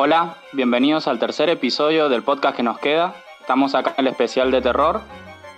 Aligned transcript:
Hola, 0.00 0.36
bienvenidos 0.52 1.08
al 1.08 1.18
tercer 1.18 1.48
episodio 1.48 2.08
del 2.08 2.22
podcast 2.22 2.56
que 2.56 2.62
nos 2.62 2.78
queda. 2.78 3.16
Estamos 3.40 3.74
acá 3.74 3.94
en 3.98 4.06
el 4.06 4.12
especial 4.12 4.52
de 4.52 4.60
terror, 4.60 5.00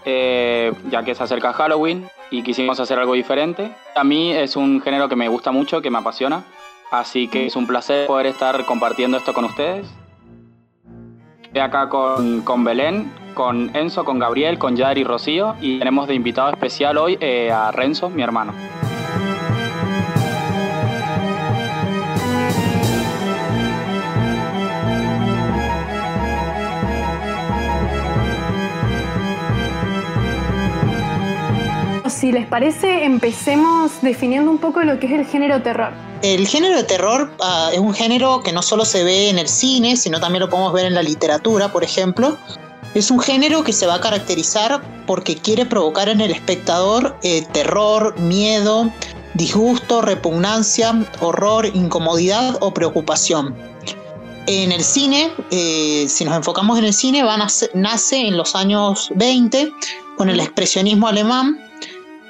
eh, 0.07 0.73
ya 0.89 1.03
que 1.03 1.15
se 1.15 1.23
acerca 1.23 1.53
Halloween 1.53 2.09
y 2.31 2.43
quisimos 2.43 2.81
hacer 2.81 2.99
algo 2.99 3.13
diferente. 3.13 3.71
A 3.95 4.03
mí 4.03 4.33
es 4.33 4.57
un 4.57 4.81
género 4.81 5.11
que 5.11 5.15
me 5.15 5.29
gusta 5.29 5.53
mucho, 5.53 5.83
que 5.83 5.91
me 5.91 5.99
apasiona, 5.99 6.45
así 6.91 7.29
que 7.29 7.45
es 7.45 7.55
un 7.55 7.67
placer 7.67 8.07
poder 8.07 8.25
estar 8.25 8.65
compartiendo 8.65 9.19
esto 9.19 9.35
con 9.35 9.45
ustedes. 9.45 9.87
Estoy 11.43 11.61
acá 11.61 11.91
con, 11.91 12.41
con 12.41 12.65
Belén, 12.65 13.13
con 13.35 13.77
Enzo, 13.77 14.07
con 14.07 14.19
Gabriel, 14.19 14.59
con 14.59 14.75
Yari 14.75 15.03
y 15.03 15.05
Rocío 15.05 15.55
y 15.61 15.81
tenemos 15.81 16.09
de 16.09 16.15
invitado 16.15 16.49
especial 16.49 16.97
hoy 16.97 17.19
eh, 17.21 17.53
a 17.53 17.73
Renzo, 17.73 18.09
mi 18.09 18.23
hermano. 18.23 18.55
Si 32.31 32.35
les 32.35 32.47
parece, 32.47 33.05
empecemos 33.05 34.03
definiendo 34.03 34.53
un 34.53 34.59
poco 34.59 34.83
lo 34.83 35.01
que 35.01 35.09
es 35.09 35.13
el 35.15 35.27
género 35.27 35.63
terror. 35.63 35.93
El 36.23 36.47
género 36.47 36.77
de 36.77 36.85
terror 36.85 37.33
uh, 37.41 37.73
es 37.73 37.81
un 37.81 37.93
género 37.93 38.41
que 38.45 38.53
no 38.53 38.63
solo 38.63 38.85
se 38.85 39.03
ve 39.03 39.31
en 39.31 39.39
el 39.41 39.49
cine, 39.49 39.97
sino 39.97 40.21
también 40.21 40.43
lo 40.43 40.49
podemos 40.49 40.73
ver 40.73 40.85
en 40.85 40.95
la 40.95 41.03
literatura, 41.03 41.73
por 41.73 41.83
ejemplo. 41.83 42.39
Es 42.95 43.11
un 43.11 43.19
género 43.19 43.65
que 43.65 43.73
se 43.73 43.85
va 43.85 43.97
a 43.97 44.01
caracterizar 44.01 44.81
porque 45.09 45.35
quiere 45.35 45.67
provocar 45.67 46.09
en 46.09 46.21
el 46.21 46.31
espectador 46.31 47.17
eh, 47.25 47.45
terror, 47.51 48.17
miedo, 48.21 48.89
disgusto, 49.35 50.01
repugnancia, 50.01 51.05
horror, 51.19 51.67
incomodidad 51.67 52.59
o 52.61 52.73
preocupación. 52.73 53.57
En 54.47 54.71
el 54.71 54.85
cine, 54.85 55.33
eh, 55.51 56.07
si 56.09 56.25
nos 56.25 56.37
enfocamos 56.37 56.79
en 56.79 56.85
el 56.85 56.95
cine, 56.95 57.25
va 57.25 57.35
a 57.35 57.39
nace, 57.39 57.73
nace 57.75 58.21
en 58.21 58.37
los 58.37 58.55
años 58.55 59.11
20 59.17 59.73
con 60.17 60.31
el 60.31 60.39
expresionismo 60.39 61.09
alemán 61.09 61.70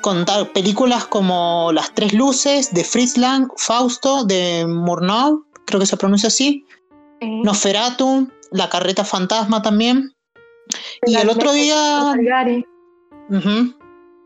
con 0.00 0.24
películas 0.52 1.06
como 1.06 1.70
Las 1.72 1.94
Tres 1.94 2.12
Luces 2.12 2.72
de 2.72 2.84
Fritz 2.84 3.16
Lang, 3.16 3.48
Fausto 3.56 4.24
de 4.24 4.66
Murnau, 4.66 5.44
creo 5.66 5.80
que 5.80 5.86
se 5.86 5.96
pronuncia 5.96 6.28
así, 6.28 6.64
Eh, 7.20 7.42
Nosferatu, 7.44 8.28
La 8.50 8.70
Carreta 8.70 9.04
Fantasma 9.04 9.60
también. 9.60 10.14
Y 11.06 11.16
el 11.16 11.28
otro 11.28 11.52
día. 11.52 12.12
Caligari. 12.14 12.64
Ujú, 13.28 13.74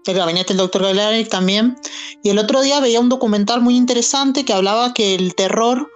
El 0.06 0.14
gabinete 0.14 0.48
del 0.48 0.58
doctor 0.58 0.82
Caligari 0.82 1.24
también. 1.24 1.76
Y 2.22 2.30
el 2.30 2.38
otro 2.38 2.60
día 2.62 2.78
veía 2.80 3.00
un 3.00 3.08
documental 3.08 3.60
muy 3.60 3.76
interesante 3.76 4.44
que 4.44 4.52
hablaba 4.52 4.94
que 4.94 5.16
el 5.16 5.34
terror, 5.34 5.90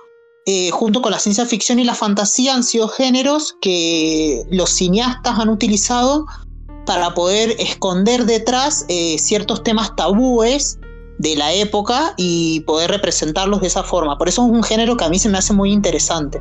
eh, 0.47 0.71
junto 0.71 1.03
con 1.03 1.13
la 1.13 1.21
ciencia 1.21 1.47
ficción 1.47 1.79
y 1.79 1.85
la 1.85 1.95
fantasía, 1.95 2.55
han 2.55 2.65
sido 2.65 2.89
géneros 2.89 3.57
que 3.61 4.43
los 4.51 4.71
cineastas 4.71 5.39
han 5.39 5.51
utilizado 5.51 6.27
para 6.89 7.13
poder 7.13 7.51
esconder 7.59 8.25
detrás 8.25 8.87
eh, 8.89 9.19
ciertos 9.19 9.63
temas 9.63 9.95
tabúes 9.95 10.81
de 11.19 11.37
la 11.37 11.53
época 11.53 12.15
y 12.17 12.61
poder 12.61 12.91
representarlos 12.91 13.61
de 13.61 13.67
esa 13.67 13.83
forma. 13.83 14.17
Por 14.17 14.27
eso 14.27 14.47
es 14.47 14.51
un 14.51 14.63
género 14.63 14.97
que 14.97 15.05
a 15.05 15.11
mí 15.11 15.19
se 15.19 15.29
me 15.29 15.37
hace 15.37 15.53
muy 15.53 15.71
interesante. 15.71 16.41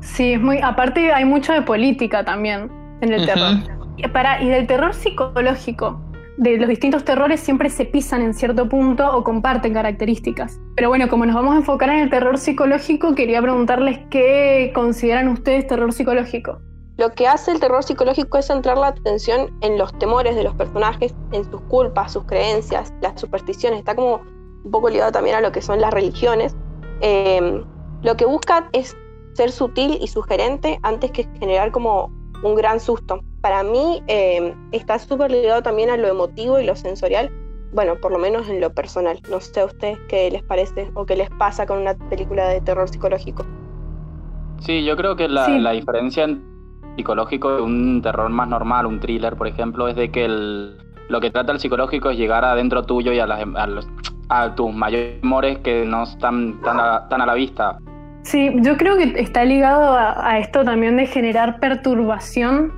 Sí, 0.00 0.32
es 0.32 0.40
muy. 0.40 0.58
Aparte, 0.58 1.12
hay 1.12 1.24
mucho 1.24 1.52
de 1.52 1.62
política 1.62 2.24
también 2.24 2.68
en 3.02 3.12
el 3.12 3.24
terror. 3.24 3.54
Y, 3.96 4.08
para, 4.08 4.42
y 4.42 4.48
del 4.48 4.66
terror 4.66 4.94
psicológico. 4.94 6.02
De 6.38 6.56
los 6.56 6.68
distintos 6.68 7.04
terrores 7.04 7.38
siempre 7.38 7.70
se 7.70 7.84
pisan 7.84 8.22
en 8.22 8.34
cierto 8.34 8.68
punto 8.68 9.08
o 9.16 9.22
comparten 9.22 9.74
características. 9.74 10.58
Pero 10.74 10.88
bueno, 10.88 11.06
como 11.08 11.24
nos 11.24 11.36
vamos 11.36 11.54
a 11.54 11.58
enfocar 11.58 11.90
en 11.90 12.00
el 12.00 12.10
terror 12.10 12.36
psicológico, 12.36 13.14
quería 13.14 13.40
preguntarles 13.40 14.00
qué 14.10 14.72
consideran 14.74 15.28
ustedes 15.28 15.68
terror 15.68 15.92
psicológico. 15.92 16.60
Lo 16.98 17.12
que 17.12 17.28
hace 17.28 17.52
el 17.52 17.60
terror 17.60 17.84
psicológico 17.84 18.38
es 18.38 18.46
centrar 18.46 18.76
la 18.76 18.88
atención 18.88 19.56
en 19.60 19.78
los 19.78 19.96
temores 20.00 20.34
de 20.34 20.42
los 20.42 20.52
personajes, 20.54 21.14
en 21.30 21.48
sus 21.48 21.60
culpas, 21.62 22.12
sus 22.12 22.24
creencias, 22.24 22.92
las 23.00 23.20
supersticiones. 23.20 23.78
Está 23.78 23.94
como 23.94 24.20
un 24.64 24.70
poco 24.72 24.90
ligado 24.90 25.12
también 25.12 25.36
a 25.36 25.40
lo 25.40 25.52
que 25.52 25.62
son 25.62 25.80
las 25.80 25.94
religiones. 25.94 26.56
Eh, 27.00 27.62
lo 28.02 28.16
que 28.16 28.24
busca 28.24 28.68
es 28.72 28.96
ser 29.34 29.52
sutil 29.52 29.96
y 30.00 30.08
sugerente 30.08 30.80
antes 30.82 31.12
que 31.12 31.28
generar 31.38 31.70
como 31.70 32.10
un 32.42 32.56
gran 32.56 32.80
susto. 32.80 33.20
Para 33.42 33.62
mí 33.62 34.02
eh, 34.08 34.52
está 34.72 34.98
súper 34.98 35.30
ligado 35.30 35.62
también 35.62 35.90
a 35.90 35.96
lo 35.96 36.08
emotivo 36.08 36.58
y 36.58 36.64
lo 36.64 36.74
sensorial. 36.74 37.30
Bueno, 37.72 37.94
por 38.00 38.10
lo 38.10 38.18
menos 38.18 38.48
en 38.48 38.60
lo 38.60 38.72
personal. 38.74 39.20
No 39.30 39.38
sé 39.38 39.60
a 39.60 39.66
ustedes 39.66 39.98
qué 40.08 40.28
les 40.32 40.42
parece 40.42 40.90
o 40.94 41.06
qué 41.06 41.14
les 41.14 41.30
pasa 41.30 41.64
con 41.64 41.78
una 41.78 41.94
película 41.94 42.48
de 42.48 42.60
terror 42.60 42.88
psicológico. 42.88 43.44
Sí, 44.58 44.84
yo 44.84 44.96
creo 44.96 45.14
que 45.14 45.28
la, 45.28 45.46
Sí. 45.46 45.60
la 45.60 45.70
diferencia 45.70 46.24
en 46.24 46.57
psicológico 47.08 47.54
de 47.56 47.62
un 47.62 48.02
terror 48.02 48.28
más 48.28 48.48
normal, 48.48 48.84
un 48.86 48.98
thriller, 48.98 49.36
por 49.36 49.46
ejemplo, 49.46 49.86
es 49.86 49.94
de 49.94 50.10
que 50.10 50.24
el, 50.24 50.76
lo 51.08 51.20
que 51.20 51.30
trata 51.30 51.52
el 51.52 51.60
psicológico 51.60 52.10
es 52.10 52.18
llegar 52.18 52.44
adentro 52.44 52.82
tuyo 52.82 53.12
y 53.12 53.20
a, 53.20 53.26
las, 53.26 53.40
a, 53.54 53.66
los- 53.68 53.88
a 54.28 54.54
tus 54.56 54.74
mayores 54.74 55.20
temores 55.20 55.58
que 55.58 55.84
no 55.86 56.02
están 56.02 56.60
tan 56.62 56.80
a, 56.80 57.08
tan 57.08 57.20
a 57.20 57.26
la 57.26 57.34
vista. 57.34 57.78
Sí, 58.22 58.50
yo 58.56 58.76
creo 58.76 58.96
que 58.98 59.14
está 59.20 59.44
ligado 59.44 59.92
a, 59.92 60.28
a 60.28 60.38
esto 60.40 60.64
también 60.64 60.96
de 60.96 61.06
generar 61.06 61.60
perturbación 61.60 62.72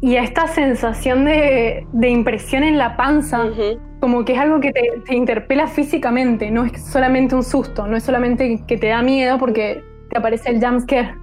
y 0.00 0.14
a 0.14 0.22
esta 0.22 0.46
sensación 0.46 1.24
de, 1.24 1.84
de 1.92 2.08
impresión 2.08 2.62
en 2.62 2.78
la 2.78 2.96
panza, 2.96 3.46
Ujú. 3.46 3.80
como 4.00 4.24
que 4.24 4.34
es 4.34 4.38
algo 4.38 4.60
que 4.60 4.70
te, 4.72 4.82
te 5.06 5.16
interpela 5.16 5.66
físicamente, 5.66 6.50
no 6.52 6.64
es 6.64 6.86
solamente 6.86 7.34
un 7.34 7.42
susto, 7.42 7.86
no 7.88 7.96
es 7.96 8.04
solamente 8.04 8.62
que 8.68 8.76
te 8.78 8.88
da 8.88 9.02
miedo 9.02 9.38
porque 9.38 9.82
te 10.08 10.18
aparece 10.18 10.50
el 10.50 10.64
jumpscare. 10.64 11.14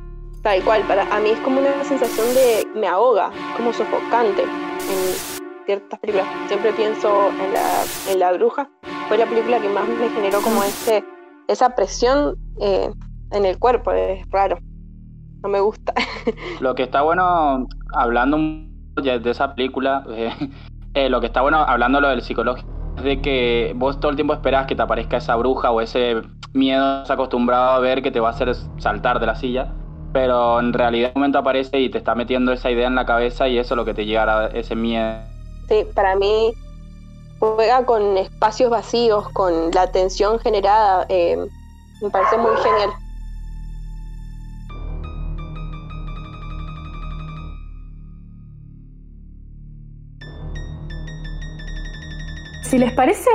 Tal 0.44 0.62
cual, 0.64 0.84
para 0.84 1.04
a 1.04 1.22
mí 1.22 1.30
es 1.30 1.40
como 1.40 1.62
una 1.62 1.86
sensación 1.86 2.28
de 2.36 2.68
me 2.76 2.86
ahoga, 2.86 3.32
como 3.56 3.72
sofocante 3.72 4.44
en 4.44 5.66
ciertas 5.66 5.98
películas. 6.00 6.28
Siempre 6.48 6.74
pienso 6.74 7.30
en 7.30 7.54
la, 7.54 7.84
en 8.12 8.20
la 8.20 8.34
bruja, 8.34 8.70
fue 9.08 9.18
la 9.18 9.26
película 9.26 9.62
que 9.62 9.70
más 9.70 9.88
me 9.88 10.10
generó 10.10 10.42
como 10.42 10.62
ese, 10.64 11.06
esa 11.48 11.74
presión 11.76 12.36
eh, 12.60 12.92
en 13.32 13.46
el 13.46 13.58
cuerpo, 13.58 13.94
es 13.94 14.30
raro, 14.32 14.58
no 15.44 15.48
me 15.48 15.62
gusta. 15.62 15.94
Lo 16.60 16.76
que 16.76 16.84
está 16.84 17.04
bueno, 17.04 17.66
hablando 17.94 18.38
de 19.02 19.30
esa 19.32 19.56
película, 19.56 20.04
eh, 20.10 20.30
eh, 20.94 21.10
lo 21.10 21.22
que 21.22 21.28
está 21.28 21.42
bueno 21.42 21.60
hablando 21.60 22.02
lo 22.02 22.10
del 22.10 22.22
psicológico 22.22 22.70
es 22.98 23.04
de 23.04 23.22
que 23.22 23.74
vos 23.76 24.00
todo 24.00 24.12
el 24.12 24.18
tiempo 24.18 24.34
esperás 24.34 24.68
que 24.68 24.76
te 24.76 24.82
aparezca 24.82 25.18
esa 25.18 25.36
bruja 25.38 25.72
o 25.72 25.80
ese 25.82 26.22
miedo 26.54 27.04
acostumbrado 27.10 27.72
a 27.72 27.80
ver 27.80 28.04
que 28.04 28.12
te 28.12 28.20
va 28.20 28.28
a 28.28 28.32
hacer 28.32 28.54
saltar 28.78 29.20
de 29.20 29.26
la 29.26 29.36
silla, 29.36 29.74
pero 30.14 30.60
en 30.60 30.72
realidad 30.72 31.10
en 31.10 31.18
un 31.18 31.22
momento 31.22 31.40
aparece 31.40 31.80
y 31.80 31.90
te 31.90 31.98
está 31.98 32.14
metiendo 32.14 32.54
esa 32.54 32.70
idea 32.70 32.88
en 32.88 32.96
la 32.96 33.06
cabeza 33.06 33.48
y 33.48 33.58
eso 33.58 33.74
es 33.74 33.78
lo 33.78 33.84
que 33.84 33.96
te 33.96 34.06
llega 34.06 34.24
a 34.24 34.26
dar 34.26 34.56
ese 34.56 34.76
miedo. 34.76 35.18
Sí, 35.68 35.86
para 35.96 36.16
mí 36.16 36.54
juega 37.40 37.84
con 37.86 38.18
espacios 38.18 38.70
vacíos, 38.70 39.28
con 39.30 39.72
la 39.72 39.92
tensión 39.92 40.40
generada, 40.40 41.06
eh, 41.10 41.38
me 42.02 42.10
parece 42.10 42.38
muy 42.38 42.56
genial. 42.58 42.92
Si 52.62 52.78
les 52.78 52.94
parece, 52.94 53.30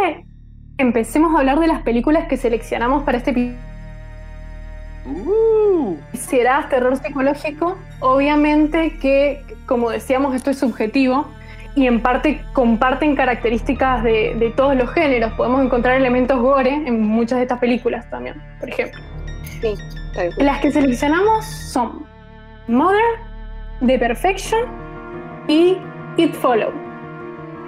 empecemos 0.79 1.35
a 1.35 1.41
hablar 1.41 1.61
de 1.61 1.67
las 1.67 1.83
películas 1.83 2.29
que 2.29 2.37
seleccionamos 2.37 3.03
para 3.03 3.19
este 3.19 3.31
episodio. 3.31 3.69
Será 6.15 6.69
terror 6.69 6.97
psicológico, 6.97 7.77
obviamente 8.01 8.99
que, 8.99 9.45
como 9.67 9.91
decíamos, 9.91 10.35
esto 10.35 10.51
es 10.51 10.59
subjetivo 10.59 11.29
y 11.75 11.87
en 11.87 12.01
parte 12.01 12.43
comparten 12.55 13.15
características 13.15 14.03
de, 14.03 14.35
de 14.37 14.51
todos 14.51 14.75
los 14.75 14.91
géneros. 14.91 15.33
Podemos 15.35 15.65
encontrar 15.65 15.97
elementos 15.97 16.41
gore 16.41 16.73
en 16.73 17.03
muchas 17.03 17.39
de 17.39 17.43
estas 17.43 17.59
películas 17.59 18.09
también, 18.11 18.43
por 18.59 18.69
ejemplo. 18.69 19.01
Sí. 19.61 19.75
Las 20.39 20.61
que 20.61 20.73
seleccionamos 20.73 21.45
son 21.45 22.05
Mother, 22.67 23.01
The 23.87 23.99
Perfection 23.99 24.61
y 25.47 25.79
It 26.17 26.35
Follow. 26.35 26.73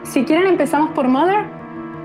Si 0.03 0.25
quieren 0.25 0.47
empezamos 0.47 0.91
por 0.91 1.07
Mother. 1.07 1.60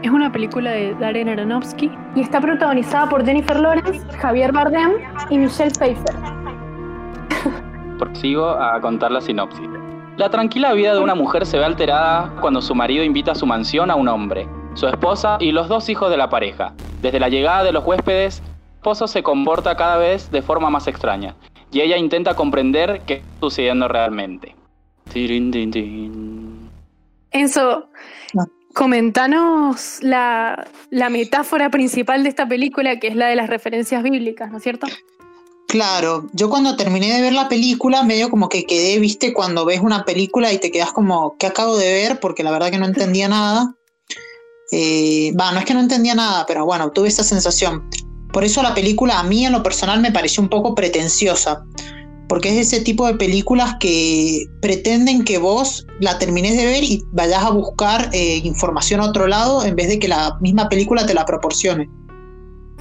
Es 0.06 0.12
una 0.12 0.31
película 0.31 0.69
de 0.69 0.94
Darren 0.94 1.30
Aronofsky 1.30 1.90
y 2.13 2.22
está 2.22 2.40
protagonizada 2.40 3.10
por 3.10 3.25
Jennifer 3.25 3.60
Lawrence, 3.60 4.07
Javier 4.19 4.52
Bardem 4.52 4.92
y 5.31 5.40
Michelle 5.40 5.72
Pfeiffer. 5.72 6.16
Prosigo 7.98 8.50
a 8.50 8.80
contar 8.81 9.12
la 9.12 9.19
sinopsis. 9.19 9.68
La 10.18 10.30
tranquila 10.30 10.74
vida 10.74 10.94
de 10.94 11.00
una 11.00 11.16
mujer 11.16 11.48
se 11.48 11.57
ve 11.57 11.66
alterada 11.66 12.36
cuando 12.40 12.62
su 12.62 12.75
marido 12.75 13.04
invita 13.04 13.31
a 13.31 13.36
su 13.36 13.48
mansión 13.48 13.90
a 13.90 13.96
un 13.96 14.07
hombre, 14.07 14.48
su 14.75 14.86
esposa 14.86 15.38
y 15.40 15.52
los 15.52 15.69
dos 15.69 15.90
hijos 15.90 16.12
de 16.12 16.18
la 16.18 16.30
pareja. 16.30 16.75
Desde 17.02 17.19
la 17.19 17.30
llegada 17.30 17.63
de 17.63 17.72
los 17.72 17.84
huéspedes, 17.84 18.42
el 18.42 18.75
esposo 18.75 19.07
se 19.07 19.24
comporta 19.24 19.75
cada 19.75 19.98
vez 19.98 20.30
de 20.30 20.44
forma 20.44 20.69
más 20.69 20.86
extraña 20.86 21.34
y 21.72 21.81
ella 21.81 21.98
intenta 21.98 22.36
comprender 22.36 23.02
qué 23.07 23.16
está 23.16 23.40
sucediendo 23.40 23.88
realmente. 23.88 24.56
Enzo, 27.31 27.90
No. 28.36 28.55
Comentanos 28.75 29.98
la, 30.01 30.68
la 30.92 31.10
metáfora 31.10 31.72
principal 31.72 32.22
de 32.22 32.30
esta 32.30 32.48
película, 32.48 33.00
que 33.00 33.07
es 33.07 33.16
la 33.16 33.27
de 33.27 33.36
las 33.36 33.50
referencias 33.50 34.04
bíblicas, 34.04 34.51
¿no 34.51 34.57
es 34.57 34.63
cierto? 34.63 34.86
Claro, 35.68 36.30
yo 36.33 36.50
cuando 36.50 36.75
terminé 36.75 37.12
de 37.13 37.22
ver 37.22 37.33
la 37.33 37.50
película, 37.50 38.04
medio 38.04 38.30
como 38.30 38.50
que 38.50 38.66
quedé, 38.66 39.00
viste, 39.00 39.33
cuando 39.33 39.66
ves 39.66 39.80
una 39.80 40.06
película 40.06 40.54
y 40.54 40.60
te 40.60 40.72
quedas 40.72 40.92
como, 40.92 41.38
¿qué 41.39 41.48
acabo 41.48 41.77
de 41.77 41.92
ver? 41.92 42.19
Porque 42.19 42.44
la 42.44 42.51
verdad 42.51 42.69
que 42.69 42.77
no 42.77 42.86
entendía 42.86 43.27
nada. 43.27 43.74
Eh, 44.72 45.31
no 45.33 45.57
es 45.57 45.66
que 45.66 45.74
no 45.74 45.80
entendía 45.80 46.13
nada, 46.13 46.45
pero 46.45 46.66
bueno, 46.66 46.92
tuve 46.92 47.07
esa 47.07 47.24
sensación. 47.24 47.89
Por 48.31 48.44
eso 48.44 48.62
la 48.62 48.74
película 48.74 49.19
a 49.19 49.24
mí 49.24 49.45
en 49.45 49.54
lo 49.54 49.63
personal 49.63 50.01
me 50.01 50.12
pareció 50.12 50.44
un 50.44 50.50
poco 50.50 50.75
pretenciosa, 50.75 51.63
porque 52.27 52.50
es 52.50 52.74
ese 52.74 52.83
tipo 52.83 53.06
de 53.07 53.16
películas 53.16 53.75
que 53.80 54.45
pretenden 54.62 55.24
que 55.24 55.38
vos 55.38 55.86
la 56.00 56.18
termines 56.18 56.57
de 56.57 56.66
ver 56.66 56.83
y 56.83 57.04
vayas 57.12 57.44
a 57.44 57.51
buscar 57.51 58.10
eh, 58.13 58.42
información 58.44 59.01
a 59.01 59.06
otro 59.06 59.27
lado 59.27 59.63
en 59.63 59.75
vez 59.75 59.89
de 59.89 60.00
que 60.00 60.07
la 60.07 60.38
misma 60.42 60.68
película 60.69 61.06
te 61.06 61.13
la 61.13 61.25
proporcione. 61.25 61.89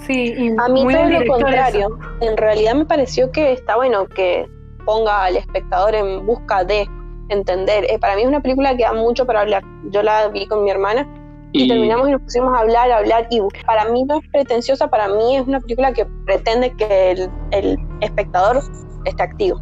Sí, 0.06 0.34
y 0.36 0.48
A 0.58 0.68
mí 0.68 0.84
muy 0.84 0.94
todo 0.94 1.08
lo 1.08 1.26
contrario. 1.26 1.98
En 2.20 2.36
realidad 2.36 2.74
me 2.74 2.84
pareció 2.84 3.30
que 3.30 3.52
está 3.52 3.76
bueno 3.76 4.06
que 4.06 4.46
ponga 4.84 5.24
al 5.24 5.36
espectador 5.36 5.94
en 5.94 6.26
busca 6.26 6.64
de 6.64 6.86
entender. 7.28 7.84
Eh, 7.84 7.98
para 7.98 8.16
mí 8.16 8.22
es 8.22 8.28
una 8.28 8.42
película 8.42 8.76
que 8.76 8.82
da 8.82 8.92
mucho 8.92 9.26
para 9.26 9.40
hablar. 9.40 9.62
Yo 9.90 10.02
la 10.02 10.28
vi 10.28 10.46
con 10.46 10.64
mi 10.64 10.70
hermana 10.70 11.06
y, 11.52 11.64
Y 11.64 11.68
terminamos 11.68 12.08
y 12.08 12.12
nos 12.12 12.22
pusimos 12.22 12.54
a 12.54 12.60
hablar, 12.60 12.90
a 12.90 12.98
hablar. 12.98 13.26
Y 13.30 13.40
para 13.64 13.86
mí 13.86 14.04
no 14.04 14.18
es 14.20 14.28
pretenciosa, 14.30 14.88
para 14.88 15.08
mí 15.08 15.36
es 15.36 15.46
una 15.46 15.60
película 15.60 15.92
que 15.92 16.04
pretende 16.26 16.72
que 16.76 17.12
el, 17.12 17.30
el 17.52 17.78
espectador 18.00 18.62
esté 19.04 19.22
activo 19.22 19.60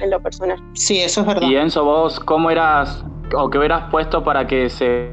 en 0.00 0.10
lo 0.10 0.20
personal. 0.20 0.62
Sí, 0.74 0.98
eso 0.98 1.22
es 1.22 1.26
verdad. 1.26 1.48
y 1.48 1.56
Enzo, 1.56 1.84
vos, 1.84 2.20
¿cómo 2.20 2.50
eras 2.50 3.04
o 3.36 3.50
qué 3.50 3.58
hubieras 3.58 3.90
puesto 3.90 4.22
para 4.22 4.46
que 4.46 4.68
se 4.68 5.10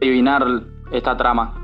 adivinar 0.00 0.44
esta 0.92 1.16
trama? 1.16 1.60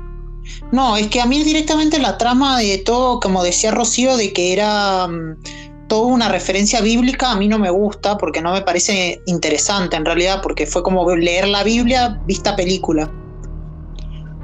No, 0.71 0.97
es 0.97 1.07
que 1.07 1.21
a 1.21 1.25
mí 1.25 1.43
directamente 1.43 1.99
la 1.99 2.17
trama 2.17 2.57
de 2.59 2.79
todo, 2.79 3.19
como 3.19 3.43
decía 3.43 3.71
Rocío, 3.71 4.17
de 4.17 4.33
que 4.33 4.53
era 4.53 5.07
mm, 5.07 5.87
toda 5.87 6.07
una 6.07 6.29
referencia 6.29 6.81
bíblica, 6.81 7.31
a 7.31 7.35
mí 7.35 7.47
no 7.47 7.59
me 7.59 7.69
gusta 7.69 8.17
porque 8.17 8.41
no 8.41 8.51
me 8.53 8.61
parece 8.61 9.21
interesante 9.25 9.95
en 9.95 10.05
realidad, 10.05 10.41
porque 10.41 10.65
fue 10.65 10.83
como 10.83 11.07
leer 11.15 11.47
la 11.47 11.63
Biblia 11.63 12.19
vista 12.25 12.55
película. 12.55 13.11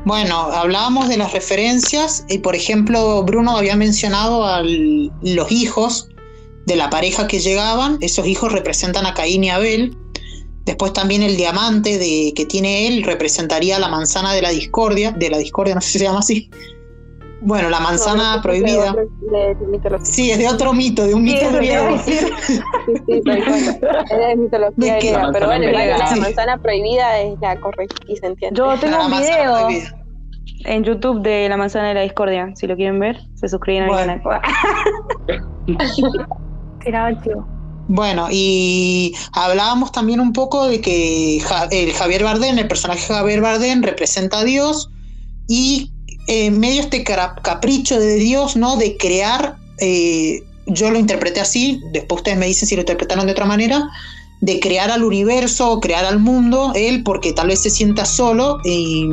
Bueno, 0.06 0.36
hablábamos 0.36 1.10
de 1.10 1.18
las 1.18 1.34
referencias 1.34 2.26
y 2.30 2.38
por 2.38 2.56
ejemplo 2.56 3.24
Bruno 3.24 3.58
había 3.58 3.76
mencionado 3.76 4.46
a 4.46 4.62
los 4.62 5.52
hijos 5.52 6.10
de 6.68 6.76
la 6.76 6.90
pareja 6.90 7.28
que 7.28 7.40
llegaban, 7.40 7.98
esos 8.02 8.28
hijos 8.28 8.52
representan 8.52 9.06
a 9.06 9.14
Caín 9.14 9.44
y 9.46 9.50
Abel. 9.50 9.98
Después 10.66 10.92
también 10.92 11.24
el 11.24 11.38
diamante 11.38 11.98
de, 11.98 12.34
que 12.36 12.46
tiene 12.46 12.88
él 12.88 13.04
representaría 13.04 13.80
la 13.80 13.88
manzana 13.88 14.34
de 14.34 14.42
la 14.42 14.50
discordia, 14.50 15.12
de 15.12 15.30
la 15.30 15.38
discordia, 15.38 15.76
no 15.76 15.82
sé 15.82 15.92
si 15.92 16.00
se 16.00 16.04
llama 16.06 16.20
así. 16.20 16.50
Bueno, 17.40 17.70
la 17.70 17.80
manzana 17.80 18.36
No, 18.38 18.42
prohibida. 18.42 18.94
De, 18.94 19.56
de 19.56 19.66
mitología. 19.72 20.06
Sí, 20.06 20.30
es 20.32 20.40
de 20.40 20.50
otro 20.50 20.74
mito, 20.74 21.06
de 21.06 21.14
un 21.14 21.26
Sí, 21.26 21.36
mito 21.36 21.52
griego. 21.56 21.98
Sí, 22.04 22.18
sí. 22.46 22.62
Es 23.08 23.24
de 23.24 24.36
mitología 24.36 24.94
¿De 24.96 25.00
griega. 25.00 25.24
La 25.28 25.32
Pero 25.32 25.48
manzana 25.48 25.72
bueno, 25.72 25.98
la 25.98 26.08
Sí. 26.14 26.20
manzana 26.20 26.58
prohibida 26.58 27.20
es 27.22 27.40
la 27.42 27.58
correcta 27.62 27.96
y 28.10 28.18
se 28.18 28.26
entiende. 28.26 28.58
Yo 28.58 28.78
tengo 28.78 28.98
La 28.98 29.06
un 29.06 29.12
video 29.22 29.54
prohibida. 29.68 29.96
en 30.66 30.84
YouTube 30.84 31.22
de 31.22 31.48
la 31.48 31.56
manzana 31.56 31.88
de 31.90 31.94
la 31.94 32.02
discordia. 32.02 32.52
Si 32.56 32.68
lo 32.68 32.76
quieren 32.76 33.00
ver, 33.00 33.22
se 33.36 33.48
suscriben 33.48 33.84
al 33.84 33.96
canal. 33.96 34.22
Bueno, 37.90 38.28
y 38.30 39.16
hablábamos 39.32 39.92
también 39.92 40.20
un 40.20 40.34
poco 40.34 40.68
de 40.68 40.82
que 40.82 41.42
el 41.72 41.94
Javier 41.94 42.24
Bardem, 42.24 42.58
el 42.58 42.68
personaje 42.68 43.14
Javier 43.14 43.40
Bardem 43.40 43.82
representa 43.82 44.40
a 44.40 44.44
Dios 44.44 44.90
y 45.48 45.92
eh, 46.28 46.52
medio 46.52 46.82
este 46.82 47.04
cara- 47.04 47.36
capricho 47.42 47.98
de 47.98 48.16
Dios, 48.16 48.58
¿no? 48.58 48.76
De 48.76 48.98
crear, 48.98 49.56
eh, 49.80 50.42
yo 50.66 50.92
lo 50.92 51.00
interpreté 51.00 51.40
así, 51.40 51.80
después 51.94 52.20
ustedes 52.20 52.38
me 52.38 52.48
dicen 52.48 52.68
si 52.68 52.76
lo 52.76 52.82
interpretaron 52.82 53.26
de 53.26 53.32
otra 53.32 53.46
manera, 53.46 53.88
de 54.42 54.60
crear 54.60 54.92
al 54.92 55.04
universo, 55.04 55.80
crear 55.80 56.04
al 56.04 56.20
mundo, 56.20 56.74
él 56.76 57.04
porque 57.04 57.32
tal 57.32 57.48
vez 57.48 57.62
se 57.62 57.70
sienta 57.70 58.04
solo 58.04 58.60
y 58.66 59.08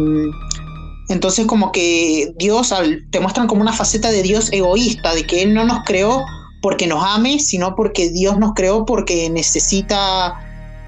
entonces 1.08 1.46
como 1.46 1.70
que 1.70 2.32
Dios, 2.36 2.74
te 3.10 3.20
muestran 3.20 3.46
como 3.46 3.62
una 3.62 3.72
faceta 3.72 4.10
de 4.10 4.22
Dios 4.22 4.52
egoísta, 4.52 5.14
de 5.14 5.24
que 5.26 5.42
Él 5.42 5.54
no 5.54 5.64
nos 5.64 5.84
creó 5.84 6.24
porque 6.64 6.86
nos 6.86 7.04
ame, 7.04 7.40
sino 7.40 7.74
porque 7.74 8.08
Dios 8.08 8.38
nos 8.38 8.54
creó 8.54 8.86
porque 8.86 9.28
necesita 9.28 10.40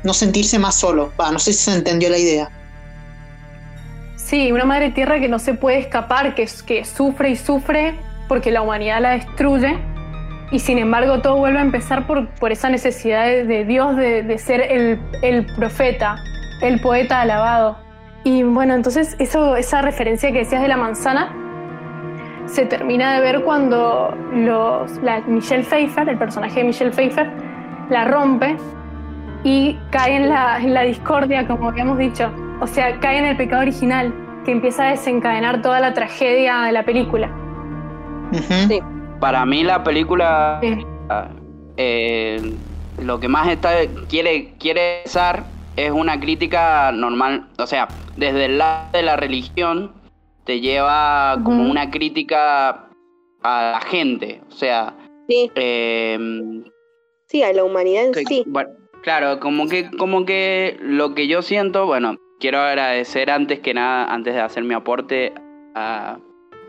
no 0.05 0.15
sentirse 0.15 0.59
más 0.59 0.75
solo. 0.75 1.13
Va, 1.21 1.31
no 1.31 1.39
sé 1.39 1.53
si 1.53 1.65
se 1.65 1.77
entendió 1.77 2.09
la 2.09 2.17
idea. 2.17 2.49
Sí, 4.17 4.53
una 4.53 4.65
madre 4.65 4.91
tierra 4.93 5.21
que 5.21 5.29
no 5.29 5.39
se 5.39 5.53
puede 5.53 5.77
escapar, 5.77 6.35
que, 6.35 6.49
que 6.65 6.87
sufre 6.87 7.29
y 7.29 7.37
sufre 7.37 7.95
porque 8.27 8.51
la 8.51 8.63
humanidad 8.63 9.03
la 9.03 9.11
destruye. 9.11 9.79
Y 10.51 10.61
sin 10.61 10.79
embargo 10.79 11.21
todo 11.21 11.37
vuelve 11.37 11.59
a 11.59 11.63
empezar 11.63 12.07
por, 12.07 12.27
por 12.37 12.53
esa 12.53 12.71
necesidad 12.71 13.27
de, 13.27 13.65
Dios 13.67 13.99
de, 13.99 14.23
de 14.23 14.39
ser 14.39 14.63
el, 14.63 14.99
el 15.21 15.45
profeta, 15.57 16.17
el 16.63 16.81
poeta 16.81 17.21
alabado. 17.21 17.77
Y 18.25 18.45
bueno, 18.45 18.73
entonces 18.73 19.15
esa 19.19 19.83
referencia 19.83 20.33
que 20.33 20.39
decías 20.39 20.63
de 20.63 20.69
la 20.69 20.79
manzana 20.79 21.46
se 22.47 22.67
termina 22.67 23.15
de 23.15 23.21
ver 23.21 23.43
cuando 23.43 24.15
los, 24.33 24.93
la, 25.03 25.21
Michelle 25.27 25.65
Pfeiffer, 25.65 26.09
el 26.09 26.19
personaje 26.19 26.61
de 26.61 26.65
Michelle 26.65 26.91
Pfeiffer, 26.91 27.31
la 27.91 28.05
rompe 28.05 28.57
y 29.45 29.79
cae 29.91 30.17
en 30.17 30.29
la, 30.29 30.59
en 30.59 30.75
la 30.75 30.83
discordia, 30.83 31.47
como 31.47 31.69
habíamos 31.69 31.99
dicho. 31.99 32.31
O 32.61 32.67
sea, 32.67 32.99
cae 33.01 33.19
en 33.19 33.27
el 33.27 33.37
pecado 33.37 33.63
original, 33.63 34.13
que 34.45 34.53
empieza 34.53 34.89
a 34.89 34.91
desencadenar 34.91 35.63
toda 35.63 35.81
la 35.81 35.93
tragedia 35.95 36.63
de 36.63 36.73
la 36.73 36.85
película. 36.85 37.31
Sí. 38.33 38.81
Para 39.21 39.45
mí 39.47 39.63
la 39.63 39.83
película 39.83 40.59
Sí. 40.63 40.85
eh, 41.77 42.55
lo 43.03 43.21
que 43.21 43.29
más 43.29 43.49
está, 43.49 43.71
quiere, 44.09 44.55
quiere 44.59 45.03
es 45.77 45.91
una 45.91 46.19
crítica 46.19 46.91
normal, 46.93 47.47
o 47.59 47.67
sea, 47.67 47.89
desde 48.17 48.47
el 48.47 48.59
lado 48.59 48.89
de 48.93 49.03
la 49.03 49.17
religión 49.17 49.93
te 50.47 50.61
lleva 50.61 51.39
como 51.45 51.69
una 51.69 51.91
crítica 51.91 52.89
a 53.43 53.71
la 53.73 53.81
gente, 53.81 54.41
o 54.49 54.53
sea, 54.53 54.95
Sí, 55.29 55.51
eh, 55.57 56.19
sí, 57.27 57.43
a 57.43 57.53
la 57.53 57.65
humanidad 57.65 58.05
en 58.07 58.13
que- 58.13 58.25
sí. 58.25 58.45
bueno, 58.47 58.71
claro, 59.03 59.41
como 59.41 59.69
que, 59.69 59.91
como 59.99 60.25
que 60.25 60.77
lo 60.81 61.15
que 61.15 61.27
yo 61.27 61.43
siento, 61.43 61.85
bueno, 61.87 62.17
quiero 62.39 62.61
agradecer 62.61 63.31
antes 63.31 63.59
que 63.59 63.75
nada, 63.75 64.13
antes 64.13 64.35
de 64.35 64.41
hacer 64.41 64.63
mi 64.63 64.75
aporte 64.75 65.33
a, 65.75 66.19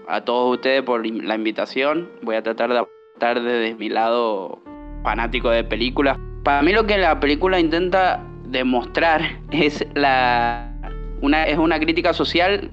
a 0.07 0.21
todos 0.25 0.55
ustedes 0.55 0.81
por 0.81 1.05
la 1.05 1.35
invitación. 1.35 2.09
Voy 2.23 2.35
a 2.35 2.41
tratar 2.41 2.71
de 2.73 2.79
aportar 2.79 3.41
desde 3.43 3.75
mi 3.75 3.89
lado 3.89 4.59
fanático 5.03 5.49
de 5.51 5.63
películas. 5.63 6.17
Para 6.43 6.61
mí 6.63 6.71
lo 6.73 6.87
que 6.87 6.97
la 6.97 7.19
película 7.19 7.59
intenta 7.59 8.23
demostrar 8.45 9.21
es 9.51 9.85
la 9.93 10.63
una 11.21 11.45
es 11.45 11.57
una 11.57 11.79
crítica 11.79 12.13
social 12.13 12.71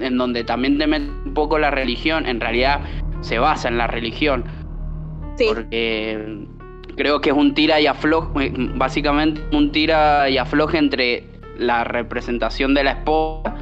en 0.00 0.16
donde 0.18 0.44
también 0.44 0.78
te 0.78 0.86
mete 0.86 1.06
un 1.26 1.34
poco 1.34 1.58
la 1.58 1.70
religión, 1.70 2.26
en 2.26 2.40
realidad 2.40 2.80
se 3.20 3.38
basa 3.38 3.68
en 3.68 3.78
la 3.78 3.86
religión. 3.86 4.44
Sí, 5.36 5.46
porque 5.48 6.46
creo 6.96 7.20
que 7.20 7.30
es 7.30 7.36
un 7.36 7.54
tira 7.54 7.80
y 7.80 7.86
afloje, 7.86 8.52
básicamente 8.76 9.40
un 9.52 9.72
tira 9.72 10.28
y 10.30 10.38
afloje 10.38 10.78
entre 10.78 11.24
la 11.58 11.84
representación 11.84 12.74
de 12.74 12.84
la 12.84 12.90
esposa 12.92 13.54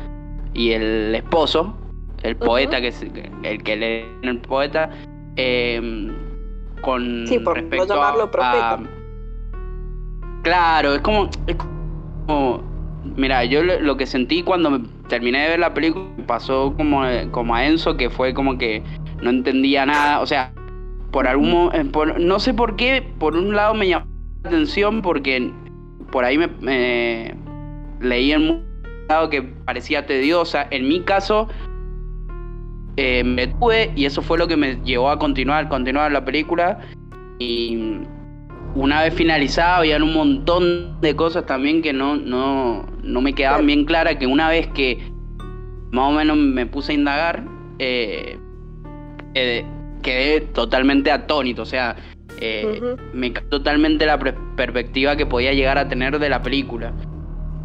y 0.54 0.72
el 0.72 1.14
esposo, 1.14 1.76
el 2.22 2.36
poeta, 2.36 2.80
que 2.80 2.88
es 2.88 3.02
el 3.42 3.62
que 3.62 3.76
lee 3.76 4.28
el 4.28 4.38
poeta, 4.38 4.90
eh, 5.36 6.10
con 6.82 7.26
Sí, 7.26 7.38
por 7.38 7.56
no 7.56 7.60
respecto 7.62 7.94
llamarlo 7.94 8.30
a- 8.38 8.78
claro, 10.42 10.94
es 10.94 11.00
como, 11.00 11.30
es 11.46 11.56
como- 12.26 12.72
mira, 13.16 13.45
yo 13.45 13.62
lo, 13.62 13.97
que 13.97 14.07
sentí 14.07 14.42
cuando 14.42 14.81
terminé 15.09 15.42
de 15.42 15.49
ver 15.50 15.61
la 15.61 15.75
película 15.75 16.04
me 16.16 16.25
pasó 16.25 16.75
como, 16.76 17.02
como 17.31 17.54
a 17.54 17.66
Enzo, 17.66 17.97
que 17.97 18.11
fue 18.11 18.35
como 18.35 18.59
que 18.59 18.83
no 19.23 19.31
entendía 19.31 19.87
nada, 19.87 20.21
o 20.21 20.26
sea, 20.26 20.52
por 21.11 21.26
algún 21.26 21.71
eh, 21.75 21.85
por- 21.85 22.19
no 22.19 22.38
sé 22.40 22.54
por 22.54 22.76
qué, 22.76 23.07
por 23.19 23.37
un 23.37 23.54
lado 23.54 23.75
me 23.75 23.88
llamó 23.88 24.07
la 24.42 24.50
atención 24.50 25.02
porque 25.02 25.50
por 26.11 26.25
ahí 26.25 26.38
me, 26.38 26.49
me 26.61 27.35
leí 28.00 28.33
en 28.33 28.50
un 28.50 28.64
lado 29.09 29.31
que 29.31 29.42
parecía 29.42 30.07
tediosa. 30.07 30.66
En 30.71 30.88
mi 30.88 31.00
caso, 31.00 31.49
eh, 32.97 33.25
me 33.25 33.47
tuve 33.47 33.92
y 33.97 34.04
eso 34.04 34.23
fue 34.23 34.38
lo 34.38 34.47
que 34.47 34.57
me 34.57 34.76
llevó 34.85 35.11
a 35.11 35.19
continuar, 35.19 35.69
continuar 35.69 36.12
la 36.12 36.25
película. 36.25 36.81
Y 37.38 37.99
una 38.75 39.02
vez 39.02 39.14
finalizada, 39.14 39.78
había 39.78 39.97
un 39.97 40.12
montón 40.12 41.00
de 41.00 41.16
cosas 41.16 41.47
también 41.47 41.83
que 41.83 41.92
no, 41.92 42.16
no, 42.16 42.85
no 43.02 43.21
me 43.21 43.35
quedaban 43.35 43.66
bien 43.66 43.85
claras. 43.85 44.16
Que 44.16 44.26
una 44.26 44.49
vez 44.49 44.68
que 44.68 45.12
más 45.90 46.11
o 46.11 46.12
menos 46.12 46.37
me 46.37 46.66
puse 46.66 46.92
a 46.92 46.94
indagar, 46.94 47.44
eh, 47.78 48.38
quedé, 49.35 49.66
quedé 50.02 50.40
totalmente 50.40 51.11
atónito. 51.11 51.62
O 51.62 51.66
sea, 51.66 51.97
eh, 52.40 52.97
me 53.12 53.32
cambió 53.32 53.50
totalmente 53.50 54.06
la 54.06 54.18
perspectiva 54.18 55.16
que 55.16 55.26
podía 55.26 55.52
llegar 55.52 55.78
a 55.78 55.88
tener 55.88 56.18
de 56.18 56.28
la 56.28 56.42
película. 56.42 56.92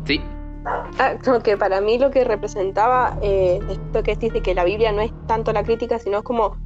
Sí, 0.05 0.21
Ah, 0.99 1.15
como 1.23 1.41
que 1.41 1.57
para 1.57 1.81
mí 1.81 1.97
lo 1.97 2.11
que 2.11 2.23
representaba 2.23 3.17
eh, 3.21 3.59
esto 3.69 4.03
que 4.03 4.15
decís 4.15 4.33
de 4.33 4.41
que 4.41 4.53
la 4.53 4.65
Biblia 4.65 4.91
no 4.91 5.01
es 5.01 5.11
tanto 5.27 5.53
la 5.53 5.63
crítica, 5.63 5.99
sino 5.99 6.17
es 6.17 6.23
como 6.23 6.57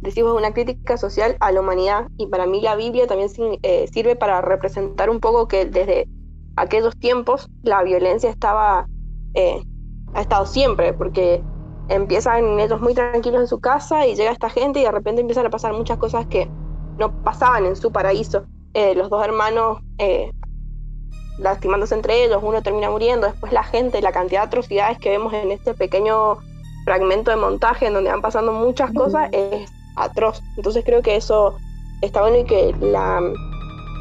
decís 0.00 0.22
vos, 0.22 0.36
una 0.36 0.52
crítica 0.52 0.96
social 0.96 1.36
a 1.40 1.52
la 1.52 1.60
humanidad. 1.60 2.08
Y 2.18 2.26
para 2.26 2.46
mí 2.46 2.60
la 2.60 2.76
Biblia 2.76 3.06
también 3.06 3.30
eh, 3.62 3.86
sirve 3.92 4.16
para 4.16 4.40
representar 4.42 5.08
un 5.08 5.20
poco 5.20 5.48
que 5.48 5.64
desde 5.64 6.08
aquellos 6.56 6.96
tiempos 6.96 7.48
la 7.62 7.82
violencia 7.82 8.30
estaba, 8.30 8.86
eh, 9.34 9.62
ha 10.14 10.20
estado 10.20 10.46
siempre, 10.46 10.92
porque 10.92 11.42
empiezan 11.88 12.58
ellos 12.58 12.80
muy 12.80 12.94
tranquilos 12.94 13.42
en 13.42 13.46
su 13.46 13.60
casa 13.60 14.06
y 14.06 14.16
llega 14.16 14.32
esta 14.32 14.50
gente 14.50 14.80
y 14.80 14.84
de 14.84 14.90
repente 14.90 15.20
empiezan 15.20 15.46
a 15.46 15.50
pasar 15.50 15.72
muchas 15.72 15.98
cosas 15.98 16.26
que 16.26 16.50
no 16.98 17.22
pasaban 17.22 17.66
en 17.66 17.76
su 17.76 17.92
paraíso. 17.92 18.44
Eh, 18.74 18.94
los 18.94 19.08
dos 19.08 19.24
hermanos 19.24 19.78
eh, 19.98 20.30
lastimándose 21.38 21.94
entre 21.94 22.24
ellos, 22.24 22.40
uno 22.42 22.62
termina 22.62 22.90
muriendo, 22.90 23.26
después 23.26 23.52
la 23.52 23.62
gente, 23.62 24.00
la 24.00 24.12
cantidad 24.12 24.40
de 24.40 24.46
atrocidades 24.46 24.98
que 24.98 25.10
vemos 25.10 25.32
en 25.34 25.52
este 25.52 25.74
pequeño 25.74 26.38
fragmento 26.84 27.30
de 27.30 27.36
montaje 27.36 27.86
en 27.86 27.94
donde 27.94 28.10
van 28.10 28.22
pasando 28.22 28.52
muchas 28.52 28.92
cosas 28.92 29.28
es 29.32 29.70
atroz. 29.96 30.42
Entonces 30.56 30.84
creo 30.84 31.02
que 31.02 31.16
eso 31.16 31.56
está 32.00 32.20
bueno 32.22 32.38
y 32.38 32.44
que 32.44 32.74
la, 32.80 33.20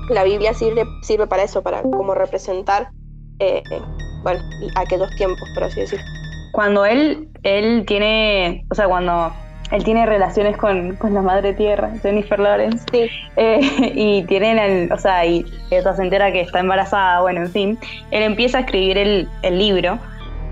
la 0.10 0.24
Biblia 0.24 0.54
sirve, 0.54 0.86
sirve 1.02 1.28
para 1.28 1.44
eso, 1.44 1.62
para 1.62 1.82
como 1.82 2.14
representar 2.14 2.90
eh, 3.40 3.62
eh, 3.70 3.82
bueno, 4.24 4.40
aquellos 4.76 5.10
tiempos, 5.16 5.48
por 5.54 5.64
así 5.66 5.82
decirlo. 5.82 6.06
Cuando 6.52 6.86
él, 6.86 7.28
él 7.44 7.84
tiene, 7.86 8.66
o 8.72 8.76
sea, 8.76 8.88
cuando 8.88 9.34
él 9.72 9.84
tiene 9.84 10.06
relaciones 10.06 10.58
con, 10.58 10.96
con 10.96 11.14
la 11.14 11.22
madre 11.22 11.54
tierra, 11.54 11.92
Jennifer 12.02 12.40
Lawrence, 12.40 12.86
Sí, 12.92 13.10
eh, 13.36 13.60
y 13.96 14.24
tienen 14.24 14.58
el, 14.58 14.92
o 14.92 14.98
sea, 14.98 15.26
y 15.26 15.46
ella 15.72 15.94
se 15.94 16.02
entera 16.02 16.32
que 16.32 16.42
está 16.42 16.60
embarazada, 16.60 17.22
bueno, 17.22 17.42
en 17.42 17.52
fin, 17.52 17.80
él 18.12 18.24
empieza 18.24 18.60
a 18.60 18.62
escribir 18.62 18.98
el, 18.98 19.28
el 19.42 19.58
libro 19.58 20.00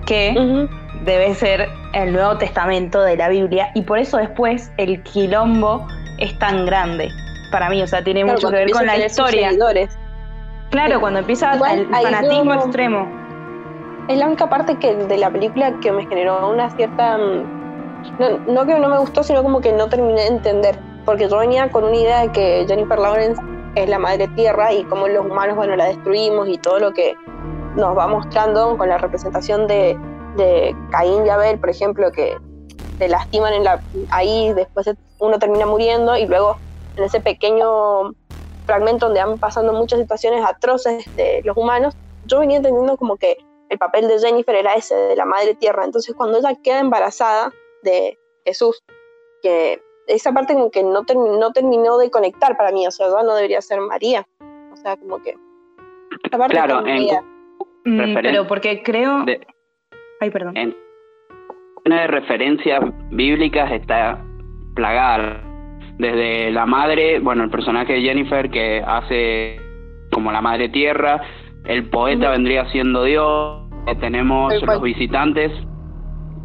que 0.06 0.68
debe 1.06 1.34
ser 1.34 1.70
el 1.94 2.12
Nuevo 2.12 2.38
Testamento 2.38 3.02
de 3.02 3.16
la 3.16 3.30
Biblia, 3.30 3.72
y 3.74 3.84
por 3.84 4.00
eso 4.00 4.18
después 4.18 4.72
el 4.78 5.02
quilombo 5.04 5.88
es 6.18 6.38
tan 6.40 6.66
grande 6.66 7.10
para 7.54 7.70
mí, 7.70 7.84
o 7.84 7.88
sea, 7.88 8.04
tiene 8.04 8.24
Claro, 8.24 8.36
mucho 8.36 8.50
que 8.50 8.56
ver 8.56 8.72
con 8.72 8.86
la 8.88 8.98
historia. 8.98 9.52
Claro, 10.72 11.00
cuando 11.00 11.20
empieza 11.20 11.56
Igual, 11.56 11.80
el 11.82 11.88
fanatismo 11.88 12.54
extremo. 12.56 13.08
Es 14.08 14.18
la 14.18 14.26
única 14.26 14.50
parte 14.50 14.76
que 14.80 14.96
de 14.96 15.18
la 15.18 15.30
película 15.30 15.80
que 15.80 15.92
me 15.92 16.06
generó 16.08 16.50
una 16.50 16.72
cierta. 16.72 17.16
mm, 17.20 18.20
No, 18.20 18.38
no 18.48 18.66
que 18.66 18.80
no 18.80 18.90
me 18.90 18.98
gustó, 18.98 19.22
sino 19.22 19.44
como 19.44 19.62
que 19.62 19.72
no 19.72 19.88
terminé 19.88 20.22
de 20.22 20.28
entender. 20.30 20.80
Porque 21.06 21.30
yo 21.30 21.38
venía 21.38 21.70
con 21.70 21.84
una 21.84 21.96
idea 21.96 22.22
de 22.22 22.32
que 22.32 22.66
Jennifer 22.68 22.98
Lawrence 22.98 23.40
es 23.76 23.88
la 23.88 24.00
madre 24.00 24.28
tierra 24.30 24.74
y 24.74 24.84
cómo 24.86 25.08
los 25.08 25.24
humanos, 25.24 25.56
bueno, 25.56 25.76
la 25.76 25.86
destruimos 25.86 26.50
y 26.50 26.58
todo 26.58 26.80
lo 26.80 26.92
que 26.92 27.16
nos 27.76 27.96
va 27.96 28.08
mostrando 28.08 28.76
con 28.78 28.90
la 28.90 28.98
representación 28.98 29.68
de, 29.68 29.96
de 30.38 30.76
Caín 30.92 31.24
y 31.26 31.30
Abel, 31.30 31.60
por 31.60 31.70
ejemplo, 31.70 32.12
que 32.12 32.36
se 32.98 33.08
lastiman 33.08 33.54
en 33.54 33.64
la, 33.64 33.80
ahí, 34.10 34.52
después 34.54 34.90
uno 35.20 35.38
termina 35.38 35.66
muriendo 35.68 36.18
y 36.18 36.26
luego 36.26 36.58
en 36.98 37.04
ese 37.04 37.20
pequeño 37.20 38.14
fragmento 38.66 39.08
donde 39.08 39.24
van 39.24 39.38
pasando 39.40 39.74
muchas 39.74 40.00
situaciones 40.00 40.44
atroces 40.46 41.14
de 41.16 41.42
los 41.44 41.56
humanos, 41.58 41.96
yo 42.26 42.40
venía 42.40 42.58
entendiendo 42.58 42.96
como 42.98 43.18
que 43.18 43.38
el 43.70 43.78
papel 43.78 44.08
de 44.08 44.20
Jennifer 44.20 44.56
era 44.56 44.74
ese, 44.76 44.96
de 44.96 45.16
la 45.16 45.26
madre 45.26 45.56
tierra. 45.56 45.84
Entonces, 45.86 46.16
cuando 46.16 46.38
ella 46.38 46.56
queda 46.64 46.80
embarazada 46.80 47.52
de 47.82 48.18
Jesús, 48.46 48.84
que 49.42 49.82
esa 50.08 50.32
parte 50.32 50.54
como 50.54 50.70
que 50.70 50.84
no, 50.84 51.04
termi- 51.04 51.38
no 51.40 51.52
terminó 51.52 51.98
de 51.98 52.10
conectar 52.12 52.56
para 52.56 52.72
mí, 52.72 52.86
o 52.88 52.92
sea, 52.92 53.08
no 53.10 53.36
debería 53.36 53.62
ser 53.62 53.80
María. 53.82 54.26
O 54.72 54.76
sea, 54.78 54.96
como 54.98 55.22
que... 55.22 55.36
Claro, 56.50 56.86
en- 56.86 57.34
Mm, 57.86 58.14
pero 58.14 58.48
porque 58.48 58.82
creo... 58.82 59.26
de- 59.26 59.46
Ay, 60.22 60.30
perdón. 60.30 60.56
en 60.56 60.78
una 61.86 62.02
de 62.02 62.08
referencias 62.08 62.80
bíblicas 63.10 63.70
está 63.74 64.24
plagada. 64.74 65.42
Desde 65.98 66.52
la 66.52 66.66
madre, 66.66 67.20
bueno, 67.20 67.44
el 67.44 67.50
personaje 67.50 67.94
de 67.94 68.02
Jennifer 68.02 68.50
que 68.50 68.84
hace 68.86 69.60
como 70.12 70.32
la 70.32 70.42
madre 70.42 70.70
tierra, 70.70 71.22
el 71.66 71.90
poeta 71.90 72.30
vendría 72.32 72.66
siendo 72.72 73.04
Dios, 73.04 73.62
tenemos 74.00 74.54
los 74.62 74.82
visitantes 74.82 75.52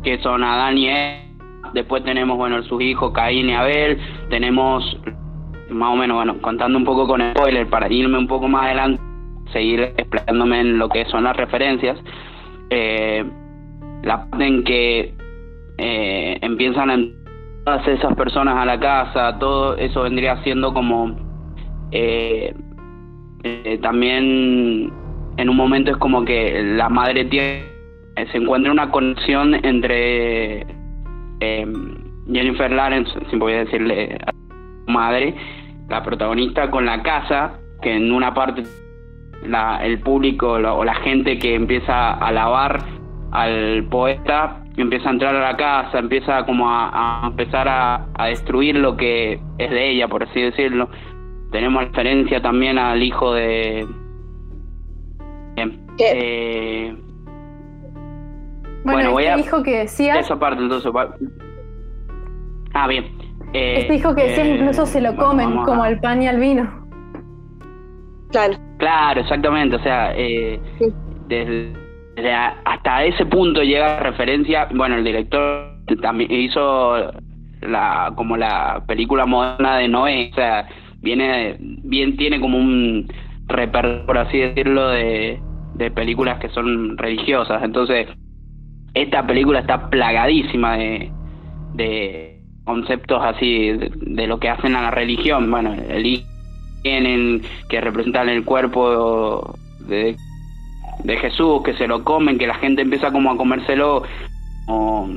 que 0.03 0.19
son 0.19 0.45
Adán 0.45 0.79
y 0.79 0.89
Eva, 0.89 1.29
después 1.75 2.05
tenemos, 2.05 2.37
bueno, 2.37 2.63
sus 2.63 2.81
hijos 2.83 3.13
Caín 3.13 3.49
y 3.49 3.55
Abel, 3.55 3.99
tenemos 4.31 4.99
más 5.71 5.93
o 5.93 5.97
menos, 5.97 6.17
bueno, 6.17 6.41
contando 6.41 6.79
un 6.79 6.85
poco 6.85 7.07
con 7.07 7.21
spoiler 7.33 7.69
para 7.69 7.93
irme 7.93 8.19
un 8.19 8.27
poco 8.27 8.49
más 8.49 8.67
adelante, 8.67 9.03
seguir 9.53 9.81
explicándome 9.81 10.61
en 10.61 10.79
lo 10.79 10.89
que 10.89 11.05
son 11.07 11.25
las 11.25 11.37
referencias. 11.37 11.99
Eh, 12.71 13.25
la 14.03 14.29
parte 14.29 14.47
en 14.47 14.65
que 14.65 15.15
eh, 15.79 16.39
empiezan 16.41 16.91
a 16.91 16.95
entrar 16.95 17.18
todas 17.69 17.87
esas 17.87 18.15
personas 18.15 18.57
a 18.57 18.65
la 18.65 18.81
casa, 18.81 19.39
todo 19.39 19.77
eso 19.77 20.03
vendría 20.03 20.43
siendo 20.43 20.73
como 20.73 21.15
eh, 21.91 22.55
eh, 23.43 23.79
también 23.83 24.91
en 25.37 25.49
un 25.51 25.55
momento 25.57 25.91
es 25.91 25.99
como 25.99 26.25
que 26.25 26.63
la 26.63 26.89
madre 26.89 27.27
tiene 27.27 27.65
se 28.33 28.39
encuentra 28.39 28.73
una 28.73 28.91
conexión 28.91 29.55
entre 29.67 30.63
eh, 31.41 31.67
Jennifer 32.33 32.71
Lawrence, 32.71 33.13
si 33.31 33.37
voy 33.37 33.53
a 33.53 33.59
decirle 33.59 34.19
a 34.27 34.33
madre, 34.91 35.35
la 35.91 36.03
protagonista 36.03 36.71
con 36.71 36.87
la 36.87 37.03
casa, 37.03 37.61
que 37.83 37.95
en 37.95 38.11
una 38.11 38.33
parte 38.33 38.63
la, 39.47 39.85
el 39.85 40.01
público 40.01 40.53
o 40.53 40.85
la 40.85 40.95
gente 40.95 41.39
que 41.39 41.55
empieza 41.55 41.93
a 41.93 42.29
alabar 42.29 42.83
al 43.31 43.85
poeta 43.91 44.65
empieza 44.83 45.09
a 45.09 45.13
entrar 45.13 45.35
a 45.35 45.41
la 45.53 45.57
casa, 45.57 45.99
empieza 45.99 46.45
como 46.45 46.69
a, 46.69 47.23
a 47.25 47.27
empezar 47.29 47.67
a, 47.69 48.07
a 48.15 48.27
destruir 48.27 48.77
lo 48.77 48.97
que 48.97 49.41
es 49.59 49.71
de 49.71 49.91
ella, 49.91 50.09
por 50.09 50.23
así 50.25 50.41
decirlo. 50.41 50.89
Tenemos 51.51 51.85
referencia 51.85 52.41
también 52.43 52.79
al 52.79 53.03
hijo 53.03 53.33
de... 53.35 53.87
Bien. 55.57 55.81
¿Qué? 55.97 56.05
Eh, 56.15 56.97
Bueno, 58.85 58.93
Bueno, 58.93 59.13
voy 59.13 59.25
este 59.25 59.35
a- 59.35 59.39
hijo 59.45 59.63
que 59.63 59.79
decías, 59.79 60.19
esa 60.19 60.39
parte 60.39 60.63
entonces... 60.63 60.93
va- 60.95 61.15
Ah, 62.75 62.87
bien. 62.87 63.07
Eh, 63.55 63.81
este 63.81 63.95
hijo 63.95 64.15
que 64.15 64.25
decías 64.25 64.47
eh, 64.47 64.57
incluso 64.57 64.85
se 64.87 65.01
lo 65.01 65.15
bueno, 65.15 65.25
comen, 65.31 65.57
como 65.65 65.83
a- 65.83 65.89
el 65.89 65.99
pan 66.01 66.23
y 66.23 66.29
al 66.29 66.39
vino. 66.39 66.87
Claro, 68.31 68.55
Claro, 68.79 69.21
exactamente. 69.23 69.77
O 69.77 69.83
sea, 69.83 70.13
eh, 70.15 70.61
Sí. 70.79 70.93
desde, 71.29 71.73
hasta 72.65 73.05
ese 73.05 73.27
punto 73.27 73.63
llega 73.63 74.01
referencia. 74.01 74.69
Bueno, 74.75 74.97
el 74.97 75.05
director 75.05 75.77
también 76.01 76.33
hizo 76.33 77.13
la 77.63 78.13
como 78.15 78.37
la 78.37 78.83
película 78.87 79.27
moderna 79.27 79.77
de 79.77 79.89
Noé. 79.89 80.31
O 80.33 80.35
sea, 80.35 80.69
viene 81.01 81.57
bien 81.59 82.17
tiene 82.17 82.41
como 82.41 82.59
un 82.59 83.13
repertorio, 83.47 84.07
por 84.07 84.19
así 84.19 84.39
decirlo, 84.39 84.89
de, 84.89 85.41
de 85.75 85.91
películas 85.91 86.39
que 86.39 86.49
son 86.51 86.99
religiosas. 86.99 87.63
Entonces, 87.63 88.09
esta 88.95 89.27
película 89.27 89.61
está 89.61 89.91
plagadísima 89.91 90.77
de, 90.77 91.13
de 91.75 92.43
conceptos 92.65 93.23
así 93.23 93.73
de, 93.73 94.27
lo 94.27 94.39
que 94.39 94.49
hacen 94.49 94.77
a 94.77 94.83
la 94.83 94.91
religión. 94.91 95.51
Bueno, 95.51 95.75
el 95.75 96.23
tienen 96.83 97.43
que 97.69 97.81
representan 97.81 98.29
el 98.29 98.45
cuerpo 98.45 99.57
de, 99.81 100.17
de 101.05 101.17
Jesús, 101.17 101.63
que 101.65 101.75
se 101.75 101.87
lo 101.87 102.05
comen, 102.05 102.39
que 102.39 102.47
la 102.47 102.55
gente 102.55 102.83
empieza 102.83 103.11
como 103.11 103.31
a 103.31 103.37
comérselo 103.37 104.03
como, 104.67 105.09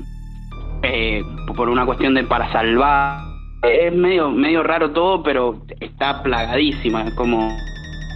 eh, 0.83 1.23
por 1.55 1.69
una 1.69 1.85
cuestión 1.85 2.13
de 2.13 2.23
para 2.23 2.51
salvar. 2.51 3.19
Es 3.63 3.93
medio, 3.93 4.31
medio 4.31 4.63
raro 4.63 4.91
todo, 4.91 5.21
pero 5.21 5.61
está 5.79 6.23
plagadísima. 6.23 7.03
Es 7.03 7.13
como 7.13 7.55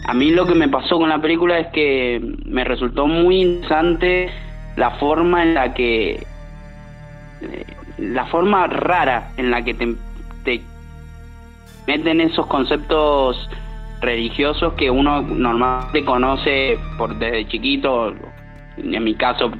a 0.07 0.13
mí 0.13 0.31
lo 0.31 0.45
que 0.45 0.55
me 0.55 0.69
pasó 0.69 0.97
con 0.97 1.09
la 1.09 1.19
película 1.19 1.59
es 1.59 1.67
que 1.67 2.21
me 2.45 2.63
resultó 2.63 3.07
muy 3.07 3.41
interesante 3.41 4.29
la 4.75 4.91
forma 4.91 5.43
en 5.43 5.53
la 5.53 5.73
que 5.73 6.23
eh, 7.41 7.65
la 7.97 8.25
forma 8.25 8.67
rara 8.67 9.31
en 9.37 9.51
la 9.51 9.63
que 9.63 9.73
te 9.73 9.95
meten 11.87 12.21
esos 12.21 12.47
conceptos 12.47 13.49
religiosos 14.01 14.73
que 14.73 14.89
uno 14.91 15.21
normalmente 15.21 16.03
conoce 16.05 16.77
por 16.97 17.15
desde 17.17 17.47
chiquito, 17.47 18.13
en 18.77 19.03
mi 19.03 19.15
caso 19.15 19.51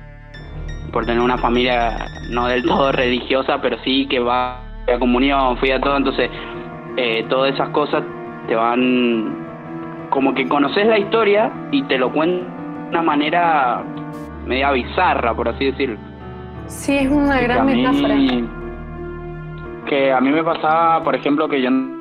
por 0.92 1.06
tener 1.06 1.22
una 1.22 1.38
familia 1.38 1.98
no 2.30 2.48
del 2.48 2.64
todo 2.64 2.92
religiosa, 2.94 3.60
pero 3.62 3.78
sí 3.84 4.08
que 4.08 4.20
va 4.20 4.60
a 4.88 5.00
comunión, 5.00 5.58
fui 5.58 5.72
a 5.72 5.80
todo, 5.82 5.98
entonces 5.98 6.30
eh, 6.98 7.26
todas 7.30 7.54
esas 7.54 7.70
cosas 7.70 8.04
te 8.48 8.56
van 8.56 9.46
como 10.10 10.34
que 10.34 10.48
conoces 10.48 10.86
la 10.88 11.00
historia 11.00 11.52
y 11.72 11.84
te 11.84 11.98
lo 11.98 12.12
cuentan 12.12 12.54
de 12.86 12.90
una 12.92 13.02
manera 13.02 13.84
media 14.46 14.72
bizarra, 14.72 15.34
por 15.34 15.50
así 15.50 15.66
decirlo. 15.66 15.98
Sí, 16.68 16.96
es 16.98 17.10
una 17.10 17.34
Sí, 17.34 17.40
que 17.40 17.44
gran 17.46 17.60
a 17.60 17.64
mí- 17.64 17.76
metáfora. 17.84 18.16
Que 19.88 20.12
a 20.14 20.20
mí 20.22 20.30
me 20.30 20.44
pasaba, 20.44 21.04
por 21.04 21.16
ejemplo, 21.16 21.48
que 21.48 21.62
yo 21.62 21.70
no 21.70 21.96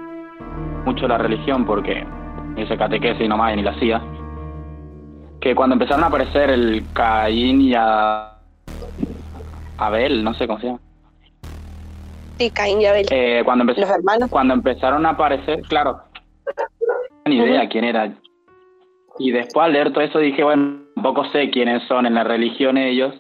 mucho 0.87 1.07
la 1.09 1.19
religión 1.19 1.65
porque 1.65 2.07
hice 2.57 2.77
catequesis 2.77 3.29
nomás 3.29 3.53
y 3.53 3.57
ni 3.57 3.63
la 3.63 3.71
hacía. 3.73 4.03
Que 5.41 5.55
cuando 5.55 5.75
empezaron 5.75 6.05
a 6.05 6.07
aparecer 6.09 6.51
el 6.51 6.85
Caín 6.93 7.61
y 7.61 7.75
a 7.77 8.33
Abel, 9.79 10.25
no 10.25 10.35
sé 10.35 10.47
cómo 10.47 10.61
se 10.61 10.67
llama. 10.67 10.81
Sí, 12.39 12.51
Caín 12.51 12.81
y 12.81 12.87
Abel. 12.87 13.07
Eh, 13.11 13.43
cuando, 13.45 13.63
empezó- 13.63 13.81
Los 13.83 13.91
hermanos. 13.91 14.31
cuando 14.31 14.55
empezaron 14.55 15.05
a 15.07 15.11
aparecer, 15.11 15.63
claro, 15.69 16.01
no 16.47 16.53
tenía 17.25 17.45
ni 17.45 17.51
idea 17.51 17.69
quién 17.69 17.85
era. 17.85 18.13
Y 19.19 19.31
después 19.31 19.65
al 19.67 19.73
leer 19.73 19.93
todo 19.93 20.03
eso 20.03 20.19
dije, 20.19 20.43
bueno, 20.43 20.81
tampoco 20.95 21.25
sé 21.27 21.51
quiénes 21.51 21.83
son 21.87 22.07
en 22.07 22.15
la 22.15 22.25
religión 22.25 22.77
ellos. 22.77 23.15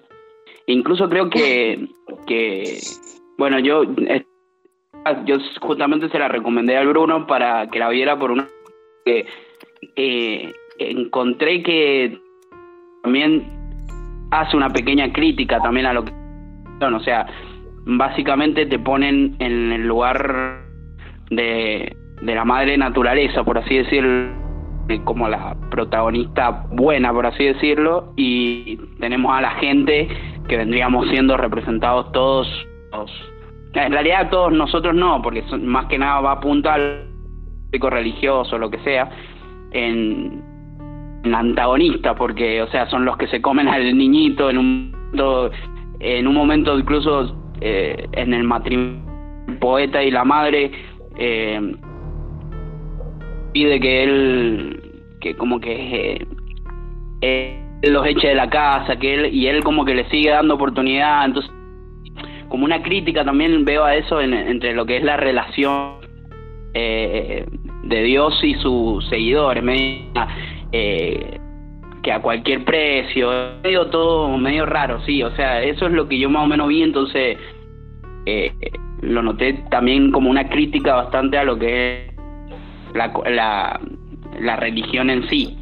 Incluso 0.66 1.08
creo 1.08 1.28
que, 1.30 1.88
que 2.26 2.78
bueno, 3.38 3.58
yo, 3.60 3.84
yo 5.26 5.36
justamente 5.60 6.08
se 6.08 6.18
la 6.18 6.26
recomendé 6.28 6.76
al 6.76 6.88
Bruno 6.88 7.26
para 7.26 7.68
que 7.68 7.78
la 7.78 7.90
viera 7.90 8.18
por 8.18 8.30
una... 8.32 8.48
que 9.04 9.26
eh, 9.96 10.52
encontré 10.78 11.62
que 11.62 12.18
también 13.02 13.44
hace 14.30 14.56
una 14.56 14.70
pequeña 14.70 15.12
crítica 15.12 15.60
también 15.60 15.86
a 15.86 15.92
lo 15.92 16.04
que 16.04 16.12
o 16.80 17.00
sea 17.00 17.26
básicamente 17.86 18.66
te 18.66 18.78
ponen 18.78 19.36
en 19.38 19.72
el 19.72 19.86
lugar 19.86 20.62
de, 21.30 21.94
de 22.22 22.34
la 22.34 22.44
madre 22.44 22.76
naturaleza 22.78 23.44
por 23.44 23.58
así 23.58 23.76
decirlo 23.76 24.32
eh, 24.88 25.00
como 25.04 25.28
la 25.28 25.54
protagonista 25.70 26.66
buena 26.72 27.12
por 27.12 27.26
así 27.26 27.44
decirlo 27.44 28.12
y 28.16 28.76
tenemos 29.00 29.32
a 29.36 29.40
la 29.42 29.50
gente 29.52 30.08
que 30.48 30.56
vendríamos 30.58 31.08
siendo 31.08 31.38
representados 31.38 32.12
todos. 32.12 32.46
En 33.74 33.92
realidad 33.92 34.28
todos 34.30 34.52
nosotros 34.52 34.94
no 34.94 35.22
porque 35.22 35.42
son- 35.48 35.66
más 35.66 35.86
que 35.86 35.98
nada 35.98 36.20
va 36.20 36.30
a 36.32 36.34
apuntar 36.34 37.06
religioso 37.80 38.58
lo 38.58 38.70
que 38.70 38.78
sea 38.78 39.10
en, 39.72 40.42
en 41.24 41.34
antagonista 41.34 42.14
porque 42.14 42.62
o 42.62 42.68
sea 42.68 42.86
son 42.90 43.04
los 43.04 43.16
que 43.16 43.26
se 43.28 43.40
comen 43.42 43.68
al 43.68 43.96
niñito 43.96 44.50
en 44.50 44.58
un 44.58 44.90
momento, 44.92 45.50
en 46.00 46.26
un 46.26 46.34
momento 46.34 46.78
incluso 46.78 47.36
eh, 47.60 48.06
en 48.12 48.34
el 48.34 48.44
matrimonio 48.44 49.02
el 49.48 49.58
poeta 49.58 50.02
y 50.02 50.10
la 50.10 50.24
madre 50.24 50.70
eh, 51.18 51.74
pide 53.52 53.80
que 53.80 54.02
él 54.04 54.80
que 55.20 55.34
como 55.36 55.60
que 55.60 56.26
eh, 57.20 57.60
los 57.82 58.06
eche 58.06 58.28
de 58.28 58.34
la 58.34 58.48
casa 58.50 58.96
que 58.96 59.14
él 59.14 59.34
y 59.34 59.46
él 59.46 59.62
como 59.62 59.84
que 59.84 59.94
le 59.94 60.08
sigue 60.10 60.30
dando 60.30 60.54
oportunidad 60.54 61.24
entonces 61.24 61.50
como 62.48 62.64
una 62.64 62.82
crítica 62.82 63.24
también 63.24 63.64
veo 63.64 63.84
a 63.84 63.94
eso 63.96 64.20
en- 64.20 64.34
entre 64.34 64.74
lo 64.74 64.86
que 64.86 64.96
es 64.98 65.04
la 65.04 65.16
relación 65.16 65.94
eh, 66.74 67.46
de 67.86 68.02
Dios 68.02 68.38
y 68.42 68.54
sus 68.54 69.06
seguidores, 69.08 69.62
medio, 69.62 70.10
eh, 70.72 71.38
que 72.02 72.12
a 72.12 72.20
cualquier 72.20 72.64
precio, 72.64 73.30
medio 73.62 73.86
todo 73.86 74.28
medio 74.36 74.66
raro, 74.66 75.00
sí, 75.04 75.22
o 75.22 75.34
sea, 75.36 75.62
eso 75.62 75.86
es 75.86 75.92
lo 75.92 76.08
que 76.08 76.18
yo 76.18 76.28
más 76.28 76.44
o 76.44 76.46
menos 76.46 76.68
vi, 76.68 76.82
entonces 76.82 77.38
eh, 78.26 78.52
lo 79.00 79.22
noté 79.22 79.64
también 79.70 80.10
como 80.12 80.30
una 80.30 80.48
crítica 80.48 80.94
bastante 80.94 81.38
a 81.38 81.44
lo 81.44 81.58
que 81.58 82.06
es 82.06 82.14
la, 82.94 83.12
la, 83.26 83.80
la 84.40 84.56
religión 84.56 85.10
en 85.10 85.28
sí. 85.28 85.58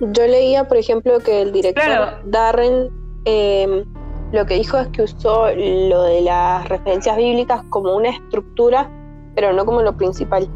Yo 0.00 0.26
leía, 0.26 0.64
por 0.64 0.76
ejemplo, 0.76 1.18
que 1.24 1.42
el 1.42 1.52
director 1.52 1.84
Claro. 1.84 2.18
Darren 2.24 2.90
eh, 3.24 3.84
lo 4.32 4.46
que 4.46 4.54
dijo 4.54 4.78
es 4.78 4.88
que 4.88 5.02
usó 5.02 5.46
lo 5.54 6.02
de 6.02 6.22
las 6.22 6.68
referencias 6.68 7.16
bíblicas 7.16 7.62
como 7.70 7.96
una 7.96 8.10
estructura, 8.10 8.90
pero 9.34 9.52
no 9.52 9.64
como 9.64 9.82
lo 9.82 9.96
principal. 9.96 10.48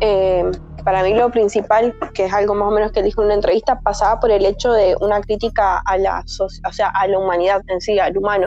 Eh, 0.00 0.44
para 0.84 1.02
mí 1.02 1.14
lo 1.14 1.30
principal, 1.30 1.94
que 2.14 2.26
es 2.26 2.32
algo 2.32 2.54
más 2.54 2.68
o 2.68 2.70
menos 2.70 2.92
que 2.92 3.02
dijo 3.02 3.20
en 3.22 3.26
una 3.26 3.34
entrevista, 3.34 3.80
pasaba 3.80 4.20
por 4.20 4.30
el 4.30 4.44
hecho 4.44 4.72
de 4.72 4.94
una 5.00 5.20
crítica 5.20 5.78
a 5.78 5.98
la, 5.98 6.22
o 6.40 6.72
sea, 6.72 6.88
a 6.88 7.06
la 7.08 7.18
humanidad 7.18 7.60
en 7.68 7.80
sí, 7.80 7.98
al 7.98 8.16
humano. 8.16 8.46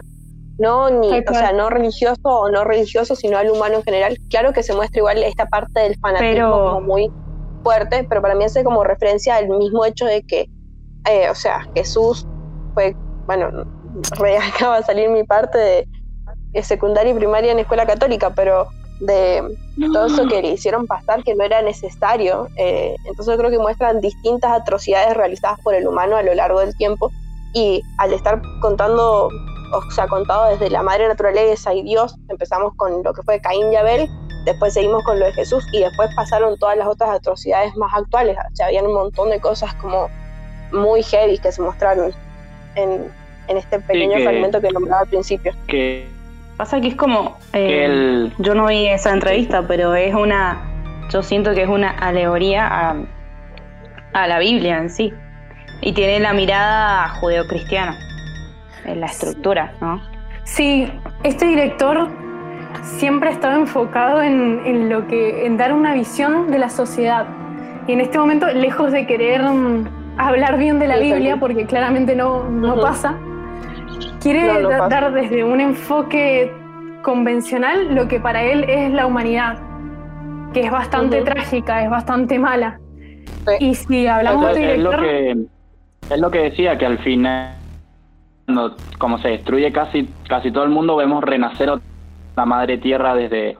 No, 0.57 0.89
ni, 0.89 1.09
o 1.19 1.33
sea, 1.33 1.53
no 1.53 1.69
religioso 1.69 2.19
o 2.23 2.49
no 2.49 2.63
religioso, 2.65 3.15
sino 3.15 3.37
al 3.37 3.49
humano 3.49 3.75
en 3.75 3.83
general. 3.83 4.17
Claro 4.29 4.51
que 4.53 4.61
se 4.63 4.73
muestra 4.73 4.99
igual 4.99 5.23
esta 5.23 5.45
parte 5.45 5.79
del 5.81 5.97
fanatismo 5.99 6.33
Pero- 6.33 6.51
como 6.51 6.81
muy 6.81 7.11
fuerte, 7.63 8.05
pero 8.07 8.21
para 8.21 8.35
mí 8.35 8.43
hace 8.45 8.63
como 8.63 8.83
referencia 8.83 9.35
al 9.35 9.47
mismo 9.49 9.83
hecho 9.85 10.05
de 10.05 10.21
que, 10.23 10.49
eh, 11.09 11.29
o 11.29 11.35
sea, 11.35 11.65
Jesús 11.75 12.25
fue, 12.73 12.95
bueno, 13.25 13.49
re 14.17 14.37
acaba 14.67 14.77
de 14.77 14.83
salir 14.83 15.09
mi 15.09 15.23
parte 15.23 15.57
de, 15.57 15.87
de 16.51 16.63
secundaria 16.63 17.11
y 17.11 17.15
primaria 17.15 17.51
en 17.51 17.59
escuela 17.59 17.85
católica, 17.85 18.29
pero 18.29 18.67
de 18.99 19.57
todo 19.93 20.07
eso 20.07 20.27
que 20.27 20.41
le 20.41 20.49
hicieron 20.49 20.85
pasar 20.85 21.23
que 21.23 21.33
no 21.35 21.43
era 21.43 21.61
necesario. 21.61 22.47
eh, 22.57 22.95
entonces 23.05 23.37
creo 23.37 23.49
que 23.49 23.59
muestran 23.59 24.01
distintas 24.01 24.51
atrocidades 24.51 25.15
realizadas 25.15 25.59
por 25.63 25.73
el 25.73 25.87
humano 25.87 26.17
a 26.17 26.23
lo 26.23 26.33
largo 26.33 26.59
del 26.59 26.75
tiempo 26.75 27.09
y 27.53 27.81
al 27.97 28.13
estar 28.13 28.41
contando, 28.61 29.27
o 29.73 29.91
sea, 29.91 30.07
contado 30.07 30.49
desde 30.49 30.69
la 30.69 30.83
madre 30.83 31.07
naturaleza 31.07 31.73
y 31.73 31.81
Dios, 31.83 32.15
empezamos 32.27 32.73
con 32.75 33.01
lo 33.03 33.13
que 33.13 33.23
fue 33.23 33.39
Caín 33.39 33.71
y 33.71 33.75
Abel, 33.77 34.07
después 34.45 34.73
seguimos 34.73 35.03
con 35.03 35.19
lo 35.19 35.25
de 35.25 35.33
Jesús 35.33 35.63
y 35.73 35.79
después 35.79 36.09
pasaron 36.15 36.57
todas 36.59 36.77
las 36.77 36.87
otras 36.87 37.09
atrocidades 37.11 37.75
más 37.75 37.91
actuales. 37.95 38.37
O 38.37 38.55
sea, 38.55 38.67
habían 38.67 38.85
un 38.85 38.93
montón 38.93 39.29
de 39.29 39.39
cosas 39.39 39.73
como 39.75 40.09
muy 40.71 41.01
heavy 41.03 41.37
que 41.39 41.51
se 41.51 41.61
mostraron 41.61 42.13
en, 42.75 43.11
en 43.47 43.57
este 43.57 43.79
pequeño 43.79 44.17
que- 44.17 44.23
fragmento 44.23 44.61
que 44.61 44.69
nombraba 44.71 45.01
al 45.01 45.07
principio. 45.07 45.53
Que, 45.67 46.07
Pasa 46.59 46.81
que 46.81 46.89
es 46.89 46.95
como. 46.95 47.37
eh, 47.53 47.85
el, 47.85 48.33
Yo 48.37 48.53
no 48.53 48.67
vi 48.67 48.85
esa 48.87 49.13
entrevista, 49.13 49.63
pero 49.65 49.95
es 49.95 50.13
una. 50.13 51.07
Yo 51.09 51.23
siento 51.23 51.53
que 51.55 51.63
es 51.63 51.69
una 51.69 51.89
alegoría 51.91 52.67
a, 52.67 52.95
a 54.11 54.27
la 54.27 54.39
Biblia 54.39 54.77
en 54.79 54.89
sí. 54.89 55.13
Y 55.81 55.93
tiene 55.93 56.19
la 56.19 56.33
mirada 56.33 57.07
judeocristiana 57.21 57.97
en 58.83 58.99
la 58.99 59.05
estructura, 59.05 59.71
¿no? 59.79 60.01
Sí, 60.43 60.91
este 61.23 61.45
director 61.45 62.09
siempre 62.81 63.29
ha 63.29 63.31
estado 63.31 63.55
enfocado 63.57 64.21
en, 64.21 64.59
en 64.65 64.89
lo 64.89 65.07
que, 65.07 65.45
en 65.45 65.55
dar 65.55 65.71
una 65.71 65.93
visión 65.93 66.51
de 66.51 66.59
la 66.59 66.69
sociedad. 66.69 67.25
Y 67.87 67.93
en 67.93 68.01
este 68.01 68.19
momento, 68.19 68.47
lejos 68.47 68.91
de 68.91 69.07
querer 69.07 69.43
mm, 69.43 69.87
hablar 70.17 70.57
bien 70.57 70.77
de 70.77 70.89
la 70.89 70.97
Sí, 70.97 71.03
Biblia, 71.03 71.37
porque 71.39 71.65
claramente 71.65 72.17
no, 72.17 72.43
pasa, 72.81 73.15
quiere 74.21 74.61
No, 74.61 74.69
no 74.69 74.89
dar 74.89 75.13
desde 75.13 75.43
un 75.43 75.59
enfoque 75.61 76.51
convencional 77.01 77.95
lo 77.95 78.07
que 78.07 78.19
para 78.19 78.43
él 78.43 78.65
es 78.69 78.91
la 78.91 79.05
humanidad, 79.05 79.57
que 80.53 80.61
es 80.61 80.71
bastante 80.71 81.21
trágica, 81.21 81.83
es 81.83 81.89
bastante 81.89 82.37
mala. 82.39 82.79
Sí. 83.47 83.53
Y 83.59 83.75
si 83.75 84.07
hablamos 84.07 84.49
es, 84.51 84.55
de 84.55 84.75
es 84.75 84.79
lo 84.79 84.91
director, 84.91 85.05
que 85.05 86.13
es 86.13 86.19
lo 86.19 86.31
que 86.31 86.39
decía 86.39 86.77
que 86.77 86.85
al 86.85 86.99
final 86.99 87.59
cuando 88.45 88.75
como 88.97 89.19
se 89.19 89.29
destruye 89.29 89.71
casi 89.71 90.09
casi 90.27 90.51
todo 90.51 90.63
el 90.63 90.71
mundo 90.71 90.95
vemos 90.95 91.23
renacer 91.23 91.71
la 92.35 92.45
madre 92.45 92.79
tierra 92.79 93.13
desde 93.13 93.57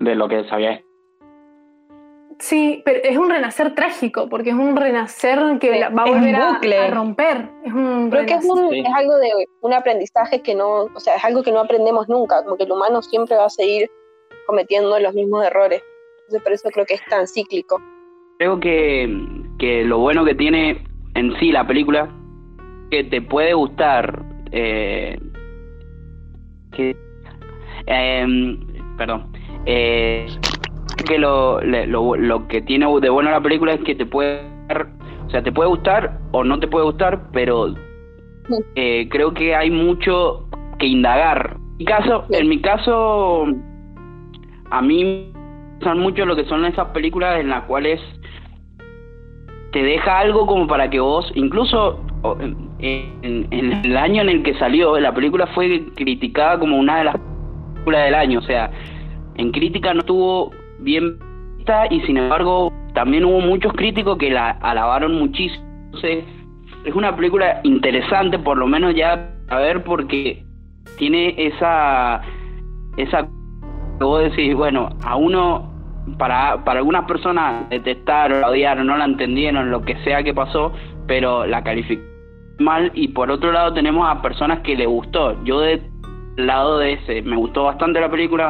de 0.00 0.14
lo 0.16 0.28
que 0.28 0.44
se 0.44 0.54
había 0.54 0.80
Sí, 2.38 2.82
pero 2.84 3.00
es 3.02 3.16
un 3.16 3.30
renacer 3.30 3.74
trágico, 3.74 4.28
porque 4.28 4.50
es 4.50 4.56
un 4.56 4.76
renacer 4.76 5.38
que 5.60 5.80
va 5.80 6.02
a 6.02 6.06
volver 6.06 6.34
a, 6.36 6.52
bucle. 6.54 6.78
a 6.78 6.90
romper. 6.90 7.48
Es 7.64 7.72
un 7.72 8.10
Creo 8.10 8.26
que 8.26 8.34
es, 8.34 8.44
un- 8.44 8.70
Sí. 8.70 8.80
es 8.80 8.92
algo 8.94 9.16
de 9.18 9.30
un 9.62 9.72
aprendizaje 9.72 10.40
que 10.42 10.54
no, 10.54 10.84
o 10.94 11.00
sea, 11.00 11.16
es 11.16 11.24
algo 11.24 11.42
que 11.42 11.52
no 11.52 11.60
aprendemos 11.60 12.08
nunca, 12.08 12.42
como 12.44 12.56
que 12.56 12.64
el 12.64 12.72
humano 12.72 13.02
siempre 13.02 13.36
va 13.36 13.46
a 13.46 13.50
seguir 13.50 13.90
cometiendo 14.46 14.98
los 14.98 15.14
mismos 15.14 15.44
errores. 15.46 15.82
Entonces 16.22 16.42
por 16.42 16.52
eso 16.52 16.68
creo 16.70 16.86
que 16.86 16.94
es 16.94 17.04
tan 17.08 17.26
cíclico. 17.26 17.80
creo 18.38 18.58
que, 18.58 19.08
que 19.58 19.84
lo 19.84 19.98
bueno 20.00 20.24
que 20.24 20.34
tiene 20.34 20.84
en 21.14 21.38
sí 21.38 21.52
la 21.52 21.66
película 21.66 22.08
que 22.90 23.04
te 23.04 23.22
puede 23.22 23.54
gustar 23.54 24.22
eh, 24.52 25.18
que 26.72 26.96
em, 27.86 28.58
perdón 28.96 29.32
eh, 29.66 30.26
que 31.06 31.18
lo, 31.18 31.60
lo, 31.60 32.16
lo 32.16 32.48
que 32.48 32.62
tiene 32.62 32.86
de 33.00 33.10
bueno 33.10 33.30
la 33.30 33.40
película 33.40 33.72
es 33.74 33.80
que 33.80 33.94
te 33.94 34.06
puede 34.06 34.40
o 35.26 35.30
sea 35.30 35.42
te 35.42 35.52
puede 35.52 35.68
gustar 35.68 36.18
o 36.32 36.44
no 36.44 36.58
te 36.60 36.68
puede 36.68 36.84
gustar 36.86 37.30
pero 37.32 37.74
eh, 38.76 39.08
creo 39.10 39.32
que 39.32 39.54
hay 39.54 39.70
mucho 39.70 40.46
que 40.78 40.86
indagar. 40.86 41.56
En 41.56 41.76
mi 41.78 41.84
caso 41.84 42.24
en 42.30 42.48
mi 42.48 42.60
caso 42.60 43.46
a 44.70 44.82
mí 44.82 45.04
me 45.04 45.74
gustan 45.78 45.98
mucho 46.00 46.24
lo 46.26 46.36
que 46.36 46.44
son 46.44 46.64
esas 46.64 46.88
películas 46.88 47.40
en 47.40 47.48
las 47.48 47.64
cuales 47.64 48.00
te 49.72 49.82
deja 49.82 50.20
algo 50.20 50.46
como 50.46 50.66
para 50.68 50.88
que 50.88 51.00
vos, 51.00 51.30
incluso 51.34 52.00
en, 52.38 52.70
en- 53.50 53.82
el 53.84 53.96
año 53.96 54.22
en 54.22 54.28
el 54.28 54.42
que 54.44 54.54
salió, 54.54 54.98
la 55.00 55.12
película 55.12 55.48
fue 55.48 55.84
criticada 55.96 56.58
como 56.60 56.78
una 56.78 56.98
de 56.98 57.04
las 57.04 57.16
películas 57.74 58.04
del 58.04 58.14
año, 58.14 58.38
o 58.38 58.42
sea, 58.42 58.70
en 59.34 59.50
crítica 59.50 59.92
no 59.92 60.00
estuvo 60.00 60.52
bien 60.80 61.18
vista 61.58 61.86
y 61.90 62.00
sin 62.02 62.16
embargo 62.16 62.72
también 62.94 63.24
hubo 63.24 63.40
muchos 63.40 63.72
críticos 63.72 64.18
que 64.18 64.30
la 64.30 64.50
alabaron 64.50 65.14
muchísimo. 65.14 65.64
Entonces, 65.86 66.24
es 66.84 66.94
una 66.94 67.14
película 67.16 67.60
interesante, 67.64 68.38
por 68.38 68.58
lo 68.58 68.66
menos 68.66 68.94
ya 68.94 69.30
a 69.48 69.58
ver, 69.58 69.84
porque 69.84 70.44
tiene 70.98 71.34
esa, 71.36 72.20
esa, 72.96 73.28
vos 74.00 74.22
decís, 74.22 74.54
bueno, 74.54 74.90
a 75.04 75.16
uno 75.16 75.72
para, 76.18 76.64
para 76.64 76.80
algunas 76.80 77.04
personas 77.06 77.68
detestaron, 77.70 78.44
odiaron, 78.44 78.86
no 78.86 78.96
la 78.96 79.04
entendieron, 79.04 79.70
lo 79.70 79.82
que 79.82 79.96
sea 80.04 80.22
que 80.22 80.34
pasó, 80.34 80.72
pero 81.06 81.46
la 81.46 81.62
calificó 81.62 82.02
mal 82.58 82.92
y 82.94 83.08
por 83.08 83.30
otro 83.30 83.50
lado 83.50 83.72
tenemos 83.72 84.08
a 84.08 84.22
personas 84.22 84.60
que 84.60 84.76
le 84.76 84.86
gustó. 84.86 85.42
Yo 85.44 85.60
de 85.60 85.82
lado 86.36 86.78
de 86.78 86.94
ese. 86.94 87.22
Me 87.22 87.36
gustó 87.36 87.64
bastante 87.64 88.00
la 88.00 88.10
película, 88.10 88.46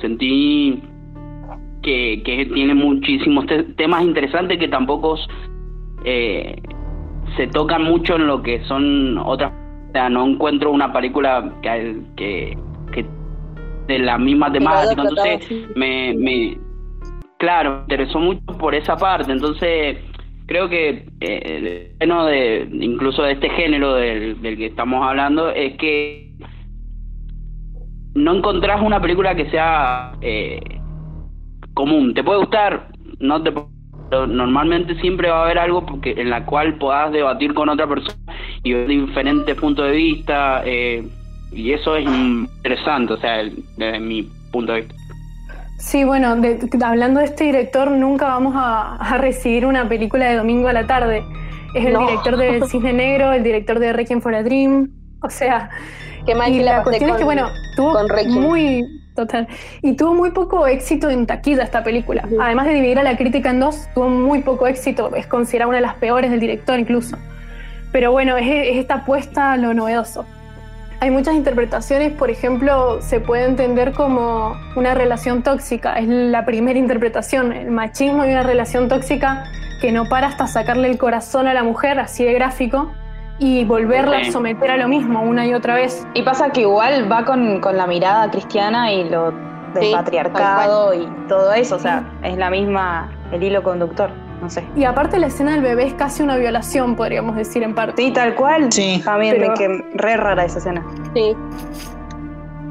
sentí 0.00 0.82
que, 1.82 2.22
que 2.24 2.46
tiene 2.46 2.74
muchísimos 2.74 3.46
temas 3.76 4.02
interesantes 4.02 4.58
que 4.58 4.68
tampoco 4.68 5.18
eh, 6.04 6.56
se 7.36 7.46
tocan 7.48 7.84
mucho 7.84 8.16
en 8.16 8.26
lo 8.26 8.42
que 8.42 8.64
son 8.64 9.18
otras. 9.18 9.52
O 9.88 9.92
sea, 9.92 10.08
no 10.08 10.26
encuentro 10.26 10.70
una 10.70 10.92
película 10.92 11.52
que, 11.62 12.00
que, 12.16 12.56
que 12.92 13.06
de 13.86 13.98
la 13.98 14.16
misma 14.16 14.50
temática, 14.50 15.02
entonces 15.02 15.68
me, 15.74 16.14
me, 16.14 16.56
claro, 17.38 17.74
me 17.74 17.80
interesó 17.82 18.18
mucho 18.18 18.40
por 18.58 18.74
esa 18.74 18.96
parte, 18.96 19.30
entonces 19.30 19.98
creo 20.46 20.68
que 20.68 21.06
eh, 21.20 21.94
bueno 21.98 22.24
de 22.26 22.68
incluso 22.72 23.22
de 23.22 23.32
este 23.32 23.50
género 23.50 23.94
del, 23.94 24.40
del 24.40 24.56
que 24.56 24.66
estamos 24.66 25.06
hablando 25.06 25.50
es 25.50 25.76
que 25.76 26.32
no 28.14 28.34
encontrás 28.36 28.80
una 28.82 29.00
película 29.00 29.34
que 29.34 29.50
sea 29.50 30.12
eh, 30.20 30.60
común. 31.74 32.14
Te 32.14 32.22
puede 32.22 32.40
gustar, 32.40 32.88
no 33.18 33.42
te 33.42 33.52
pero 34.10 34.26
normalmente 34.26 34.94
siempre 35.00 35.30
va 35.30 35.40
a 35.40 35.44
haber 35.44 35.58
algo 35.58 35.86
porque, 35.86 36.12
en 36.18 36.28
la 36.28 36.44
cual 36.44 36.76
puedas 36.76 37.10
debatir 37.12 37.54
con 37.54 37.70
otra 37.70 37.86
persona 37.86 38.34
y 38.62 38.74
ver 38.74 38.86
diferentes 38.86 39.56
puntos 39.56 39.86
de 39.86 39.92
vista 39.92 40.60
eh, 40.66 41.08
y 41.50 41.72
eso 41.72 41.96
es 41.96 42.06
interesante, 42.06 43.14
o 43.14 43.16
sea, 43.16 43.38
desde 43.78 44.00
mi 44.00 44.28
punto 44.50 44.74
de 44.74 44.82
vista. 44.82 44.94
Sí, 45.78 46.04
bueno, 46.04 46.36
hablando 46.84 47.20
de 47.20 47.24
este 47.24 47.44
director, 47.44 47.90
nunca 47.90 48.26
vamos 48.26 48.52
a, 48.54 49.16
recibir 49.16 49.64
una 49.64 49.88
película 49.88 50.28
de 50.28 50.36
domingo 50.36 50.68
a 50.68 50.74
la 50.74 50.86
tarde. 50.86 51.24
Es 51.74 51.86
el 51.86 51.96
director 51.96 52.36
de 52.36 52.60
Cisne 52.68 52.92
Negro, 52.92 53.32
el 53.32 53.42
director 53.42 53.78
de 53.78 53.94
Requiem 53.94 54.20
for 54.20 54.34
a 54.34 54.42
Dream, 54.42 54.90
o 55.22 55.30
sea, 55.30 55.70
Qué 56.26 56.34
mal 56.34 56.52
y 56.52 56.60
la, 56.60 56.82
cuestión 56.82 57.10
es 57.10 57.16
que, 57.16 57.24
bueno, 57.24 57.48
tuvo 57.74 57.94
muy, 58.28 58.84
total, 59.14 59.48
y 59.82 59.94
tuvo 59.94 60.14
muy 60.14 60.30
poco 60.30 60.66
éxito 60.66 61.10
en 61.10 61.26
taquilla 61.26 61.62
esta 61.62 61.82
película. 61.82 62.28
Además 62.40 62.66
de 62.66 62.74
dividir 62.74 62.98
a 62.98 63.02
la 63.02 63.16
crítica 63.16 63.50
en 63.50 63.60
dos, 63.60 63.88
tuvo 63.94 64.08
muy 64.08 64.42
poco 64.42 64.66
éxito, 64.66 65.14
es 65.14 65.26
considerada 65.26 65.68
una 65.68 65.76
de 65.78 65.82
las 65.82 65.94
peores 65.94 66.30
del 66.30 66.40
director 66.40 66.78
incluso. 66.78 67.16
Pero 67.92 68.12
bueno, 68.12 68.36
es, 68.36 68.46
es 68.46 68.76
esta 68.76 68.94
apuesta 68.94 69.52
a 69.52 69.56
lo 69.56 69.74
novedoso. 69.74 70.24
Hay 71.00 71.10
muchas 71.10 71.34
interpretaciones, 71.34 72.12
por 72.12 72.30
ejemplo, 72.30 73.02
se 73.02 73.18
puede 73.18 73.46
entender 73.46 73.92
como 73.92 74.56
una 74.76 74.94
relación 74.94 75.42
tóxica, 75.42 75.98
es 75.98 76.06
la 76.06 76.44
primera 76.44 76.78
interpretación, 76.78 77.52
el 77.52 77.72
machismo 77.72 78.24
y 78.24 78.28
una 78.28 78.44
relación 78.44 78.88
tóxica 78.88 79.50
que 79.80 79.90
no 79.90 80.08
para 80.08 80.28
hasta 80.28 80.46
sacarle 80.46 80.88
el 80.88 80.98
corazón 80.98 81.48
a 81.48 81.54
la 81.54 81.64
mujer, 81.64 81.98
así 81.98 82.24
de 82.24 82.32
gráfico, 82.34 82.92
y 83.42 83.64
volverla 83.64 84.18
a 84.18 84.30
someter 84.30 84.70
a 84.70 84.76
lo 84.76 84.88
mismo 84.88 85.20
una 85.22 85.46
y 85.46 85.52
otra 85.52 85.74
vez. 85.74 86.06
Y 86.14 86.22
pasa 86.22 86.50
que 86.50 86.60
igual 86.60 87.10
va 87.10 87.24
con, 87.24 87.60
la 87.60 87.86
mirada 87.86 88.30
cristiana 88.30 88.92
y 88.92 89.08
lo 89.08 89.32
del 89.74 89.90
patriarcado 89.90 90.94
y 90.94 91.08
todo 91.28 91.52
eso, 91.52 91.76
o 91.76 91.78
sea, 91.78 92.04
es 92.22 92.36
la 92.36 92.50
misma, 92.50 93.10
el 93.32 93.42
hilo 93.42 93.62
conductor. 93.62 94.10
No 94.40 94.50
sé. 94.50 94.64
Y 94.74 94.84
aparte 94.84 95.20
la 95.20 95.28
escena 95.28 95.52
del 95.52 95.62
bebé 95.62 95.86
es 95.86 95.94
casi 95.94 96.22
una 96.22 96.36
violación, 96.36 96.96
podríamos 96.96 97.36
decir 97.36 97.62
en 97.62 97.74
parte. 97.74 98.02
Sí, 98.02 98.12
tal 98.12 98.34
cual. 98.34 98.72
Sí. 98.72 99.00
También 99.04 99.40
me 99.40 99.54
que 99.54 99.68
re 99.94 100.16
rara 100.16 100.44
esa 100.44 100.58
escena. 100.58 100.84
Sí. 101.14 101.36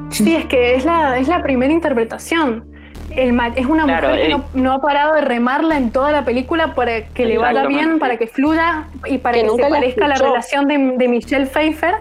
Sí, 0.09 0.35
es 0.35 0.45
que 0.45 0.75
es 0.75 0.83
la, 0.83 1.17
es 1.17 1.29
la 1.29 1.41
primera 1.41 1.71
interpretación. 1.71 2.70
El 3.15 3.39
es 3.55 3.65
una 3.65 3.85
mujer 3.85 4.15
que 4.15 4.31
eh. 4.31 4.37
no, 4.53 4.73
ha 4.73 4.81
parado 4.81 5.15
de 5.15 5.21
remarla 5.21 5.77
en 5.77 5.91
toda 5.91 6.11
la 6.11 6.25
película 6.25 6.73
para 6.75 7.07
que 7.07 7.25
le 7.25 7.37
vaya 7.37 7.65
bien, 7.65 7.99
para 7.99 8.17
que 8.17 8.27
fluya 8.27 8.85
y 9.05 9.17
para 9.17 9.41
que, 9.41 9.49
se 9.49 9.69
parezca 9.69 10.07
la 10.07 10.15
relación 10.15 10.67
de, 10.67 11.07
Michelle 11.07 11.45
Pfeiffer. 11.45 11.95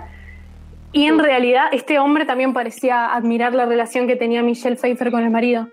Y 0.92 1.06
en 1.06 1.18
realidad 1.18 1.66
este 1.72 1.98
hombre 1.98 2.24
también 2.24 2.52
parecía 2.52 3.14
admirar 3.14 3.54
la 3.54 3.66
relación 3.66 4.06
que 4.08 4.16
tenía 4.16 4.42
Michelle 4.42 4.76
Pfeiffer 4.76 5.10
con 5.10 5.22
el 5.22 5.30
marido. 5.30 5.68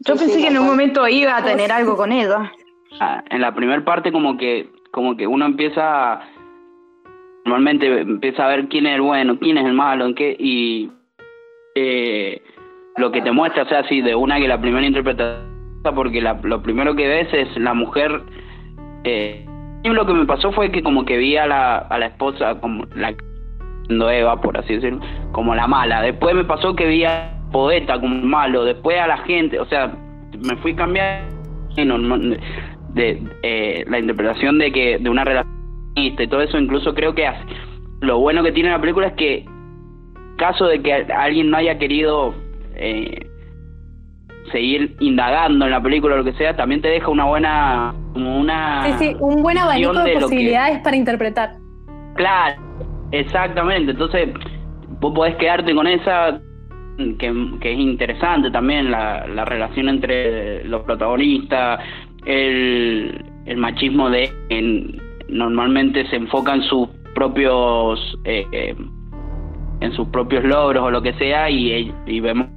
Yo 0.00 0.16
pensé 0.16 0.40
que 0.40 0.48
en 0.48 0.58
un 0.58 0.66
momento 0.66 1.06
iba 1.06 1.36
a 1.36 1.44
tener 1.44 1.70
algo 1.70 1.96
con 1.96 2.10
ella. 2.10 2.50
Ah, 2.98 3.22
en 3.30 3.40
la 3.40 3.54
primera 3.54 3.84
parte 3.84 4.10
como 4.10 4.36
que 4.36 4.68
como 4.90 5.16
que 5.16 5.26
uno 5.26 5.46
empieza 5.46 6.20
normalmente 7.44 8.00
empieza 8.00 8.44
a 8.44 8.48
ver 8.48 8.68
quién 8.68 8.86
es 8.86 8.96
el 8.96 9.02
bueno 9.02 9.38
quién 9.38 9.58
es 9.58 9.64
el 9.64 9.72
malo 9.72 10.06
en 10.06 10.14
qué 10.16 10.36
y 10.36 10.90
eh, 11.76 12.42
lo 13.00 13.10
que 13.10 13.22
te 13.22 13.32
muestra 13.32 13.64
o 13.64 13.66
sea 13.66 13.80
así 13.80 14.00
de 14.00 14.14
una 14.14 14.38
que 14.38 14.46
la 14.46 14.60
primera 14.60 14.86
interpretación 14.86 15.50
porque 15.94 16.20
lo 16.20 16.62
primero 16.62 16.94
que 16.94 17.08
ves 17.08 17.28
es 17.32 17.56
la 17.56 17.74
mujer 17.74 18.22
eh, 19.04 19.46
lo 19.84 20.06
que 20.06 20.12
me 20.12 20.26
pasó 20.26 20.52
fue 20.52 20.70
que 20.70 20.82
como 20.82 21.04
que 21.04 21.16
vi 21.16 21.36
a 21.36 21.46
la, 21.46 21.78
a 21.78 21.98
la 21.98 22.06
esposa 22.06 22.60
como 22.60 22.84
la 22.94 23.14
Eva 23.88 24.40
por 24.40 24.56
así 24.58 24.74
decirlo 24.74 25.00
como 25.32 25.54
la 25.54 25.66
mala 25.66 26.02
después 26.02 26.34
me 26.34 26.44
pasó 26.44 26.76
que 26.76 26.86
vi 26.86 27.04
a 27.04 27.32
poeta 27.50 27.98
como 27.98 28.14
malo 28.14 28.64
después 28.64 28.98
a 29.00 29.06
la 29.06 29.18
gente 29.18 29.58
o 29.58 29.64
sea 29.66 29.90
me 30.38 30.56
fui 30.56 30.74
cambiando 30.74 31.34
de 32.94 33.22
eh, 33.42 33.84
la 33.88 33.98
interpretación 33.98 34.58
de 34.58 34.70
que 34.70 34.98
de 34.98 35.10
una 35.10 35.24
relación 35.24 35.60
y 35.96 36.14
todo 36.28 36.42
eso 36.42 36.58
incluso 36.58 36.94
creo 36.94 37.14
que 37.14 37.26
hace. 37.26 37.44
lo 38.00 38.18
bueno 38.18 38.42
que 38.42 38.52
tiene 38.52 38.70
la 38.70 38.80
película 38.80 39.08
es 39.08 39.14
que 39.14 39.44
caso 40.36 40.66
de 40.66 40.80
que 40.82 40.92
alguien 40.92 41.50
no 41.50 41.56
haya 41.56 41.78
querido 41.78 42.34
eh, 42.80 43.26
seguir 44.50 44.96
indagando 45.00 45.66
en 45.66 45.70
la 45.70 45.82
película 45.82 46.14
o 46.14 46.18
lo 46.18 46.24
que 46.24 46.32
sea 46.32 46.56
también 46.56 46.80
te 46.80 46.88
deja 46.88 47.08
una 47.08 47.24
buena 47.24 47.94
como 48.12 48.40
una 48.40 48.84
sí, 48.86 48.92
sí, 48.98 49.16
un 49.20 49.42
buen 49.42 49.58
abanico 49.58 49.92
de, 50.02 50.14
posibilidades 50.14 50.80
para 50.80 50.96
interpretar. 50.96 51.56
Claro 52.16 52.70
exactamente 53.12 53.92
entonces 53.92 54.28
vos 55.00 55.14
podés 55.14 55.36
quedarte 55.36 55.74
con 55.74 55.86
esa 55.86 56.40
que, 56.96 57.34
que 57.60 57.72
es 57.72 57.78
interesante 57.78 58.50
también 58.50 58.90
la, 58.90 59.26
la 59.26 59.44
relación 59.44 59.88
entre 59.88 60.64
los 60.64 60.82
protagonistas 60.82 61.80
el, 62.24 63.24
el 63.46 63.56
machismo 63.56 64.10
de 64.10 64.30
en, 64.48 65.00
normalmente 65.28 66.06
se 66.08 66.16
enfoca 66.16 66.54
en 66.54 66.62
sus 66.62 66.88
propios 67.14 68.18
eh, 68.24 68.46
eh, 68.52 68.76
en 69.80 69.92
sus 69.92 70.08
propios 70.08 70.44
logros 70.44 70.84
o 70.84 70.90
lo 70.90 71.00
que 71.00 71.14
sea 71.14 71.48
y, 71.48 71.92
y 72.06 72.20
vemos 72.20 72.48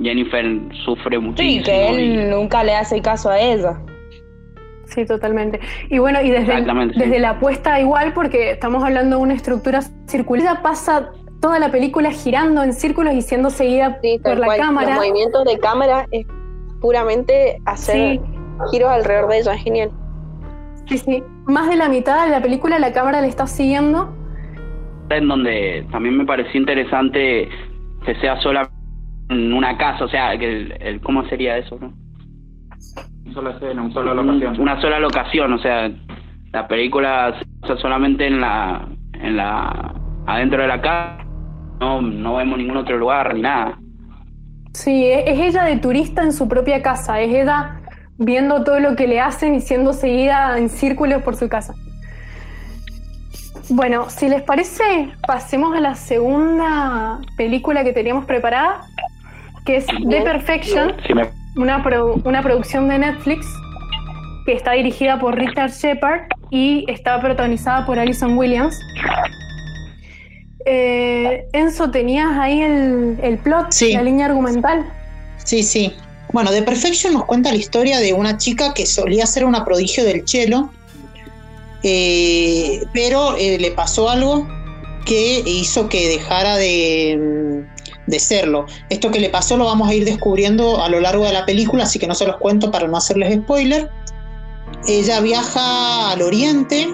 Jennifer 0.00 0.44
sufre 0.84 1.18
muchísimo. 1.18 1.64
Sí, 1.64 1.70
que 1.70 1.88
él 1.88 2.30
nunca 2.30 2.62
le 2.62 2.74
hace 2.74 3.00
caso 3.00 3.30
a 3.30 3.38
ella. 3.38 3.80
Sí, 4.84 5.04
totalmente. 5.04 5.60
Y 5.90 5.98
bueno, 5.98 6.20
y 6.22 6.30
desde, 6.30 6.64
desde 6.96 7.18
la 7.18 7.30
apuesta 7.30 7.78
igual, 7.78 8.14
porque 8.14 8.52
estamos 8.52 8.82
hablando 8.82 9.16
de 9.16 9.22
una 9.22 9.34
estructura 9.34 9.82
circular, 10.06 10.62
pasa 10.62 11.10
toda 11.40 11.58
la 11.58 11.70
película 11.70 12.10
girando 12.10 12.62
en 12.62 12.72
círculos 12.72 13.14
y 13.14 13.22
siendo 13.22 13.50
seguida 13.50 14.00
por 14.22 14.38
la 14.38 14.56
cámara. 14.56 14.88
Los 14.88 14.96
movimientos 14.96 15.44
de 15.44 15.58
cámara 15.58 16.06
es 16.10 16.26
puramente 16.80 17.60
hacer 17.66 18.20
giros 18.70 18.90
alrededor 18.90 19.30
de 19.30 19.38
ella, 19.38 19.54
es 19.54 19.62
genial. 19.62 19.90
Sí, 20.86 20.98
sí. 20.98 21.22
Más 21.44 21.68
de 21.68 21.76
la 21.76 21.88
mitad 21.88 22.24
de 22.24 22.30
la 22.30 22.40
película 22.40 22.78
la 22.78 22.92
cámara 22.92 23.20
le 23.20 23.28
está 23.28 23.46
siguiendo. 23.46 24.14
En 25.10 25.28
donde 25.28 25.86
también 25.90 26.16
me 26.16 26.24
pareció 26.24 26.58
interesante 26.58 27.48
que 28.04 28.14
sea 28.20 28.40
sola 28.40 28.62
en 28.62 28.77
una 29.30 29.76
casa, 29.76 30.04
o 30.04 30.08
sea, 30.08 30.36
que 30.38 30.76
el, 30.80 31.00
¿cómo 31.00 31.24
sería 31.28 31.58
eso? 31.58 31.78
No? 31.80 31.92
Una 33.24 33.34
sola 33.34 33.50
escena, 33.50 33.82
una 33.82 33.94
sola 33.94 34.14
locación. 34.14 34.60
Una 34.60 34.80
sola 34.80 34.98
locación, 34.98 35.52
o 35.52 35.58
sea, 35.58 35.90
la 36.52 36.66
película 36.66 37.34
se 37.66 37.76
solamente 37.76 38.26
en 38.26 38.40
la, 38.40 38.88
en 39.14 39.36
la, 39.36 39.94
adentro 40.26 40.62
de 40.62 40.68
la 40.68 40.80
casa, 40.80 41.24
no, 41.80 42.00
no 42.00 42.36
vemos 42.36 42.58
ningún 42.58 42.76
otro 42.78 42.96
lugar 42.96 43.34
ni 43.34 43.42
nada. 43.42 43.78
Sí, 44.72 45.06
es 45.06 45.38
ella 45.38 45.64
de 45.64 45.76
turista 45.78 46.22
en 46.22 46.32
su 46.32 46.48
propia 46.48 46.82
casa, 46.82 47.20
es 47.20 47.34
ella 47.34 47.80
viendo 48.18 48.64
todo 48.64 48.80
lo 48.80 48.96
que 48.96 49.06
le 49.06 49.20
hacen 49.20 49.54
y 49.54 49.60
siendo 49.60 49.92
seguida 49.92 50.58
en 50.58 50.68
círculos 50.68 51.22
por 51.22 51.36
su 51.36 51.48
casa. 51.48 51.74
Bueno, 53.70 54.08
si 54.08 54.28
les 54.28 54.42
parece, 54.42 55.10
pasemos 55.26 55.76
a 55.76 55.80
la 55.80 55.94
segunda 55.94 57.18
película 57.36 57.84
que 57.84 57.92
teníamos 57.92 58.24
preparada, 58.24 58.80
que 59.68 59.76
es 59.76 59.86
The 59.86 60.22
Perfection, 60.22 60.94
una, 61.56 61.84
una 62.24 62.42
producción 62.42 62.88
de 62.88 63.00
Netflix 63.00 63.46
que 64.46 64.54
está 64.54 64.72
dirigida 64.72 65.20
por 65.20 65.36
Richard 65.36 65.72
Shepard 65.72 66.22
y 66.50 66.90
está 66.90 67.20
protagonizada 67.20 67.84
por 67.84 67.98
Alison 67.98 68.38
Williams. 68.38 68.80
Eh, 70.64 71.44
Enzo, 71.52 71.90
¿tenías 71.90 72.30
ahí 72.38 72.62
el, 72.62 73.18
el 73.22 73.36
plot, 73.36 73.66
la 73.92 74.02
línea 74.02 74.24
argumental? 74.24 74.90
Sí, 75.44 75.62
sí. 75.62 75.94
Bueno, 76.32 76.50
The 76.50 76.62
Perfection 76.62 77.12
nos 77.12 77.26
cuenta 77.26 77.50
la 77.50 77.58
historia 77.58 77.98
de 77.98 78.14
una 78.14 78.38
chica 78.38 78.72
que 78.72 78.86
solía 78.86 79.26
ser 79.26 79.44
una 79.44 79.66
prodigio 79.66 80.02
del 80.02 80.26
cielo, 80.26 80.70
eh, 81.82 82.80
pero 82.94 83.36
eh, 83.36 83.58
le 83.58 83.70
pasó 83.72 84.08
algo 84.08 84.48
que 85.04 85.42
hizo 85.44 85.90
que 85.90 86.08
dejara 86.08 86.56
de, 86.56 87.66
de, 88.08 88.18
serlo. 88.18 88.66
Esto 88.88 89.10
que 89.10 89.20
le 89.20 89.30
pasó 89.30 89.56
lo 89.56 89.64
vamos 89.64 89.88
a 89.88 89.94
ir 89.94 90.04
descubriendo 90.04 90.82
a 90.82 90.88
lo 90.88 91.00
largo 91.00 91.24
de 91.24 91.32
la 91.32 91.46
película, 91.46 91.84
así 91.84 91.98
que 91.98 92.06
no 92.06 92.14
se 92.14 92.26
los 92.26 92.36
cuento 92.36 92.70
para 92.70 92.88
no 92.88 92.96
hacerles 92.96 93.34
spoiler. 93.34 93.90
Ella 94.86 95.20
viaja 95.20 96.10
al 96.10 96.22
oriente 96.22 96.88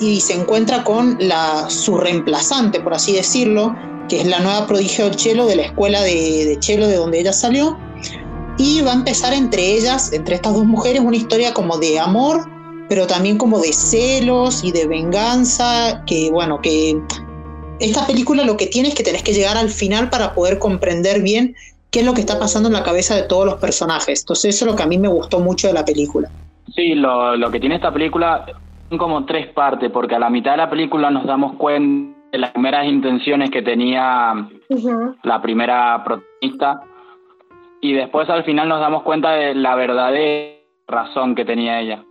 y 0.00 0.20
se 0.20 0.34
encuentra 0.34 0.84
con 0.84 1.16
la, 1.20 1.68
su 1.70 1.96
reemplazante, 1.96 2.80
por 2.80 2.94
así 2.94 3.12
decirlo, 3.12 3.74
que 4.08 4.20
es 4.20 4.26
la 4.26 4.40
nueva 4.40 4.66
prodigio 4.66 5.10
chelo 5.10 5.46
de 5.46 5.56
la 5.56 5.62
escuela 5.62 6.02
de, 6.02 6.44
de 6.46 6.58
chelo 6.58 6.86
de 6.86 6.96
donde 6.96 7.20
ella 7.20 7.32
salió. 7.32 7.78
Y 8.58 8.82
va 8.82 8.92
a 8.92 8.94
empezar 8.94 9.32
entre 9.32 9.72
ellas, 9.72 10.12
entre 10.12 10.34
estas 10.34 10.54
dos 10.54 10.66
mujeres, 10.66 11.00
una 11.00 11.16
historia 11.16 11.54
como 11.54 11.78
de 11.78 11.98
amor, 11.98 12.46
pero 12.88 13.06
también 13.06 13.38
como 13.38 13.58
de 13.58 13.72
celos 13.72 14.62
y 14.62 14.72
de 14.72 14.86
venganza, 14.86 16.02
que 16.06 16.30
bueno, 16.30 16.60
que 16.60 17.00
esta 17.84 18.06
película 18.06 18.44
lo 18.44 18.56
que 18.56 18.66
tiene 18.66 18.88
es 18.88 18.94
que 18.94 19.02
tenés 19.02 19.22
que 19.22 19.32
llegar 19.32 19.56
al 19.56 19.68
final 19.68 20.08
para 20.10 20.34
poder 20.34 20.58
comprender 20.58 21.22
bien 21.22 21.54
qué 21.90 22.00
es 22.00 22.06
lo 22.06 22.14
que 22.14 22.20
está 22.20 22.38
pasando 22.38 22.68
en 22.68 22.74
la 22.74 22.82
cabeza 22.82 23.14
de 23.14 23.22
todos 23.24 23.44
los 23.44 23.56
personajes. 23.56 24.20
Entonces 24.22 24.54
eso 24.54 24.64
es 24.64 24.70
lo 24.70 24.76
que 24.76 24.82
a 24.82 24.86
mí 24.86 24.98
me 24.98 25.08
gustó 25.08 25.40
mucho 25.40 25.66
de 25.66 25.74
la 25.74 25.84
película. 25.84 26.30
Sí, 26.74 26.94
lo, 26.94 27.36
lo 27.36 27.50
que 27.50 27.60
tiene 27.60 27.74
esta 27.74 27.92
película 27.92 28.46
son 28.88 28.98
como 28.98 29.26
tres 29.26 29.48
partes, 29.48 29.90
porque 29.90 30.14
a 30.14 30.18
la 30.18 30.30
mitad 30.30 30.52
de 30.52 30.56
la 30.58 30.70
película 30.70 31.10
nos 31.10 31.26
damos 31.26 31.56
cuenta 31.56 32.18
de 32.32 32.38
las 32.38 32.52
primeras 32.52 32.86
intenciones 32.86 33.50
que 33.50 33.60
tenía 33.60 34.48
la 35.22 35.42
primera 35.42 36.02
protagonista 36.02 36.80
y 37.82 37.92
después 37.92 38.30
al 38.30 38.44
final 38.44 38.68
nos 38.68 38.80
damos 38.80 39.02
cuenta 39.02 39.32
de 39.32 39.54
la 39.54 39.74
verdadera 39.74 40.56
razón 40.86 41.34
que 41.34 41.44
tenía 41.44 41.80
ella. 41.80 42.02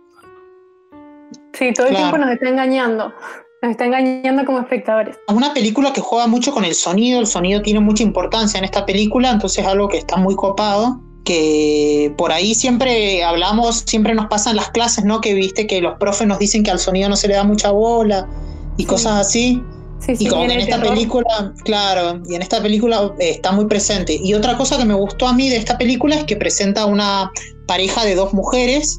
Sí, 1.54 1.72
todo 1.72 1.86
el 1.86 1.92
Claro. 1.94 2.10
tiempo 2.10 2.18
nos 2.18 2.30
está 2.34 2.48
engañando. 2.48 3.12
Nos 3.62 3.70
está 3.70 3.86
engañando 3.86 4.44
como 4.44 4.58
espectadores. 4.58 5.16
Es 5.28 5.34
una 5.34 5.54
película 5.54 5.92
que 5.92 6.00
juega 6.00 6.26
mucho 6.26 6.52
con 6.52 6.64
el 6.64 6.74
sonido, 6.74 7.20
el 7.20 7.26
sonido 7.28 7.62
tiene 7.62 7.78
mucha 7.80 8.02
importancia 8.02 8.58
en 8.58 8.64
esta 8.64 8.84
película, 8.84 9.30
entonces 9.30 9.64
es 9.64 9.70
algo 9.70 9.88
que 9.88 9.98
está 9.98 10.16
muy 10.16 10.34
copado, 10.34 11.00
que 11.24 12.12
por 12.18 12.32
ahí 12.32 12.54
siempre 12.56 13.22
hablamos, 13.22 13.84
siempre 13.86 14.14
nos 14.14 14.26
pasan 14.26 14.56
las 14.56 14.70
clases, 14.70 15.04
¿no? 15.04 15.20
Que 15.20 15.34
viste 15.34 15.68
que 15.68 15.80
los 15.80 15.96
profes 15.98 16.26
nos 16.26 16.40
dicen 16.40 16.64
que 16.64 16.72
al 16.72 16.80
sonido 16.80 17.08
no 17.08 17.14
se 17.14 17.28
le 17.28 17.34
da 17.34 17.44
mucha 17.44 17.70
bola 17.70 18.28
y 18.76 18.82
Sí. 18.82 18.86
cosas 18.88 19.26
así. 19.26 19.62
Sí, 20.00 20.16
sí, 20.16 20.24
Y 20.24 20.28
como 20.28 20.42
en 20.42 20.50
esta 20.50 20.78
terror. 20.78 20.94
película, 20.94 21.54
claro, 21.64 22.20
y 22.28 22.34
en 22.34 22.42
esta 22.42 22.60
película 22.60 23.14
eh, 23.20 23.30
está 23.30 23.52
muy 23.52 23.66
presente. 23.66 24.18
Y 24.20 24.34
otra 24.34 24.56
cosa 24.56 24.76
que 24.76 24.84
me 24.84 24.94
gustó 24.94 25.28
a 25.28 25.32
mí 25.32 25.48
de 25.48 25.58
esta 25.58 25.78
película 25.78 26.16
es 26.16 26.24
que 26.24 26.34
presenta 26.34 26.86
una 26.86 27.30
pareja 27.68 28.04
de 28.04 28.16
dos 28.16 28.34
mujeres, 28.34 28.98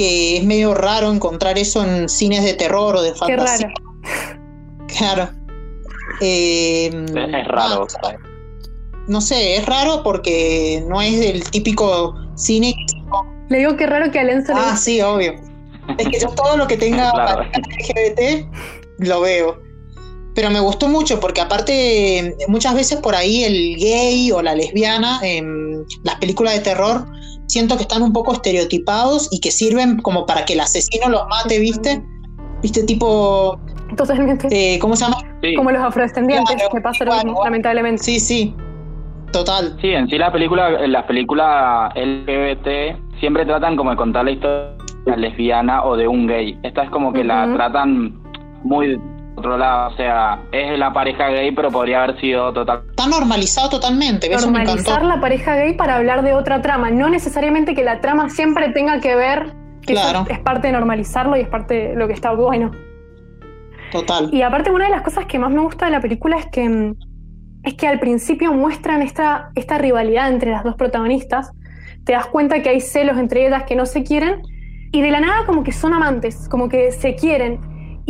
que 0.00 0.38
es 0.38 0.44
medio 0.44 0.72
raro 0.72 1.12
encontrar 1.12 1.58
eso 1.58 1.84
en 1.84 2.08
cines 2.08 2.42
de 2.42 2.54
terror 2.54 2.96
o 2.96 3.02
de 3.02 3.12
Qué 3.12 3.18
fantasía. 3.18 3.68
raro. 3.68 3.74
Claro. 4.86 5.30
Eh, 6.22 6.86
Es, 6.86 7.48
raro. 7.48 7.86
ah, 8.02 8.14
no 9.08 9.20
sé, 9.20 9.56
es 9.56 9.66
raro 9.66 10.02
porque 10.02 10.82
no 10.88 11.02
es 11.02 11.20
del 11.20 11.44
típico 11.50 12.14
cine. 12.34 12.74
Le 13.50 13.58
digo 13.58 13.76
que 13.76 13.86
raro 13.86 14.10
que 14.10 14.20
a 14.20 14.24
Lenzo 14.24 14.54
le 14.54 14.60
Ah, 14.60 14.74
sí, 14.74 15.02
obvio. 15.02 15.34
Es 15.98 16.08
que 16.08 16.18
yo 16.18 16.28
todo 16.30 16.56
lo 16.56 16.66
que 16.66 16.78
tenga 16.78 17.10
Claro. 17.12 17.42
LGBT 17.44 18.46
lo 19.00 19.20
veo. 19.20 19.60
Pero 20.34 20.48
me 20.50 20.60
gustó 20.60 20.88
mucho 20.88 21.20
porque 21.20 21.42
aparte 21.42 22.36
muchas 22.48 22.74
veces 22.74 23.00
por 23.00 23.14
ahí 23.14 23.44
el 23.44 23.76
gay 23.76 24.32
o 24.32 24.40
la 24.40 24.54
lesbiana 24.54 25.18
en 25.22 25.84
las 26.04 26.14
películas 26.16 26.54
de 26.54 26.60
terror 26.60 27.04
siento 27.50 27.76
que 27.76 27.82
están 27.82 28.02
un 28.02 28.12
poco 28.12 28.32
estereotipados 28.32 29.28
y 29.32 29.40
que 29.40 29.50
sirven 29.50 29.98
como 30.00 30.26
para 30.26 30.44
que 30.44 30.54
el 30.54 30.60
asesino 30.60 31.08
los 31.08 31.22
mate, 31.28 31.58
¿viste? 31.58 32.02
¿Viste? 32.62 32.84
Tipo, 32.84 33.58
Totalmente. 33.96 34.48
eh, 34.50 34.78
¿cómo 34.78 34.94
se 34.96 35.04
llama? 35.04 35.16
Sí. 35.42 35.54
Como 35.54 35.70
los 35.70 35.82
afrodescendientes, 35.82 36.54
Claro, 36.56 36.70
que 36.74 36.80
pasa 36.80 37.04
igual, 37.04 37.26
igual. 37.26 37.44
lamentablemente. 37.44 38.02
Sí, 38.02 38.20
sí, 38.20 38.54
total. 39.32 39.76
Sí, 39.80 39.88
en 39.88 40.08
sí 40.08 40.18
la 40.18 40.30
película, 40.30 40.86
las 40.86 41.04
películas 41.04 41.92
LGBT 41.96 42.68
siempre 43.20 43.44
tratan 43.46 43.76
como 43.76 43.90
de 43.90 43.96
contar 43.96 44.24
la 44.24 44.30
historia 44.32 44.58
de 44.66 45.12
una 45.12 45.16
lesbiana 45.16 45.84
o 45.84 45.96
de 45.96 46.06
un 46.06 46.26
gay. 46.26 46.58
Esta 46.62 46.84
es 46.84 46.90
como 46.90 47.12
que 47.12 47.24
la 47.24 47.52
tratan 47.54 48.18
muy 48.62 49.00
otro 49.40 49.58
lado, 49.58 49.92
o 49.92 49.96
sea, 49.96 50.42
es 50.52 50.78
la 50.78 50.92
pareja 50.92 51.28
gay, 51.30 51.52
pero 51.52 51.70
podría 51.70 52.04
haber 52.04 52.20
sido 52.20 52.52
total. 52.52 52.82
Está 52.88 53.06
normalizado 53.08 53.68
totalmente, 53.68 54.32
eso 54.32 54.50
me 54.50 54.62
encantó. 54.62 54.82
Normalizar 54.82 55.04
la 55.04 55.20
pareja 55.20 55.56
gay 55.56 55.74
para 55.74 55.96
hablar 55.96 56.22
de 56.22 56.32
otra 56.32 56.62
trama. 56.62 56.90
No 56.90 57.08
necesariamente 57.10 57.74
que 57.74 57.82
la 57.82 58.00
trama 58.00 58.30
siempre 58.30 58.68
tenga 58.70 59.00
que 59.00 59.14
ver. 59.16 59.52
que 59.82 59.94
Claro. 59.94 60.26
es 60.28 60.38
parte 60.38 60.66
de 60.68 60.74
normalizarlo 60.74 61.36
y 61.38 61.40
es 61.40 61.48
parte 61.48 61.74
de 61.74 61.96
lo 61.96 62.06
que 62.06 62.12
está 62.12 62.32
bueno. 62.32 62.70
Total. 63.90 64.28
Y 64.32 64.42
aparte, 64.42 64.70
una 64.70 64.84
de 64.84 64.90
las 64.90 65.02
cosas 65.02 65.24
que 65.26 65.38
más 65.38 65.50
me 65.50 65.60
gusta 65.60 65.86
de 65.86 65.90
la 65.90 66.00
película 66.00 66.36
es 66.36 66.46
que, 66.46 66.68
mm, 66.68 66.94
es 67.64 67.74
que 67.74 67.88
al 67.88 67.98
principio 67.98 68.52
muestran 68.52 69.00
esta, 69.02 69.50
esta 69.54 69.78
rivalidad 69.78 70.28
entre 70.28 70.50
las 70.50 70.64
dos 70.64 70.76
protagonistas. 70.76 71.50
Te 72.04 72.12
das 72.12 72.26
cuenta 72.26 72.62
que 72.62 72.68
hay 72.68 72.80
celos 72.80 73.16
entre 73.18 73.46
ellas 73.46 73.64
que 73.64 73.74
no 73.74 73.86
se 73.86 74.04
quieren 74.04 74.42
y 74.92 75.00
de 75.00 75.10
la 75.10 75.20
nada 75.20 75.46
como 75.46 75.62
que 75.62 75.72
son 75.72 75.94
amantes, 75.94 76.48
como 76.48 76.68
que 76.68 76.92
se 76.92 77.14
quieren. 77.14 77.58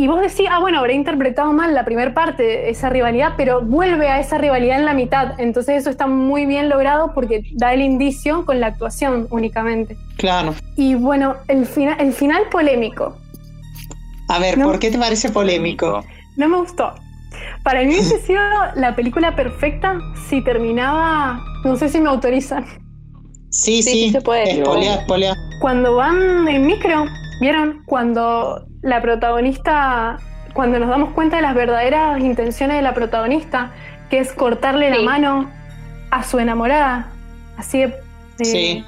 Y 0.01 0.07
vos 0.07 0.19
decís, 0.19 0.47
ah, 0.49 0.57
bueno, 0.59 0.79
habré 0.79 0.95
interpretado 0.95 1.53
mal 1.53 1.75
la 1.75 1.85
primera 1.85 2.11
parte 2.11 2.41
de 2.41 2.69
esa 2.71 2.89
rivalidad, 2.89 3.33
pero 3.37 3.61
vuelve 3.61 4.07
a 4.09 4.19
esa 4.19 4.39
rivalidad 4.39 4.79
en 4.79 4.85
la 4.85 4.95
mitad. 4.95 5.39
Entonces 5.39 5.75
eso 5.81 5.91
está 5.91 6.07
muy 6.07 6.47
bien 6.47 6.69
logrado 6.69 7.13
porque 7.13 7.43
da 7.53 7.71
el 7.73 7.81
indicio 7.81 8.43
con 8.43 8.59
la 8.59 8.65
actuación 8.67 9.27
únicamente. 9.29 9.95
Claro. 10.17 10.55
Y 10.75 10.95
bueno, 10.95 11.35
el, 11.47 11.67
fina- 11.67 11.97
el 11.99 12.13
final 12.13 12.43
polémico. 12.49 13.15
A 14.27 14.39
ver, 14.39 14.57
No. 14.57 14.65
¿por 14.65 14.79
qué 14.79 14.89
te 14.89 14.97
parece 14.97 15.29
polémico? 15.29 16.03
No 16.35 16.49
me 16.49 16.57
gustó. 16.57 16.95
Para 17.63 17.81
mí 17.81 17.89
hubiese 17.89 18.19
sido 18.25 18.41
la 18.75 18.95
película 18.95 19.35
perfecta 19.35 19.99
si 20.29 20.43
terminaba, 20.43 21.39
no 21.63 21.75
sé 21.75 21.89
si 21.89 21.99
me 22.01 22.09
autorizan, 22.09 22.65
Sí, 23.51 23.83
Sí, 23.83 23.83
sí, 23.83 23.91
sí 24.05 24.09
se 24.13 24.21
puede. 24.21 24.49
espolea, 24.61 24.95
espolea. 24.95 25.35
cuando 25.61 25.93
van 25.95 26.47
en 26.47 26.65
micro, 26.65 27.05
¿vieron? 27.39 27.83
Cuando 27.85 28.65
la 28.81 29.01
protagonista, 29.01 30.17
cuando 30.53 30.79
nos 30.79 30.89
damos 30.89 31.13
cuenta 31.13 31.37
de 31.37 31.41
las 31.43 31.55
verdaderas 31.55 32.19
intenciones 32.19 32.77
de 32.77 32.81
la 32.81 32.93
protagonista, 32.93 33.71
que 34.09 34.19
es 34.19 34.33
cortarle 34.33 34.89
la 34.89 35.01
mano 35.01 35.49
a 36.09 36.23
su 36.23 36.39
enamorada, 36.39 37.07
así 37.57 37.79
de, 37.81 37.87
de- 38.37 38.45
Sí. 38.45 38.85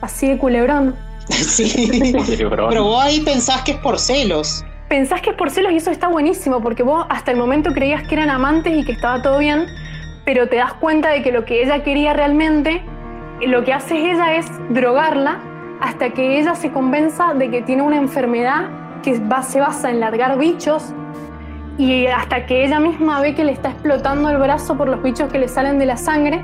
así 0.00 0.28
de 0.28 0.38
culebrón. 0.38 0.96
Sí. 1.28 2.14
Pero 2.50 2.84
vos 2.84 3.02
ahí 3.02 3.20
pensás 3.20 3.62
que 3.62 3.72
es 3.72 3.78
por 3.78 3.98
celos. 3.98 4.62
Pensás 4.88 5.22
que 5.22 5.30
es 5.30 5.36
por 5.36 5.50
celos 5.50 5.72
y 5.72 5.76
eso 5.76 5.90
está 5.90 6.08
buenísimo, 6.08 6.60
porque 6.60 6.82
vos 6.82 7.06
hasta 7.08 7.30
el 7.30 7.38
momento 7.38 7.72
creías 7.72 8.06
que 8.06 8.14
eran 8.16 8.28
amantes 8.30 8.76
y 8.76 8.84
que 8.84 8.92
estaba 8.92 9.22
todo 9.22 9.38
bien, 9.38 9.66
pero 10.26 10.48
te 10.48 10.56
das 10.56 10.74
cuenta 10.74 11.08
de 11.10 11.22
que 11.22 11.32
lo 11.32 11.44
que 11.46 11.62
ella 11.62 11.82
quería 11.82 12.12
realmente, 12.12 12.82
lo 13.46 13.64
que 13.64 13.72
hace 13.72 13.96
ella 14.10 14.34
es 14.36 14.46
drogarla 14.70 15.38
hasta 15.80 16.10
que 16.10 16.38
ella 16.38 16.54
se 16.54 16.70
convenza 16.70 17.32
de 17.34 17.50
que 17.50 17.62
tiene 17.62 17.82
una 17.82 17.96
enfermedad 17.96 18.68
que 19.04 19.18
va- 19.20 19.42
se 19.42 19.60
basa 19.60 19.90
en 19.90 20.00
largar 20.00 20.38
bichos 20.38 20.92
y 21.76 22.06
hasta 22.06 22.46
que 22.46 22.64
ella 22.64 22.80
misma 22.80 23.20
ve 23.20 23.34
que 23.34 23.44
le 23.44 23.52
está 23.52 23.70
explotando 23.70 24.30
el 24.30 24.38
brazo 24.38 24.76
por 24.76 24.88
los 24.88 25.02
bichos 25.02 25.30
que 25.30 25.38
le 25.38 25.48
salen 25.48 25.78
de 25.78 25.86
la 25.86 25.96
sangre. 25.96 26.42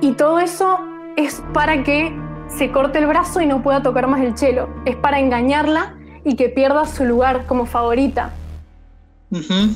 Y 0.00 0.12
todo 0.12 0.38
eso 0.38 0.78
es 1.16 1.42
para 1.52 1.82
que 1.82 2.14
se 2.48 2.70
corte 2.70 2.98
el 2.98 3.06
brazo 3.06 3.40
y 3.40 3.46
no 3.46 3.62
pueda 3.62 3.82
tocar 3.82 4.06
más 4.06 4.20
el 4.20 4.34
chelo. 4.34 4.68
Es 4.84 4.96
para 4.96 5.18
engañarla 5.18 5.94
y 6.24 6.36
que 6.36 6.48
pierda 6.48 6.84
su 6.86 7.04
lugar 7.04 7.46
como 7.46 7.66
favorita. 7.66 8.30
Ujú. 9.30 9.74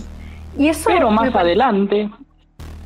Y 0.58 0.68
eso 0.68 0.88
Pero 0.88 1.10
más 1.10 1.34
adelante, 1.34 2.10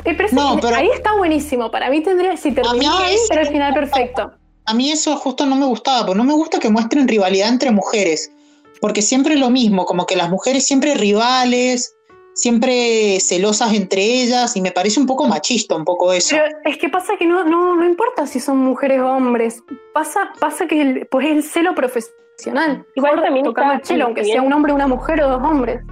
Eh, 0.05 0.15
pero 0.17 0.27
eso- 0.27 0.35
No, 0.37 0.61
pero- 0.61 0.77
ahí 0.77 0.89
está 0.93 1.15
buenísimo. 1.17 1.71
Para 1.71 1.89
mí 1.91 2.01
tendría, 2.03 2.37
si 2.37 2.53
termina 2.53 2.99
ahí, 3.05 3.17
era 3.31 3.43
el 3.43 3.49
final 3.49 3.73
perfecto. 3.75 4.33
A 4.73 4.75
mí 4.75 4.91
eso 4.91 5.15
justo 5.17 5.45
no 5.45 5.55
me 5.55 5.67
gustaba, 5.67 6.07
porque 6.07 6.17
no 6.17 6.25
me 6.25 6.33
gusta 6.33 6.59
que 6.59 6.71
muestren 6.71 7.07
rivalidad 7.07 7.51
entre 7.51 7.71
mujeres, 7.71 8.33
porque 8.81 9.03
siempre 9.03 9.35
es 9.35 9.41
lo 9.41 9.51
mismo, 9.51 9.85
como 9.85 10.07
que 10.07 10.17
las 10.17 10.31
mujeres 10.31 10.67
siempre 10.67 10.95
rivales, 10.95 11.95
siempre 12.33 13.21
celosas 13.21 13.75
entre 13.75 14.01
ellas, 14.01 14.57
y 14.57 14.63
me 14.63 14.73
parece 14.73 14.99
un 14.99 15.07
poco 15.07 15.29
machista 15.29 15.77
un 15.77 15.85
poco 15.85 16.11
eso. 16.15 16.37
Pero 16.37 16.57
es 16.65 16.79
que 16.79 16.89
pasa 16.89 17.19
que 17.19 17.27
no, 17.27 17.45
no, 17.45 17.77
no 17.77 17.85
importa 17.85 18.27
si 18.27 18.41
son 18.41 18.57
mujeres 18.57 19.01
o 19.01 19.09
hombres. 19.09 19.63
Pasa, 19.93 20.33
pasa 20.41 20.67
que 20.67 20.81
el, 20.81 21.07
pues 21.11 21.27
es 21.27 21.33
el 21.33 21.43
celo 21.43 21.75
profesional. 21.75 22.87
Igual 22.95 23.21
también 23.21 23.45
tocando 23.45 23.75
el 23.75 23.83
chelo, 23.83 24.07
aunque 24.07 24.23
bien. 24.23 24.37
sea 24.37 24.43
un 24.43 24.55
hombre, 24.55 24.73
una 24.73 24.87
mujer 24.87 25.21
o 25.21 25.29
dos 25.29 25.43
hombres. 25.43 25.83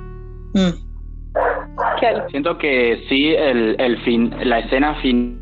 Mm. 0.54 0.88
Claro. 1.98 2.26
siento 2.30 2.56
que 2.56 3.04
sí, 3.10 3.28
el, 3.28 3.78
el 3.78 4.02
fin, 4.04 4.34
la 4.42 4.60
escena 4.60 5.00
fin, 5.02 5.39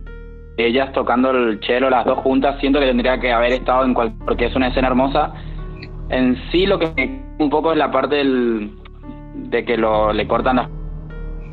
ellas 0.58 0.92
tocando 0.92 1.30
el 1.30 1.60
chelo, 1.60 1.88
las 1.90 2.04
dos 2.04 2.18
juntas, 2.18 2.58
siento 2.60 2.80
que 2.80 2.86
tendría 2.86 3.18
que 3.20 3.32
haber 3.32 3.52
estado 3.52 3.84
en 3.84 3.94
cual, 3.94 4.12
porque 4.24 4.46
es 4.46 4.56
una 4.56 4.68
escena 4.68 4.88
hermosa. 4.88 5.32
En 6.10 6.36
sí 6.50 6.66
lo 6.66 6.78
que 6.78 6.92
me 6.96 7.22
un 7.38 7.50
poco 7.50 7.72
es 7.72 7.78
la 7.78 7.90
parte 7.90 8.16
del, 8.16 8.72
de 9.34 9.64
que 9.64 9.76
lo, 9.76 10.12
le 10.12 10.26
cortan 10.26 10.56
las 10.56 10.68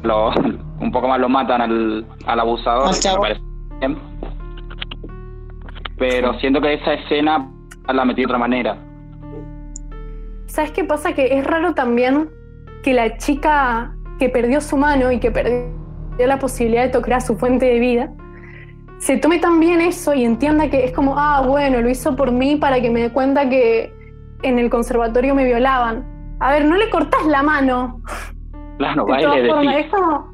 lo, 0.03 0.31
un 0.79 0.91
poco 0.91 1.07
más 1.07 1.19
lo 1.19 1.29
matan 1.29 1.61
al, 1.61 2.05
al 2.25 2.39
abusador, 2.39 2.89
me 2.89 3.19
parece 3.19 3.41
bien. 3.79 3.97
Pero 5.97 6.33
siento 6.39 6.61
que 6.61 6.73
esa 6.73 6.93
escena 6.93 7.49
la 7.93 8.05
metí 8.05 8.21
de 8.21 8.25
otra 8.25 8.37
manera. 8.37 8.77
¿Sabes 10.47 10.71
qué 10.71 10.83
pasa? 10.83 11.13
Que 11.13 11.37
es 11.37 11.45
raro 11.45 11.73
también 11.73 12.29
que 12.83 12.93
la 12.93 13.17
chica 13.17 13.95
que 14.19 14.29
perdió 14.29 14.61
su 14.61 14.77
mano 14.77 15.11
y 15.11 15.19
que 15.19 15.31
perdió 15.31 15.67
la 16.17 16.39
posibilidad 16.39 16.83
de 16.83 16.89
tocar 16.89 17.15
a 17.15 17.21
su 17.21 17.37
fuente 17.37 17.65
de 17.65 17.79
vida, 17.79 18.13
se 18.99 19.17
tome 19.17 19.39
también 19.39 19.81
eso 19.81 20.13
y 20.13 20.23
entienda 20.23 20.69
que 20.69 20.85
es 20.85 20.91
como, 20.91 21.17
ah, 21.17 21.43
bueno, 21.45 21.81
lo 21.81 21.89
hizo 21.89 22.15
por 22.15 22.31
mí 22.31 22.55
para 22.55 22.81
que 22.81 22.89
me 22.89 23.01
dé 23.01 23.11
cuenta 23.11 23.49
que 23.49 23.93
en 24.41 24.59
el 24.59 24.69
conservatorio 24.69 25.35
me 25.35 25.45
violaban. 25.45 26.05
A 26.39 26.51
ver, 26.51 26.65
no 26.65 26.75
le 26.75 26.89
cortás 26.89 27.25
la 27.25 27.43
mano. 27.43 28.01
Claro, 28.77 29.05
De 29.05 29.11
baile 29.11 29.41
de 29.41 29.49
formas, 29.49 29.75
sí. 29.75 29.81
es 29.81 29.91
como, 29.91 30.33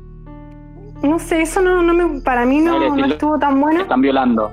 no 1.03 1.19
sé, 1.19 1.41
eso 1.41 1.61
no, 1.61 1.81
no 1.81 1.93
me, 1.93 2.21
para 2.21 2.45
mí 2.45 2.59
no, 2.59 2.95
no 2.95 3.05
estuvo 3.05 3.37
tan 3.39 3.59
bueno. 3.59 3.81
Están 3.81 4.01
violando. 4.01 4.51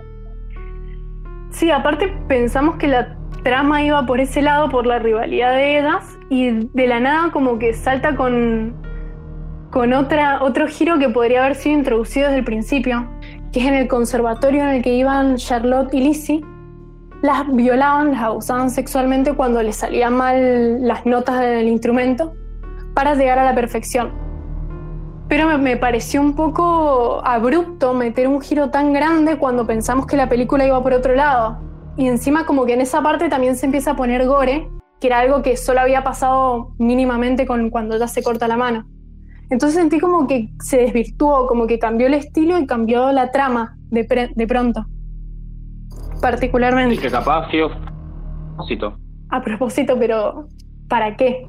Sí, 1.50 1.70
aparte 1.70 2.14
pensamos 2.28 2.76
que 2.76 2.88
la 2.88 3.16
trama 3.42 3.82
iba 3.82 4.04
por 4.04 4.20
ese 4.20 4.42
lado, 4.42 4.68
por 4.68 4.86
la 4.86 4.98
rivalidad 4.98 5.52
de 5.52 5.78
ellas, 5.78 6.18
y 6.28 6.68
de 6.72 6.86
la 6.86 7.00
nada 7.00 7.30
como 7.30 7.58
que 7.58 7.72
salta 7.72 8.14
con, 8.16 8.74
con 9.70 9.92
otra, 9.92 10.42
otro 10.42 10.66
giro 10.68 10.98
que 10.98 11.08
podría 11.08 11.44
haber 11.44 11.54
sido 11.54 11.78
introducido 11.78 12.26
desde 12.26 12.40
el 12.40 12.44
principio, 12.44 13.08
que 13.52 13.60
es 13.60 13.66
en 13.66 13.74
el 13.74 13.88
conservatorio 13.88 14.62
en 14.62 14.68
el 14.68 14.82
que 14.82 14.94
iban 14.94 15.36
Charlotte 15.36 15.92
y 15.94 16.00
Lizzie. 16.00 16.44
Las 17.22 17.52
violaban, 17.52 18.12
las 18.12 18.22
abusaban 18.22 18.70
sexualmente 18.70 19.34
cuando 19.34 19.62
les 19.62 19.76
salían 19.76 20.14
mal 20.14 20.86
las 20.86 21.04
notas 21.04 21.40
del 21.40 21.68
instrumento 21.68 22.34
para 22.94 23.14
llegar 23.14 23.38
a 23.38 23.44
la 23.44 23.54
perfección. 23.54 24.12
Pero 25.28 25.58
me, 25.58 25.76
pareció 25.76 26.22
un 26.22 26.34
poco 26.34 27.20
abrupto 27.24 27.92
meter 27.92 28.28
un 28.28 28.40
giro 28.40 28.70
tan 28.70 28.92
grande 28.92 29.36
cuando 29.36 29.66
pensamos 29.66 30.06
que 30.06 30.16
la 30.16 30.28
película 30.28 30.66
iba 30.66 30.82
por 30.82 30.94
otro 30.94 31.14
lado. 31.14 31.58
Y 31.96 32.06
encima 32.06 32.46
como 32.46 32.64
que 32.64 32.74
en 32.74 32.80
esa 32.80 33.02
parte 33.02 33.28
también 33.28 33.56
se 33.56 33.66
empieza 33.66 33.90
a 33.90 33.96
poner 33.96 34.26
gore, 34.26 34.70
que 35.00 35.08
era 35.08 35.18
algo 35.18 35.42
que 35.42 35.56
solo 35.56 35.80
había 35.80 36.02
pasado 36.02 36.72
mínimamente 36.78 37.46
con 37.46 37.68
cuando 37.70 37.98
ya 37.98 38.08
se 38.08 38.22
corta 38.22 38.48
la 38.48 38.56
mano. 38.56 38.86
Entonces 39.50 39.78
sentí 39.80 39.98
como 39.98 40.26
que 40.26 40.50
se 40.60 40.78
desvirtuó, 40.78 41.46
como 41.46 41.66
que 41.66 41.78
cambió 41.78 42.06
el 42.06 42.14
estilo 42.14 42.58
y 42.58 42.66
cambió 42.66 43.10
la 43.12 43.30
trama 43.30 43.76
de, 43.90 44.04
pre- 44.04 44.30
de 44.34 44.46
pronto. 44.46 44.84
Y 46.16 46.20
Particularmente. 46.20 46.98
que 46.98 47.10
capaz 47.10 47.48
fue 47.50 47.62
a 47.64 47.68
propósito. 48.56 48.96
A 49.30 49.40
propósito, 49.42 49.96
pero 49.98 50.46
¿para 50.88 51.16
qué? 51.16 51.46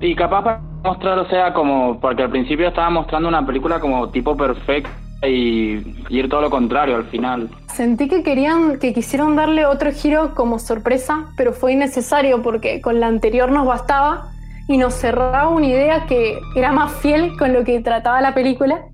Y 0.00 0.14
capaz 0.14 0.42
para 0.42 0.60
mostrar, 0.82 1.18
o 1.18 1.28
sea, 1.28 1.52
como, 1.52 2.00
porque 2.00 2.22
al 2.22 2.30
principio 2.30 2.68
estaba 2.68 2.90
mostrando 2.90 3.28
una 3.28 3.44
película 3.46 3.80
como 3.80 4.08
tipo 4.08 4.36
perfecta 4.36 4.90
y, 5.26 5.76
y 6.08 6.18
ir 6.18 6.28
todo 6.28 6.40
lo 6.40 6.50
contrario 6.50 6.96
al 6.96 7.04
final. 7.04 7.48
Sentí 7.68 8.08
que 8.08 8.22
querían, 8.22 8.78
que 8.78 8.94
quisieron 8.94 9.36
darle 9.36 9.66
otro 9.66 9.90
giro 9.92 10.34
como 10.34 10.58
sorpresa, 10.58 11.26
pero 11.36 11.52
fue 11.52 11.72
innecesario 11.74 12.42
porque 12.42 12.80
con 12.80 12.98
la 12.98 13.06
anterior 13.08 13.52
nos 13.52 13.66
bastaba 13.66 14.28
y 14.70 14.78
nos 14.78 14.94
cerraba 14.94 15.48
una 15.48 15.66
idea 15.66 16.06
que 16.06 16.38
era 16.54 16.70
más 16.70 16.92
fiel 16.92 17.36
con 17.36 17.52
lo 17.52 17.64
que 17.64 17.80
trataba 17.80 18.20
la 18.20 18.34
película. 18.34 18.84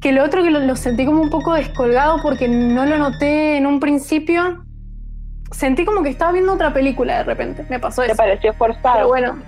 Que 0.00 0.12
lo 0.12 0.22
otro 0.22 0.44
que 0.44 0.50
lo, 0.52 0.60
lo 0.60 0.76
sentí 0.76 1.04
como 1.04 1.20
un 1.20 1.28
poco 1.28 1.54
descolgado 1.54 2.18
porque 2.22 2.46
no 2.46 2.86
lo 2.86 2.98
noté 2.98 3.56
en 3.56 3.66
un 3.66 3.80
principio. 3.80 4.64
Sentí 5.50 5.84
como 5.84 6.04
que 6.04 6.08
estaba 6.08 6.30
viendo 6.30 6.52
otra 6.52 6.72
película 6.72 7.18
de 7.18 7.24
repente. 7.24 7.66
Me 7.68 7.80
pasó 7.80 8.02
¿Te 8.02 8.12
eso. 8.12 8.16
pareció 8.16 8.52
forzado? 8.52 8.94
Pero 8.94 9.08
bueno, 9.08 9.42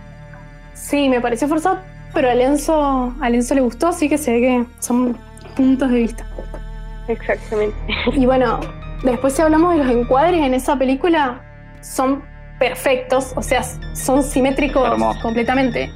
sí, 0.72 1.08
me 1.08 1.20
pareció 1.20 1.46
forzado, 1.46 1.78
pero 2.12 2.28
a 2.28 2.34
Lenzo, 2.34 3.14
a 3.20 3.30
Lenzo 3.30 3.54
le 3.54 3.60
gustó, 3.60 3.88
así 3.88 4.08
que 4.08 4.18
se 4.18 4.32
ve 4.32 4.40
que 4.40 4.64
son 4.80 5.16
puntos 5.54 5.88
de 5.88 5.98
vista. 6.00 6.26
Exactamente. 7.06 7.76
Y 8.16 8.26
bueno, 8.26 8.58
después 9.04 9.34
si 9.34 9.42
hablamos 9.42 9.76
de 9.76 9.84
los 9.84 9.94
encuadres 9.94 10.40
en 10.40 10.52
esa 10.52 10.76
película, 10.76 11.40
son 11.80 12.24
perfectos, 12.58 13.32
o 13.36 13.42
sea, 13.42 13.62
son 13.94 14.22
simétricos 14.22 14.86
Hermoso. 14.86 15.20
completamente. 15.20 15.92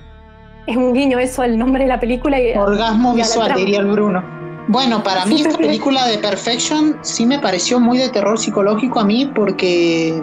Es 0.66 0.76
un 0.76 0.92
guiño 0.92 1.18
eso 1.18 1.42
al 1.42 1.56
nombre 1.58 1.84
de 1.84 1.88
la 1.88 1.98
película 2.00 2.40
y 2.40 2.52
Orgasmo 2.56 3.14
y 3.14 3.16
visual, 3.18 3.54
diría 3.54 3.80
el 3.80 3.86
Bruno. 3.86 4.22
Bueno, 4.68 5.02
para 5.02 5.24
mí 5.24 5.40
esta 5.40 5.56
película 5.56 6.06
de 6.06 6.18
Perfection 6.18 6.98
sí 7.02 7.24
me 7.24 7.38
pareció 7.38 7.80
muy 7.80 7.98
de 7.98 8.10
terror 8.10 8.38
psicológico 8.38 9.00
a 9.00 9.04
mí 9.04 9.30
porque 9.34 10.22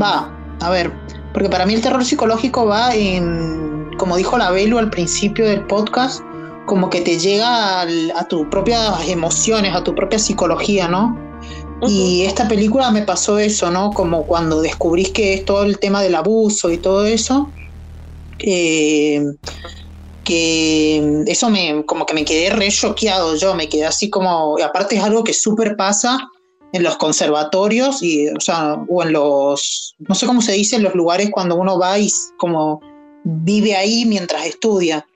va, 0.00 0.30
a 0.60 0.70
ver, 0.70 0.90
porque 1.34 1.50
para 1.50 1.66
mí 1.66 1.74
el 1.74 1.82
terror 1.82 2.02
psicológico 2.04 2.64
va 2.66 2.94
en, 2.94 3.90
como 3.98 4.16
dijo 4.16 4.38
la 4.38 4.50
Belu 4.50 4.78
al 4.78 4.88
principio 4.88 5.46
del 5.46 5.62
podcast, 5.66 6.22
como 6.64 6.88
que 6.88 7.02
te 7.02 7.18
llega 7.18 7.80
al- 7.82 8.10
a 8.16 8.24
tus 8.24 8.46
propias 8.46 9.06
emociones, 9.06 9.74
a 9.74 9.84
tu 9.84 9.94
propia 9.94 10.18
psicología, 10.18 10.88
¿no? 10.88 11.18
Y 11.86 12.22
esta 12.22 12.48
película 12.48 12.90
me 12.90 13.02
pasó 13.02 13.38
eso, 13.38 13.70
¿no? 13.70 13.90
Como 13.90 14.26
cuando 14.26 14.60
descubrís 14.60 15.10
que 15.12 15.34
es 15.34 15.44
todo 15.44 15.64
el 15.64 15.78
tema 15.78 16.02
del 16.02 16.14
abuso 16.14 16.70
y 16.70 16.78
todo 16.78 17.06
eso. 17.06 17.52
eh, 18.38 19.22
que 20.24 21.22
eso 21.26 21.50
me 21.50 21.84
como 21.84 22.06
que 22.06 22.14
me 22.14 22.24
quedé 22.24 22.50
re 22.50 22.68
choqueado 22.70 23.36
yo, 23.36 23.54
me 23.54 23.68
quedé 23.68 23.84
así 23.84 24.08
como, 24.08 24.56
aparte 24.58 24.96
es 24.96 25.02
algo 25.02 25.22
que 25.22 25.34
súper 25.34 25.76
pasa 25.76 26.18
en 26.72 26.82
los 26.82 26.96
conservatorios 26.96 28.02
y, 28.02 28.28
o 28.28 28.40
sea, 28.40 28.82
o 28.88 29.02
en 29.02 29.12
los, 29.12 29.94
no 29.98 30.14
sé 30.14 30.26
cómo 30.26 30.40
se 30.42 30.52
dice, 30.52 30.76
en 30.76 30.82
los 30.82 30.94
lugares 30.94 31.30
cuando 31.30 31.56
uno 31.56 31.78
va 31.78 31.98
y 31.98 32.10
como 32.38 32.80
vive 33.22 33.76
ahí 33.76 34.06
mientras 34.06 34.46
estudia, 34.46 35.06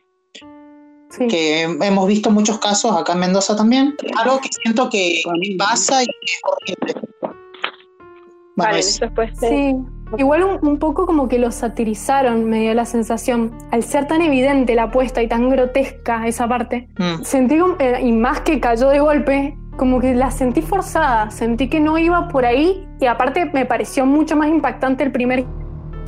Sí. 1.10 1.26
que 1.28 1.62
hemos 1.62 2.06
visto 2.06 2.30
muchos 2.30 2.58
casos 2.58 2.94
acá 2.96 3.14
en 3.14 3.20
Mendoza 3.20 3.56
también, 3.56 3.94
algo 4.22 4.40
que 4.40 4.48
siento 4.62 4.88
que 4.90 5.22
pasa 5.58 6.02
y 6.02 6.06
es 6.06 6.40
horrible. 6.44 7.00
Bueno, 7.22 8.70
Vale, 8.72 8.78
es- 8.80 8.88
eso 8.88 9.04
después 9.06 9.32
te- 9.38 9.48
Sí, 9.48 9.74
igual 10.18 10.42
un, 10.42 10.68
un 10.68 10.78
poco 10.78 11.06
como 11.06 11.28
que 11.28 11.38
lo 11.38 11.50
satirizaron, 11.50 12.44
me 12.44 12.60
dio 12.60 12.74
la 12.74 12.84
sensación. 12.84 13.56
Al 13.70 13.82
ser 13.84 14.06
tan 14.08 14.20
evidente 14.20 14.74
la 14.74 14.84
apuesta 14.84 15.22
y 15.22 15.28
tan 15.28 15.48
grotesca 15.48 16.26
esa 16.26 16.48
parte, 16.48 16.88
mm. 16.98 17.22
sentí, 17.22 17.58
como- 17.58 17.76
eh, 17.78 18.00
y 18.02 18.12
más 18.12 18.40
que 18.40 18.58
cayó 18.60 18.88
de 18.88 18.98
golpe, 19.00 19.56
como 19.76 20.00
que 20.00 20.12
la 20.14 20.30
sentí 20.32 20.60
forzada, 20.60 21.30
sentí 21.30 21.68
que 21.68 21.78
no 21.78 21.96
iba 21.98 22.26
por 22.28 22.44
ahí 22.44 22.84
y 23.00 23.06
aparte 23.06 23.44
me 23.54 23.64
pareció 23.64 24.04
mucho 24.06 24.36
más 24.36 24.48
impactante 24.48 25.04
el 25.04 25.12
primer 25.12 25.46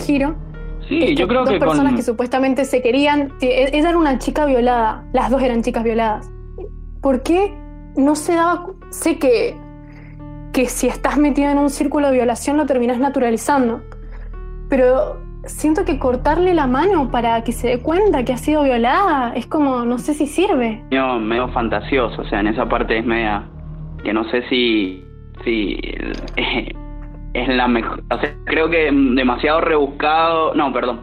giro. 0.04 0.34
Sí, 0.90 1.14
yo 1.14 1.28
creo 1.28 1.42
dos 1.42 1.50
que 1.50 1.58
personas 1.60 1.92
con... 1.92 1.96
que 1.96 2.02
supuestamente 2.02 2.64
se 2.64 2.82
querían, 2.82 3.38
que 3.38 3.62
e- 3.62 3.78
ella 3.78 3.90
era 3.90 3.98
una 3.98 4.18
chica 4.18 4.44
violada, 4.44 5.04
las 5.12 5.30
dos 5.30 5.40
eran 5.40 5.62
chicas 5.62 5.84
violadas. 5.84 6.30
¿Por 7.00 7.22
qué 7.22 7.54
no 7.96 8.16
se 8.16 8.34
daba? 8.34 8.66
Sé 8.90 9.18
que, 9.18 9.56
que 10.52 10.66
si 10.66 10.88
estás 10.88 11.16
metido 11.16 11.48
en 11.50 11.58
un 11.58 11.70
círculo 11.70 12.08
de 12.08 12.14
violación 12.14 12.56
lo 12.56 12.66
terminas 12.66 12.98
naturalizando, 12.98 13.82
pero 14.68 15.20
siento 15.44 15.84
que 15.84 15.98
cortarle 15.98 16.54
la 16.54 16.66
mano 16.66 17.10
para 17.10 17.42
que 17.44 17.52
se 17.52 17.68
dé 17.68 17.78
cuenta 17.78 18.24
que 18.24 18.32
ha 18.32 18.36
sido 18.38 18.64
violada 18.64 19.32
es 19.36 19.46
como, 19.46 19.84
no 19.84 19.98
sé 19.98 20.12
si 20.14 20.26
sirve. 20.26 20.82
medio, 20.90 21.20
medio 21.20 21.48
fantasioso, 21.52 22.22
o 22.22 22.24
sea, 22.24 22.40
en 22.40 22.48
esa 22.48 22.68
parte 22.68 22.98
es 22.98 23.06
media 23.06 23.48
que 24.02 24.12
no 24.12 24.24
sé 24.30 24.42
si 24.48 25.04
si 25.44 25.78
es 27.34 27.48
la 27.48 27.68
mejor, 27.68 28.02
o 28.10 28.18
sea, 28.18 28.34
creo 28.44 28.68
que 28.68 28.90
demasiado 28.92 29.60
rebuscado, 29.60 30.54
no, 30.54 30.72
perdón, 30.72 31.00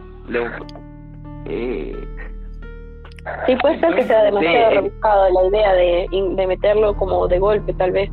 eh, 1.46 1.96
Sí, 3.46 3.56
puede 3.56 3.78
ser 3.80 3.94
que 3.94 4.04
sea 4.04 4.22
demasiado 4.24 4.70
Sí. 4.70 4.74
rebuscado 4.76 5.26
la 5.30 5.48
idea 5.48 5.72
de, 5.74 6.06
de 6.34 6.46
meterlo 6.46 6.94
como 6.96 7.28
de 7.28 7.38
golpe, 7.38 7.74
tal 7.74 7.92
vez. 7.92 8.10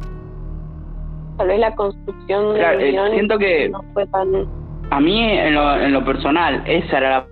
Tal 1.38 1.48
vez 1.48 1.60
la 1.60 1.74
construcción 1.76 2.56
Claro, 2.56 2.80
eh, 2.80 2.98
siento 3.12 3.38
que- 3.38 3.70
no 3.70 3.82
fue 3.94 4.06
tan... 4.08 4.28
a 4.92 5.00
mí 5.00 5.22
en 5.22 5.54
lo, 5.54 5.80
en 5.80 5.94
lo 5.94 6.04
personal, 6.04 6.62
esa 6.66 6.98
era 6.98 7.10
la 7.10 7.28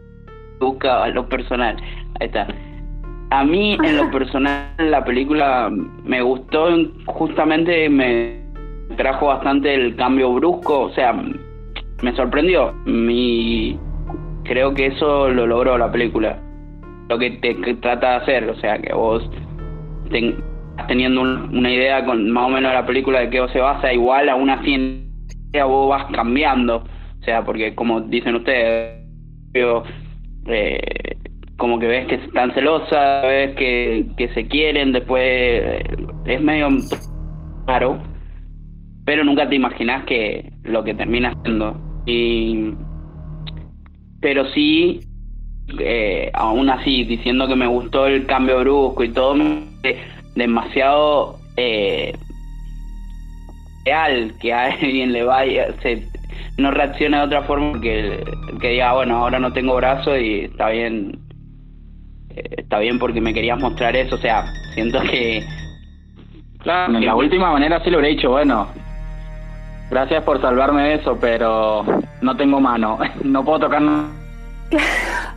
buscaba, 0.59 1.07
lo 1.09 1.27
personal, 1.27 1.75
ahí 2.19 2.27
está. 2.27 2.47
A 3.31 3.43
mí 3.43 3.77
en 3.83 3.97
lo 3.97 4.09
personal 4.11 4.65
la 4.77 5.03
película 5.03 5.69
me 6.03 6.21
gustó, 6.21 6.67
justamente 7.07 7.89
me 7.89 8.42
trajo 8.97 9.27
bastante 9.27 9.73
el 9.73 9.95
cambio 9.95 10.33
brusco, 10.33 10.81
o 10.83 10.89
sea, 10.91 11.13
me 12.01 12.15
sorprendió. 12.15 12.73
Mi, 12.85 13.77
creo 14.43 14.73
que 14.73 14.87
eso 14.87 15.29
lo 15.29 15.47
logró 15.47 15.77
la 15.77 15.91
película. 15.91 16.39
Lo 17.09 17.17
que 17.17 17.31
te 17.31 17.53
trata 17.75 18.09
de 18.11 18.15
hacer, 18.17 18.49
o 18.49 18.55
sea, 18.55 18.77
que 18.79 18.93
vos 18.93 19.29
ten- 20.09 20.35
teniendo 20.87 21.21
un- 21.21 21.57
una 21.57 21.71
idea 21.71 22.05
con 22.05 22.29
más 22.31 22.45
o 22.45 22.49
menos 22.49 22.71
de 22.71 22.77
la 22.77 22.85
película 22.85 23.19
de 23.19 23.29
qué 23.29 23.45
se 23.51 23.59
basa, 23.59 23.93
igual 23.93 24.29
aún 24.29 24.49
así 24.49 24.73
en 24.73 25.07
ella 25.53 25.65
vos 25.65 25.89
vas 25.89 26.05
cambiando. 26.11 26.77
O 26.77 27.23
sea, 27.23 27.43
porque 27.43 27.73
como 27.75 28.01
dicen 28.01 28.35
ustedes, 28.35 29.01
yo, 29.53 29.83
eh, 30.47 30.79
como 31.57 31.79
que 31.79 31.87
ves 31.87 32.07
que 32.07 32.15
están 32.15 32.51
celosas, 32.53 33.23
ves 33.23 33.55
que, 33.55 34.07
que 34.17 34.27
se 34.29 34.47
quieren, 34.47 34.91
después 34.91 35.23
eh, 35.23 35.83
es 36.25 36.41
medio 36.41 36.69
raro, 37.67 37.97
pero 39.05 39.23
nunca 39.23 39.49
te 39.49 39.55
imaginas 39.55 40.05
que 40.05 40.51
lo 40.63 40.83
que 40.83 40.93
termina 40.93 41.33
siendo. 41.43 41.75
Y, 42.05 42.73
pero 44.21 44.45
sí, 44.51 45.01
eh, 45.79 46.31
aún 46.33 46.69
así, 46.69 47.03
diciendo 47.03 47.47
que 47.47 47.55
me 47.55 47.67
gustó 47.67 48.07
el 48.07 48.25
cambio 48.25 48.59
brusco 48.59 49.03
y 49.03 49.09
todo, 49.09 49.35
demasiado 50.35 51.39
eh, 51.57 52.13
real 53.85 54.33
que 54.39 54.53
a 54.53 54.65
alguien 54.71 55.11
le 55.11 55.23
vaya, 55.23 55.67
se, 55.81 56.07
no 56.57 56.71
reaccione 56.71 57.17
de 57.17 57.23
otra 57.23 57.43
forma 57.43 57.79
que, 57.81 58.23
que 58.61 58.69
diga, 58.69 58.93
bueno, 58.93 59.17
ahora 59.17 59.39
no 59.39 59.51
tengo 59.51 59.75
brazo 59.75 60.17
y 60.17 60.45
está 60.45 60.69
bien, 60.69 61.19
eh, 62.29 62.55
está 62.57 62.79
bien 62.79 62.99
porque 62.99 63.21
me 63.21 63.33
querías 63.33 63.59
mostrar 63.59 63.95
eso, 63.95 64.15
o 64.15 64.19
sea, 64.19 64.45
siento 64.73 65.01
que... 65.01 65.43
Claro, 66.59 66.97
en 66.97 67.05
la 67.05 67.15
última 67.15 67.51
manera 67.51 67.83
sí 67.83 67.89
lo 67.89 67.97
hubiera 67.97 68.15
dicho, 68.15 68.29
bueno, 68.29 68.69
gracias 69.93 70.23
por 70.23 70.41
salvarme 70.41 70.81
de 70.83 70.93
eso, 70.95 71.17
pero 71.21 71.85
no 72.21 72.35
tengo 72.35 72.59
mano, 72.59 72.97
no 73.23 73.45
puedo 73.45 73.59
tocar 73.59 73.81
nada. 73.81 74.05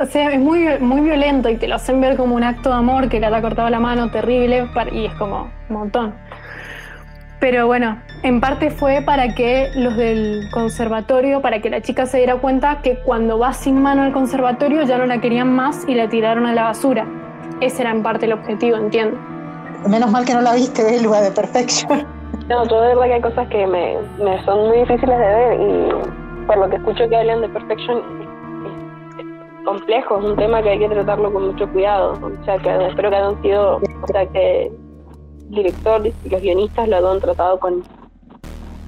O 0.00 0.06
sea, 0.06 0.32
es 0.32 0.40
muy, 0.40 0.66
muy 0.80 1.02
violento 1.02 1.48
y 1.48 1.56
te 1.56 1.68
lo 1.68 1.76
hacen 1.76 2.00
ver 2.00 2.16
como 2.16 2.34
un 2.34 2.42
acto 2.42 2.68
de 2.70 2.74
amor 2.74 3.08
que 3.08 3.20
le 3.20 3.26
ha 3.26 3.40
cortado 3.40 3.70
la 3.70 3.78
mano 3.78 4.10
terrible 4.10 4.68
par- 4.74 4.92
y 4.92 5.06
es 5.06 5.14
como 5.14 5.52
un 5.68 5.76
montón. 5.76 6.12
Pero 7.38 7.68
bueno, 7.68 7.98
en 8.24 8.40
parte 8.40 8.70
fue 8.72 9.02
para 9.06 9.36
que 9.36 9.70
los 9.76 9.96
del 9.96 10.48
conservatorio, 10.50 11.40
para 11.40 11.60
que 11.60 11.70
la 11.70 11.80
chica 11.80 12.06
se 12.06 12.16
diera 12.16 12.34
cuenta 12.38 12.80
que 12.82 12.98
cuando 13.04 13.38
va 13.38 13.52
sin 13.52 13.80
mano 13.80 14.02
al 14.02 14.12
conservatorio 14.12 14.82
ya 14.82 14.98
no 14.98 15.06
la 15.06 15.20
querían 15.20 15.54
más 15.54 15.84
y 15.86 15.94
la 15.94 16.08
tiraron 16.08 16.46
a 16.46 16.52
la 16.54 16.64
basura. 16.64 17.06
Ese 17.60 17.82
era 17.82 17.92
en 17.92 18.02
parte 18.02 18.26
el 18.26 18.32
objetivo, 18.32 18.76
entiendo. 18.76 19.16
Menos 19.88 20.10
mal 20.10 20.24
que 20.24 20.34
no 20.34 20.40
la 20.40 20.54
viste, 20.54 20.82
Belva, 20.82 21.20
de 21.20 21.30
Perfection. 21.30 22.04
No, 22.48 22.64
yo 22.68 22.80
de 22.80 22.88
verdad 22.88 23.04
que 23.06 23.14
hay 23.14 23.20
cosas 23.22 23.48
que 23.48 23.66
me, 23.66 23.96
me 24.18 24.44
son 24.44 24.68
muy 24.68 24.78
difíciles 24.78 25.18
de 25.18 25.26
ver 25.26 25.60
y 25.60 26.44
por 26.46 26.58
lo 26.58 26.68
que 26.68 26.76
escucho 26.76 27.08
que 27.08 27.16
hablan 27.16 27.40
de 27.40 27.48
Perfection 27.48 27.98
es, 29.18 29.64
complejo, 29.64 30.18
es 30.18 30.24
un 30.26 30.36
tema 30.36 30.62
que 30.62 30.70
hay 30.70 30.78
que 30.78 30.88
tratarlo 30.88 31.32
con 31.32 31.46
mucho 31.46 31.66
cuidado. 31.72 32.12
O 32.22 32.44
sea, 32.44 32.58
que 32.58 32.86
espero 32.86 33.08
que 33.10 33.16
hayan 33.16 33.40
sido, 33.42 33.76
o 33.76 34.06
sea, 34.08 34.26
que 34.26 34.66
el 34.66 35.50
director 35.50 36.06
y 36.06 36.28
los 36.28 36.40
guionistas 36.42 36.86
lo 36.88 36.96
hayan 36.98 37.20
tratado 37.20 37.58
con 37.58 37.82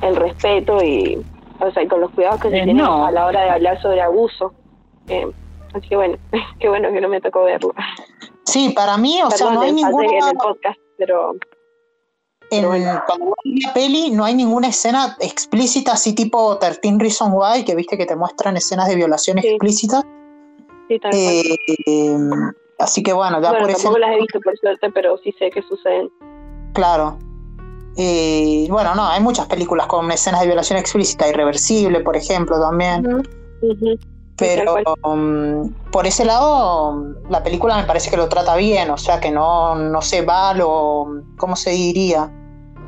el 0.02 0.16
respeto 0.16 0.82
y, 0.84 1.24
o 1.60 1.70
sea, 1.70 1.82
y 1.82 1.88
con 1.88 2.00
los 2.02 2.10
cuidados 2.10 2.40
que 2.40 2.50
se 2.50 2.58
Eh, 2.58 2.64
tienen 2.64 2.84
no. 2.84 3.06
a 3.06 3.10
la 3.10 3.24
hora 3.24 3.40
de 3.42 3.50
hablar 3.50 3.80
sobre 3.80 4.02
abuso. 4.02 4.52
Eh, 5.08 5.26
así 5.72 5.88
que 5.88 5.96
bueno, 5.96 6.18
qué 6.60 6.68
bueno 6.68 6.92
que 6.92 7.00
no 7.00 7.08
me 7.08 7.22
tocó 7.22 7.44
verlo. 7.44 7.72
Sí, 8.44 8.74
para 8.76 8.98
mí, 8.98 9.18
o 9.24 9.30
sea, 9.30 9.50
no 9.50 9.62
hay 9.62 9.72
ninguna. 9.72 10.04
en 10.06 10.28
el 10.28 10.36
podcast, 10.36 10.78
pero 10.98 11.32
en- 12.50 12.64
cuando 13.06 13.34
ves 13.44 13.62
la 13.64 13.72
peli 13.74 14.10
no 14.10 14.24
hay 14.24 14.34
ninguna 14.34 14.68
escena 14.68 15.16
explícita 15.20 15.92
así 15.92 16.14
tipo 16.14 16.58
13 16.58 16.96
Reasons 16.98 17.32
Why, 17.34 17.64
que 17.64 17.74
viste 17.74 17.96
que 17.98 18.06
te 18.06 18.16
muestran 18.16 18.56
escenas 18.56 18.88
de 18.88 18.94
violación 18.96 19.38
Sí. 19.40 19.48
explícitas. 19.48 20.02
sí, 20.88 20.98
tal. 21.00 21.10
Eh, 21.14 21.56
eh, 21.86 22.16
así 22.78 23.02
que 23.02 23.12
bueno, 23.12 23.40
ya 23.42 23.48
bueno, 23.50 23.64
por 23.66 23.70
ese 23.70 23.82
tampoco 23.82 23.98
las 23.98 24.10
he 24.12 24.20
visto 24.20 24.40
por 24.40 24.56
suerte, 24.58 24.90
pero 24.92 25.18
sí 25.18 25.34
sé 25.38 25.50
que 25.50 25.62
suceden. 25.62 26.08
Claro. 26.74 27.18
Eh, 27.96 28.66
bueno, 28.70 28.94
no, 28.94 29.06
hay 29.08 29.20
muchas 29.22 29.46
películas 29.46 29.86
con 29.86 30.10
escenas 30.12 30.40
de 30.42 30.46
violación 30.46 30.78
explícita, 30.78 31.28
irreversible, 31.28 32.00
por 32.00 32.16
ejemplo, 32.16 32.60
también. 32.60 33.04
Pero 34.38 34.76
um, 35.04 35.72
por 35.90 36.06
ese 36.06 36.24
lado, 36.24 37.14
la 37.30 37.42
película 37.42 37.76
me 37.76 37.84
parece 37.84 38.10
que 38.10 38.16
lo 38.16 38.28
trata 38.28 38.54
bien, 38.56 38.90
o 38.90 38.98
sea 38.98 39.18
que 39.18 39.30
no, 39.30 39.74
no 39.74 40.02
se 40.02 40.22
va 40.22 40.50
a 40.50 40.54
lo, 40.54 41.22
¿cómo 41.38 41.56
se 41.56 41.70
diría? 41.70 42.30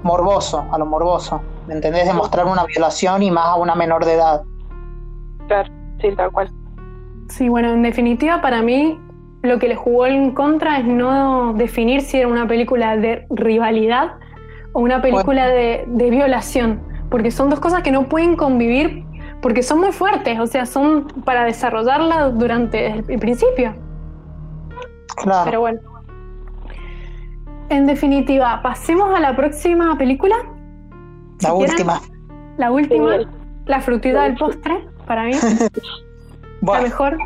Morboso, 0.03 0.67
a 0.71 0.79
lo 0.79 0.85
morboso. 0.85 1.41
¿Me 1.67 1.75
entendés? 1.75 2.07
De 2.07 2.13
mostrar 2.13 2.47
una 2.47 2.65
violación 2.65 3.23
y 3.23 3.31
más 3.31 3.47
a 3.47 3.55
una 3.57 3.75
menor 3.75 4.05
de 4.05 4.15
edad. 4.15 4.43
Claro, 5.47 5.71
sí, 6.01 6.09
tal 6.17 6.31
cual. 6.33 6.51
Sí, 7.29 7.49
bueno, 7.49 7.73
en 7.73 7.83
definitiva, 7.83 8.41
para 8.41 8.63
mí 8.63 8.99
lo 9.43 9.59
que 9.59 9.69
le 9.69 9.77
jugó 9.77 10.07
en 10.07 10.33
contra 10.33 10.79
es 10.79 10.85
no 10.85 11.55
definir 11.55 12.03
si 12.03 12.19
era 12.19 12.29
una 12.29 12.47
película 12.47 12.97
de 12.97 13.27
rivalidad 13.31 14.13
o 14.73 14.81
una 14.81 15.01
película 15.01 15.47
de, 15.47 15.85
de 15.87 16.11
violación, 16.11 16.83
porque 17.11 17.31
son 17.31 17.49
dos 17.49 17.61
cosas 17.61 17.83
que 17.83 17.91
no 17.91 18.09
pueden 18.09 18.37
convivir 18.37 19.05
porque 19.41 19.63
son 19.63 19.81
muy 19.81 19.93
fuertes, 19.93 20.39
o 20.41 20.47
sea, 20.47 20.67
son 20.67 21.07
para 21.25 21.45
desarrollarla 21.45 22.31
durante 22.31 22.87
el, 22.87 23.05
el 23.09 23.19
principio. 23.19 23.75
Claro. 25.17 25.45
Pero 25.45 25.61
bueno. 25.61 25.81
En 27.71 27.87
definitiva, 27.87 28.61
pasemos 28.63 29.15
a 29.15 29.21
la 29.21 29.37
próxima 29.37 29.97
película. 29.99 30.37
la 31.43 31.51
si 31.51 31.57
quieren, 31.57 31.71
última. 31.71 32.01
La 32.57 32.71
última, 32.73 33.17
la 33.67 33.81
frutita 33.81 34.23
del 34.23 34.37
postre, 34.37 34.87
para 35.07 35.25
mí. 35.25 35.33
La 36.61 36.67
Bueno, 36.67 36.83
mejor. 36.85 37.19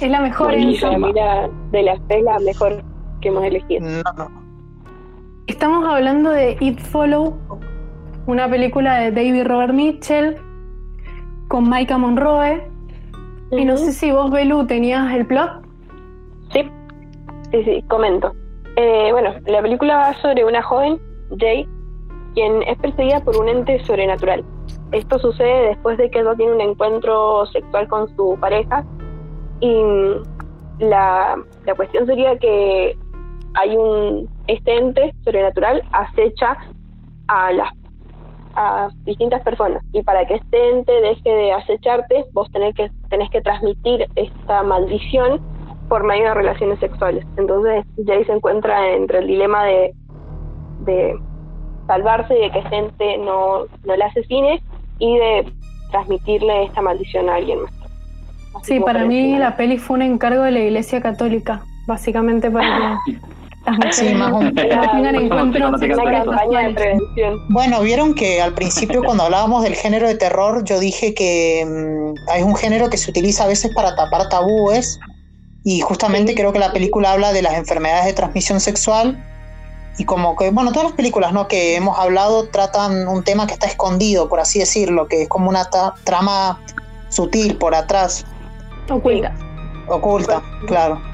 Es 0.00 0.10
la 0.10 0.20
mejor 0.20 0.54
en. 0.54 0.80
Para 0.80 0.96
mí 0.98 1.12
la- 1.12 1.50
de 1.70 1.82
las 1.82 2.00
tres 2.08 2.22
la 2.24 2.38
mejor 2.38 2.82
que 3.20 3.28
hemos 3.28 3.44
elegido. 3.44 3.86
no, 3.86 4.12
no. 4.16 4.40
Estamos 5.46 5.86
hablando 5.86 6.30
de 6.30 6.56
It 6.60 6.78
Follow, 6.80 7.36
una 8.26 8.48
película 8.48 8.94
de 9.00 9.10
David 9.10 9.44
Robert 9.46 9.74
Mitchell 9.74 10.36
con 11.50 11.68
Maika 11.68 11.98
Monroe. 11.98 12.64
Y 13.50 13.64
no 13.64 13.76
sé 13.76 13.92
si 13.92 14.12
vos, 14.12 14.30
Belu, 14.30 14.66
tenías 14.68 15.12
el 15.12 15.26
plot. 15.26 15.50
Sí, 16.52 16.62
sí, 17.50 17.64
sí, 17.64 17.82
comento. 17.88 18.32
Eh, 18.76 19.08
bueno, 19.10 19.34
la 19.46 19.60
película 19.60 19.96
va 19.96 20.14
sobre 20.22 20.44
una 20.44 20.62
joven, 20.62 21.00
Jay, 21.36 21.68
quien 22.34 22.62
es 22.62 22.78
perseguida 22.78 23.20
por 23.24 23.36
un 23.36 23.48
ente 23.48 23.84
sobrenatural. 23.84 24.44
Esto 24.92 25.18
sucede 25.18 25.70
después 25.70 25.98
de 25.98 26.08
que 26.08 26.20
ella 26.20 26.36
tiene 26.36 26.52
un 26.52 26.60
encuentro 26.60 27.44
sexual 27.46 27.88
con 27.88 28.08
su 28.14 28.38
pareja 28.40 28.84
y 29.58 29.74
la, 30.78 31.36
la 31.66 31.74
cuestión 31.74 32.06
sería 32.06 32.38
que 32.38 32.96
hay 33.54 33.76
un 33.76 34.28
este 34.46 34.76
ente 34.76 35.12
sobrenatural 35.24 35.82
acecha 35.90 36.56
a 37.26 37.50
las 37.52 37.79
a 38.54 38.88
distintas 39.04 39.42
personas 39.42 39.82
y 39.92 40.02
para 40.02 40.26
que 40.26 40.34
este 40.34 40.70
ente 40.70 40.92
deje 40.92 41.30
de 41.30 41.52
acecharte 41.52 42.24
vos 42.32 42.50
tenés 42.50 42.74
que 42.74 42.90
tenés 43.08 43.30
que 43.30 43.40
transmitir 43.40 44.06
esta 44.16 44.62
maldición 44.62 45.40
por 45.88 46.04
medio 46.04 46.24
de 46.28 46.34
relaciones 46.34 46.78
sexuales. 46.78 47.26
Entonces 47.36 47.84
Jay 48.06 48.24
se 48.24 48.32
encuentra 48.32 48.90
entre 48.90 49.18
el 49.18 49.26
dilema 49.26 49.64
de, 49.64 49.94
de 50.84 51.18
salvarse 51.86 52.38
y 52.38 52.42
de 52.42 52.50
que 52.52 52.62
gente 52.62 53.18
no, 53.18 53.66
no 53.84 53.96
la 53.96 54.06
asesine 54.06 54.62
y 54.98 55.18
de 55.18 55.52
transmitirle 55.90 56.64
esta 56.64 56.80
maldición 56.80 57.28
a 57.28 57.34
alguien 57.34 57.62
más. 57.62 57.72
Así 58.54 58.74
Sí, 58.74 58.80
para 58.80 59.04
mí 59.04 59.36
la 59.36 59.56
peli 59.56 59.78
fue 59.78 59.96
un 59.96 60.02
encargo 60.02 60.42
de 60.42 60.52
la 60.52 60.60
Iglesia 60.60 61.00
Católica, 61.00 61.62
básicamente 61.86 62.50
para 62.50 62.98
que 63.06 63.16
Sí, 63.92 64.14
más 64.14 64.32
o 64.32 64.40
menos. 64.40 64.54
tengan 65.80 66.24
campaña 66.24 66.68
de 66.68 66.74
prevención. 66.74 67.46
Bueno, 67.48 67.80
vieron 67.82 68.14
que 68.14 68.40
al 68.40 68.54
principio 68.54 69.02
cuando 69.04 69.24
hablábamos 69.24 69.62
del 69.62 69.74
género 69.74 70.08
de 70.08 70.14
terror, 70.14 70.64
yo 70.64 70.80
dije 70.80 71.14
que 71.14 71.64
mm, 71.66 72.30
hay 72.30 72.42
un 72.42 72.56
género 72.56 72.88
que 72.90 72.96
se 72.96 73.10
utiliza 73.10 73.44
a 73.44 73.48
veces 73.48 73.72
para 73.74 73.94
tapar 73.94 74.28
tabúes 74.28 74.98
y 75.62 75.80
justamente 75.80 76.32
Sí. 76.32 76.36
creo 76.38 76.52
que 76.52 76.58
la 76.58 76.72
película 76.72 77.12
habla 77.12 77.32
de 77.32 77.42
las 77.42 77.54
enfermedades 77.54 78.06
de 78.06 78.12
transmisión 78.14 78.60
sexual 78.60 79.22
y 79.98 80.04
como 80.04 80.34
que, 80.36 80.50
bueno, 80.50 80.72
todas 80.72 80.84
las 80.88 80.96
películas 80.96 81.32
¿no? 81.34 81.46
que 81.46 81.76
hemos 81.76 81.98
hablado 81.98 82.48
tratan 82.48 83.06
un 83.08 83.22
tema 83.22 83.46
que 83.46 83.52
está 83.52 83.66
escondido, 83.66 84.28
por 84.30 84.40
así 84.40 84.58
decirlo, 84.58 85.06
que 85.06 85.22
es 85.22 85.28
como 85.28 85.50
una 85.50 85.68
trama 86.04 86.58
sutil 87.10 87.56
por 87.56 87.74
atrás, 87.74 88.24
Oculta. 88.88 89.34
oculta, 89.88 90.42
claro. 90.66 91.09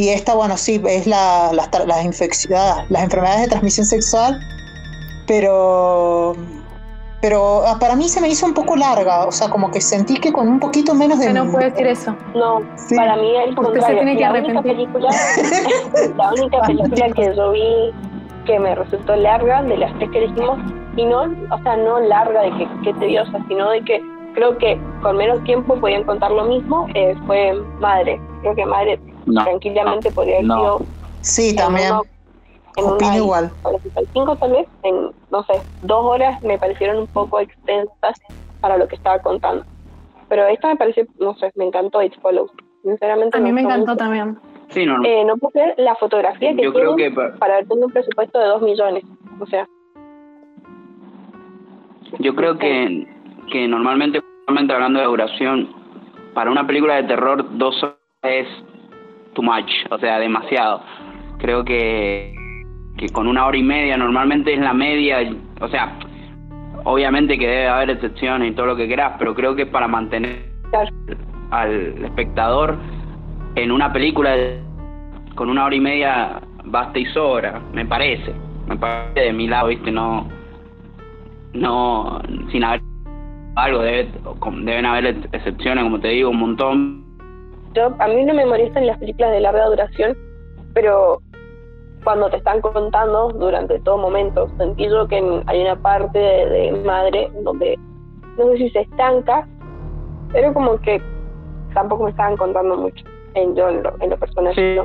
Y 0.00 0.08
esta, 0.08 0.34
bueno, 0.34 0.56
sí, 0.56 0.80
es 0.88 1.06
la, 1.06 1.50
las, 1.52 1.68
las, 1.86 2.02
infecciones, 2.02 2.88
las 2.88 3.02
enfermedades 3.02 3.42
de 3.42 3.48
transmisión 3.48 3.84
sexual, 3.84 4.40
pero, 5.26 6.34
pero 7.20 7.66
ah, 7.66 7.76
para 7.78 7.96
mí 7.96 8.08
se 8.08 8.18
me 8.22 8.30
hizo 8.30 8.46
un 8.46 8.54
poco 8.54 8.76
larga, 8.76 9.26
o 9.26 9.30
sea, 9.30 9.50
como 9.50 9.70
que 9.70 9.82
sentí 9.82 10.14
que 10.14 10.32
con 10.32 10.48
un 10.48 10.58
poquito 10.58 10.94
menos 10.94 11.18
de... 11.18 11.26
Usted 11.26 11.38
no 11.38 11.52
puede 11.52 11.70
decir 11.70 11.86
eso. 11.86 12.16
No, 12.34 12.62
Sí. 12.76 12.96
para 12.96 13.14
mí 13.16 13.30
el 13.44 13.58
Usted 13.58 13.80
se 13.82 13.92
tiene 13.92 14.16
que 14.16 14.22
la 14.22 14.32
única 14.32 14.62
película, 14.62 15.10
la 16.16 16.32
única 16.32 16.62
película 16.62 17.08
que 17.14 17.36
yo 17.36 17.50
vi 17.50 17.92
que 18.46 18.58
me 18.58 18.74
resultó 18.74 19.16
larga 19.16 19.62
de 19.64 19.76
las 19.76 19.92
tres 19.98 20.10
que 20.12 20.20
dijimos, 20.20 20.60
y 20.96 21.04
no, 21.04 21.24
o 21.24 21.62
sea, 21.62 21.76
no 21.76 22.00
larga 22.00 22.40
de 22.40 22.52
que, 22.56 22.68
que 22.84 22.94
tediosa, 22.94 23.38
sino 23.48 23.68
de 23.68 23.82
que 23.84 24.00
creo 24.32 24.56
que 24.56 24.80
con 25.02 25.18
menos 25.18 25.44
tiempo 25.44 25.76
podían 25.76 26.04
contar 26.04 26.30
lo 26.30 26.44
mismo, 26.44 26.86
eh, 26.94 27.14
fue 27.26 27.52
Madre. 27.80 28.18
Creo 28.40 28.54
que 28.54 28.64
Madre 28.64 28.98
No. 29.26 29.44
tranquilamente 29.44 30.10
podría 30.12 30.36
haber 30.36 30.46
No. 30.46 30.56
sido 30.56 30.78
Sí, 31.20 31.50
en 31.50 31.56
también, 31.56 31.92
uno- 31.92 32.02
en 32.76 32.84
una 32.84 32.94
opino 32.94 33.16
igual. 33.16 33.52
45 33.62 34.36
tal 34.36 34.52
vez, 34.52 34.68
en, 34.82 35.10
no 35.30 35.42
sé, 35.44 35.62
dos 35.82 36.04
horas 36.04 36.40
me 36.42 36.58
parecieron 36.58 36.98
un 36.98 37.06
poco 37.08 37.38
extensas 37.40 38.16
para 38.60 38.76
lo 38.76 38.88
que 38.88 38.96
estaba 38.96 39.18
contando. 39.20 39.64
Pero 40.28 40.46
esta 40.46 40.68
me 40.68 40.76
pareció, 40.76 41.04
no 41.18 41.34
sé, 41.36 41.50
me 41.56 41.64
encantó 41.66 42.02
It 42.02 42.14
Follows. 42.22 42.50
Sinceramente 42.82 43.36
A 43.36 43.40
mí 43.40 43.52
me 43.52 43.62
gustó 43.62 43.74
encantó 43.74 43.92
mucho. 43.92 44.04
también. 44.04 44.38
Sí, 44.68 44.86
no, 44.86 45.04
Eh, 45.04 45.24
no 45.24 45.36
puedo 45.36 45.50
creer 45.50 45.74
la 45.78 45.94
fotografía 45.96 46.54
que 46.54 46.62
yo 46.62 46.72
creo 46.72 46.94
que 46.96 47.10
pa- 47.10 47.34
para 47.38 47.54
haber 47.54 47.66
tenido 47.66 47.86
un 47.88 47.92
presupuesto 47.92 48.38
de 48.38 48.46
2 48.46 48.62
millones. 48.62 49.04
O 49.40 49.46
sea, 49.46 49.66
yo 52.18 52.34
creo 52.34 52.58
que, 52.58 53.06
que 53.50 53.66
normalmente, 53.68 54.20
normalmente 54.46 54.72
hablando 54.74 55.00
de 55.00 55.06
duración, 55.06 55.68
para 56.34 56.50
una 56.50 56.66
película 56.66 56.96
de 56.96 57.04
terror 57.04 57.44
dos 57.58 57.82
horas 57.82 57.96
es 58.22 58.46
too 59.40 59.42
much, 59.42 59.70
o 59.90 59.98
sea, 59.98 60.18
demasiado. 60.18 60.82
Creo 61.38 61.64
que, 61.64 62.34
que 62.96 63.08
con 63.08 63.26
una 63.26 63.46
hora 63.46 63.56
y 63.56 63.62
media 63.62 63.96
normalmente 63.96 64.52
es 64.52 64.60
la 64.60 64.74
media, 64.74 65.18
o 65.60 65.68
sea, 65.68 65.98
obviamente 66.84 67.38
que 67.38 67.46
debe 67.46 67.68
haber 67.68 67.90
excepciones 67.90 68.52
y 68.52 68.54
todo 68.54 68.66
lo 68.66 68.76
que 68.76 68.86
quieras, 68.86 69.14
pero 69.18 69.34
creo 69.34 69.54
que 69.54 69.66
para 69.66 69.88
mantener 69.88 70.50
al 71.50 72.04
espectador 72.04 72.76
en 73.56 73.72
una 73.72 73.92
película 73.92 74.36
con 75.34 75.50
una 75.50 75.64
hora 75.64 75.74
y 75.74 75.80
media 75.80 76.40
basta 76.64 76.98
y 76.98 77.06
sobra, 77.06 77.60
me 77.72 77.86
parece. 77.86 78.34
Me 78.68 78.76
parece 78.76 79.20
de 79.20 79.32
mi 79.32 79.48
lado, 79.48 79.68
¿viste? 79.68 79.90
No, 79.90 80.28
no, 81.54 82.20
sin 82.52 82.62
haber 82.62 82.82
algo, 83.56 83.80
debe, 83.80 84.12
deben 84.62 84.86
haber 84.86 85.06
ex- 85.06 85.28
excepciones, 85.32 85.82
como 85.82 85.98
te 85.98 86.08
digo, 86.08 86.30
un 86.30 86.38
montón, 86.38 87.04
yo 87.74 87.94
a 87.98 88.08
mí 88.08 88.24
no 88.24 88.34
me 88.34 88.46
molestan 88.46 88.86
las 88.86 88.98
películas 88.98 89.32
de 89.32 89.40
larga 89.40 89.66
duración, 89.66 90.16
pero 90.74 91.20
cuando 92.04 92.30
te 92.30 92.38
están 92.38 92.60
contando 92.60 93.28
durante 93.30 93.78
todo 93.80 93.98
momento, 93.98 94.48
sentí 94.56 94.88
yo 94.88 95.06
que 95.06 95.16
hay 95.46 95.60
una 95.62 95.76
parte 95.76 96.18
de, 96.18 96.72
madre 96.84 97.30
donde 97.44 97.78
no 98.38 98.46
sé 98.52 98.58
si 98.58 98.70
se 98.70 98.80
estanca, 98.80 99.46
pero 100.32 100.52
como 100.54 100.80
que 100.80 101.00
tampoco 101.74 102.04
me 102.04 102.10
estaban 102.10 102.36
contando 102.36 102.76
mucho 102.76 103.04
en 103.34 103.54
yo 103.54 103.68
en 103.68 103.82
lo, 103.82 104.16
personal. 104.16 104.54
Sí. 104.54 104.78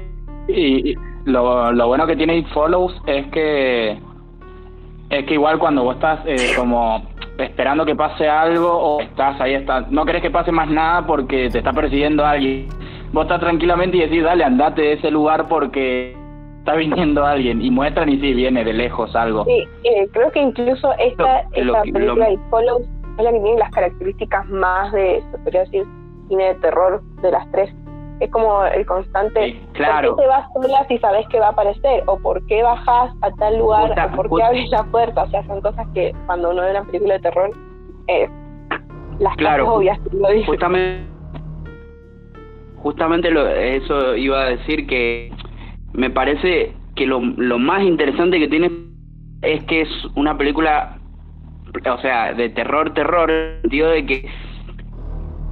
Y, 0.47 0.95
lo, 1.25 1.71
lo 1.71 1.87
bueno 1.87 2.05
que 2.05 2.15
tiene 2.15 2.37
It 2.37 2.47
Follows 2.53 3.01
es 3.07 3.25
que 3.31 3.99
es 5.09 5.25
que 5.25 5.33
igual 5.35 5.59
cuando 5.59 5.83
vos 5.83 5.95
estás 5.95 6.19
eh, 6.25 6.53
como 6.55 7.03
esperando 7.37 7.85
que 7.85 7.95
pase 7.95 8.27
algo 8.27 8.69
o 8.69 9.01
estás 9.01 9.39
ahí, 9.41 9.53
estás, 9.53 9.89
no 9.91 10.05
querés 10.05 10.21
que 10.21 10.31
pase 10.31 10.51
más 10.51 10.69
nada 10.69 11.05
porque 11.05 11.49
te 11.49 11.59
está 11.59 11.73
persiguiendo 11.73 12.25
alguien. 12.25 12.67
Vos 13.11 13.23
estás 13.23 13.39
tranquilamente 13.39 13.97
y 13.97 14.01
decís, 14.01 14.23
dale, 14.23 14.43
andate 14.43 14.81
de 14.81 14.93
ese 14.93 15.11
lugar 15.11 15.47
porque 15.47 16.15
está 16.59 16.75
viniendo 16.75 17.25
alguien 17.25 17.61
y 17.61 17.69
muestran 17.69 18.09
y 18.09 18.19
sí, 18.19 18.33
viene 18.33 18.63
de 18.63 18.73
lejos 18.73 19.15
algo. 19.15 19.45
Sí, 19.45 19.67
eh, 19.83 20.07
creo 20.11 20.31
que 20.31 20.41
incluso 20.41 20.91
esta, 20.97 21.41
esta 21.53 21.81
película 21.83 22.29
de 22.29 22.39
Follow 22.49 22.81
es 23.17 23.23
la 23.23 23.31
que 23.31 23.39
tiene 23.39 23.59
las 23.59 23.71
características 23.71 24.49
más 24.49 24.91
de, 24.91 25.23
se 25.31 25.37
podría 25.37 25.61
decir, 25.61 25.83
cine 26.27 26.45
de 26.45 26.55
terror 26.55 27.01
de 27.21 27.31
las 27.31 27.49
tres 27.51 27.73
es 28.19 28.31
como 28.31 28.63
el 28.65 28.85
constante 28.85 29.59
claro. 29.73 30.15
¿por 30.15 30.17
qué 30.17 30.23
te 30.23 30.27
vas 30.27 30.53
sola 30.53 30.85
si 30.87 30.97
sabes 30.99 31.27
que 31.27 31.39
va 31.39 31.47
a 31.47 31.51
aparecer? 31.51 32.03
o 32.07 32.17
por 32.19 32.45
qué 32.47 32.63
bajas 32.63 33.13
a 33.21 33.31
tal 33.31 33.57
lugar 33.57 33.91
o 33.91 34.15
por 34.15 34.29
qué 34.29 34.43
abres 34.43 34.69
la 34.69 34.83
puerta 34.85 35.23
o 35.23 35.29
sea 35.29 35.45
son 35.47 35.61
cosas 35.61 35.85
que 35.93 36.13
cuando 36.25 36.51
uno 36.51 36.61
ve 36.61 36.71
una 36.71 36.83
película 36.83 37.15
de 37.15 37.19
terror 37.19 37.51
eh, 38.07 38.29
las 39.19 39.35
claro, 39.35 39.65
cosas 39.65 39.77
obvias 39.77 39.99
lo 40.13 40.29
dice. 40.29 40.45
justamente 40.45 41.15
justamente 42.77 43.31
lo, 43.31 43.47
eso 43.47 44.15
iba 44.15 44.41
a 44.41 44.45
decir 44.45 44.85
que 44.85 45.31
me 45.93 46.11
parece 46.11 46.75
que 46.95 47.07
lo, 47.07 47.19
lo 47.19 47.57
más 47.57 47.81
interesante 47.81 48.37
que 48.37 48.47
tiene 48.47 48.69
es 49.41 49.63
que 49.65 49.81
es 49.81 49.89
una 50.15 50.37
película 50.37 50.99
o 51.85 51.97
sea 51.97 52.33
de 52.33 52.49
terror 52.49 52.93
terror 52.93 53.29
en 53.31 53.37
el 53.37 53.61
sentido 53.61 53.89
de 53.89 54.05
que 54.05 54.29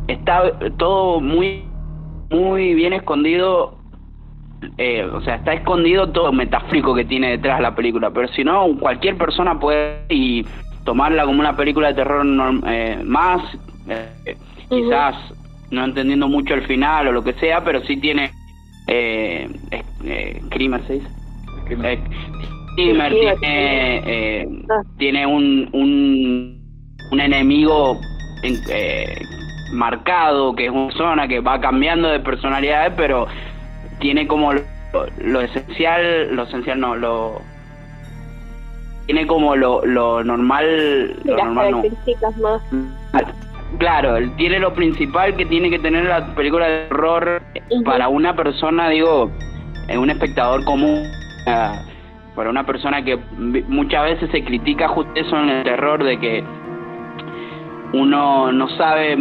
está 0.07 0.57
todo 0.78 1.20
muy 1.20 1.64
muy 2.30 2.74
bien 2.74 2.94
escondido, 2.94 3.78
eh, 4.78 5.04
o 5.04 5.22
sea, 5.22 5.36
está 5.36 5.54
escondido 5.54 6.10
todo 6.10 6.30
el 6.30 6.38
metafórico 6.38 6.96
que 6.96 7.06
tiene 7.06 7.32
detrás 7.32 7.62
la 7.62 7.76
película, 7.76 8.12
pero 8.12 8.28
si 8.30 8.44
no, 8.44 8.68
cualquier 8.80 9.18
persona 9.18 9.60
puede 9.60 10.06
y 10.10 10.46
tomarla 10.84 11.26
como 11.26 11.40
una 11.40 11.56
película 11.56 11.90
de 11.90 11.94
terror 11.94 12.26
eh, 12.68 13.02
más, 13.04 13.42
eh, 13.88 14.38
quizás 14.70 15.16
no 15.72 15.86
entendiendo 15.86 16.28
mucho 16.28 16.54
el 16.54 16.64
final 16.64 17.08
o 17.08 17.12
lo 17.12 17.24
que 17.24 17.34
sea, 17.34 17.64
pero 17.64 17.82
sí 17.82 17.98
tiene 17.98 18.32
eh, 18.88 19.50
eh, 20.04 20.42
crimen, 20.50 20.86
¿se 20.88 20.94
dice? 20.94 21.08
tiene, 22.76 24.48
ah. 24.70 24.82
tiene 24.98 25.26
un, 25.26 25.70
un, 25.72 26.88
un 27.12 27.20
enemigo 27.20 27.98
en, 28.44 28.56
marcado, 29.74 30.56
que 30.56 30.66
es 30.66 30.72
una 30.72 30.92
zona 30.94 31.28
que 31.28 31.40
va 31.40 31.60
cambiando 31.60 32.08
de 32.10 32.20
personalidades, 32.20 32.94
pero 32.96 33.28
tiene 34.00 34.28
como 34.28 34.54
lo, 34.54 35.42
esencial, 35.42 36.36
lo 36.36 36.44
esencial 36.44 36.80
no, 36.80 36.96
lo 36.96 37.42
tiene 39.06 39.28
como 39.28 39.56
lo, 39.56 39.86
lo 39.86 40.24
normal, 40.24 41.16
lo 41.26 41.38
normal 41.38 41.92
más. 42.42 42.62
Claro, 43.80 44.16
tiene 44.38 44.60
lo 44.60 44.74
principal 44.74 45.36
que 45.36 45.46
tiene 45.46 45.70
que 45.70 45.80
tener 45.80 46.06
la 46.06 46.36
película 46.36 46.68
de 46.68 46.88
terror 46.88 47.42
para 47.84 48.08
una 48.08 48.36
persona, 48.36 48.90
digo, 48.90 49.32
un 49.98 50.10
espectador 50.10 50.64
común, 50.64 51.04
para 52.36 52.50
una 52.50 52.66
persona 52.66 53.04
que 53.04 53.18
muchas 53.68 54.04
veces 54.04 54.30
se 54.32 54.44
critica 54.44 54.88
justo 54.88 55.12
eso 55.16 55.38
en 55.38 55.50
el 55.50 55.64
terror 55.64 56.04
de 56.04 56.20
que 56.20 56.44
uno 57.94 58.52
no 58.52 58.70
sabe 58.78 59.16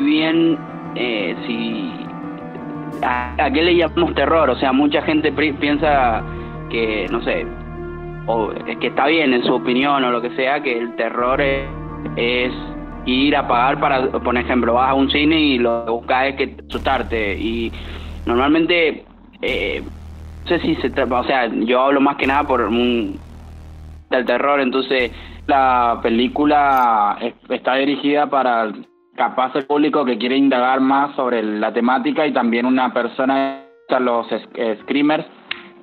bien 0.00 0.58
eh, 0.94 1.36
si 1.46 1.92
a, 3.02 3.50
qué 3.52 3.62
le 3.62 3.76
llamamos 3.76 4.14
terror, 4.14 4.50
o 4.50 4.56
sea, 4.56 4.72
mucha 4.72 5.02
gente 5.02 5.32
piensa 5.32 6.22
que, 6.70 7.06
no 7.10 7.22
sé, 7.22 7.46
o 8.26 8.52
es 8.52 8.76
que 8.78 8.88
está 8.88 9.06
bien 9.06 9.32
en 9.32 9.42
su 9.44 9.54
opinión 9.54 10.04
o 10.04 10.10
lo 10.10 10.20
que 10.20 10.30
sea, 10.36 10.62
que 10.62 10.78
el 10.78 10.94
terror 10.96 11.40
es, 11.40 12.52
ir 13.06 13.34
a 13.34 13.48
pagar 13.48 13.80
para, 13.80 14.10
por 14.10 14.36
ejemplo, 14.36 14.74
vas 14.74 14.90
a 14.90 14.94
un 14.94 15.10
cine 15.10 15.40
y 15.40 15.58
lo 15.58 15.84
que 15.84 15.90
buscas 15.90 16.26
es 16.28 16.34
que 16.36 16.56
asustarte. 16.68 17.38
Y 17.38 17.72
normalmente, 18.26 19.04
eh, 19.40 19.82
no 20.42 20.48
sé 20.48 20.60
si 20.60 20.74
se 20.76 20.88
o 20.88 21.24
sea, 21.24 21.46
yo 21.46 21.80
hablo 21.80 22.00
más 22.00 22.16
que 22.16 22.26
nada 22.26 22.44
por 22.44 22.60
un 22.62 23.18
del 24.10 24.24
terror, 24.26 24.60
entonces 24.60 25.12
la 25.46 26.00
película 26.02 27.16
está 27.48 27.76
dirigida 27.76 28.28
para 28.28 28.72
capaz 29.20 29.54
el 29.54 29.66
público 29.66 30.02
que 30.02 30.16
quiere 30.16 30.34
indagar 30.34 30.80
más 30.80 31.14
sobre 31.14 31.42
la 31.42 31.74
temática 31.74 32.26
y 32.26 32.32
también 32.32 32.64
una 32.64 32.90
persona 32.94 33.66
los 34.00 34.26
screamers 34.80 35.26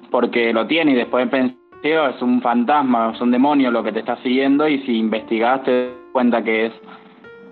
porque 0.10 0.52
lo 0.52 0.66
tiene 0.66 0.94
y 0.94 0.96
después 0.96 1.30
pensé 1.30 1.56
es 1.84 2.20
un 2.24 2.42
fantasma, 2.42 3.12
es 3.14 3.22
un 3.22 3.30
demonio 3.30 3.70
lo 3.70 3.84
que 3.84 3.92
te 3.92 4.00
está 4.00 4.18
siguiendo 4.24 4.68
y 4.68 4.80
si 4.80 4.98
investigas 4.98 5.62
te 5.66 5.86
das 5.86 5.96
cuenta 6.14 6.44
que 6.44 6.66
es 6.66 6.74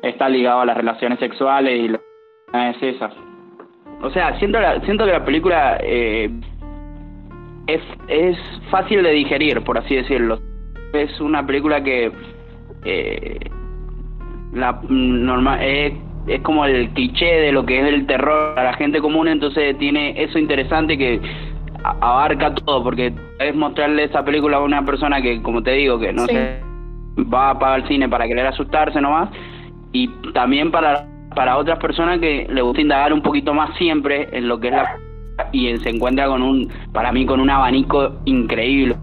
está 0.01 0.27
ligado 0.27 0.61
a 0.61 0.65
las 0.65 0.75
relaciones 0.75 1.19
sexuales 1.19 1.79
y 1.79 1.93
es 2.57 2.81
esas. 2.81 3.13
O 4.01 4.09
sea, 4.09 4.39
siento, 4.39 4.57
siento 4.85 5.05
que 5.05 5.11
la 5.11 5.23
película 5.23 5.77
eh, 5.83 6.31
es, 7.67 7.81
es 8.07 8.37
fácil 8.71 9.03
de 9.03 9.11
digerir, 9.11 9.63
por 9.63 9.77
así 9.77 9.95
decirlo. 9.95 10.39
Es 10.93 11.21
una 11.21 11.45
película 11.45 11.83
que 11.83 12.11
eh, 12.85 13.39
la 14.55 14.79
normal 14.89 15.61
es, 15.61 15.93
es 16.27 16.41
como 16.41 16.65
el 16.65 16.89
cliché 16.91 17.25
de 17.25 17.51
lo 17.51 17.65
que 17.65 17.79
es 17.79 17.93
el 17.93 18.07
terror 18.07 18.57
a 18.57 18.63
la 18.63 18.73
gente 18.73 18.99
común, 18.99 19.27
entonces 19.27 19.77
tiene 19.77 20.21
eso 20.21 20.39
interesante 20.39 20.97
que 20.97 21.21
abarca 21.83 22.55
todo, 22.55 22.83
porque 22.83 23.13
es 23.39 23.55
mostrarle 23.55 24.05
esa 24.05 24.23
película 24.23 24.57
a 24.57 24.61
una 24.61 24.83
persona 24.83 25.21
que, 25.21 25.41
como 25.41 25.61
te 25.61 25.71
digo, 25.71 25.99
que 25.99 26.13
no 26.13 26.25
se 26.25 26.61
va 27.31 27.51
a 27.51 27.59
pagar 27.59 27.81
el 27.81 27.87
cine 27.87 28.09
para 28.09 28.27
querer 28.27 28.47
asustarse 28.47 28.99
nomás, 29.01 29.29
y 29.91 30.07
también 30.33 30.71
para, 30.71 31.05
para 31.35 31.57
otras 31.57 31.77
personas 31.79 32.19
que 32.19 32.47
le 32.49 32.61
gusta 32.61 32.81
indagar 32.81 33.13
un 33.13 33.21
poquito 33.21 33.53
más 33.53 33.77
siempre 33.77 34.29
en 34.31 34.47
lo 34.47 34.59
que 34.59 34.69
es 34.69 34.73
la 34.73 34.97
y 35.51 35.75
se 35.77 35.89
encuentra 35.89 36.27
con 36.27 36.41
un, 36.41 36.69
para 36.93 37.11
mí, 37.11 37.25
con 37.25 37.41
un 37.41 37.49
abanico 37.49 38.13
increíble. 38.23 38.95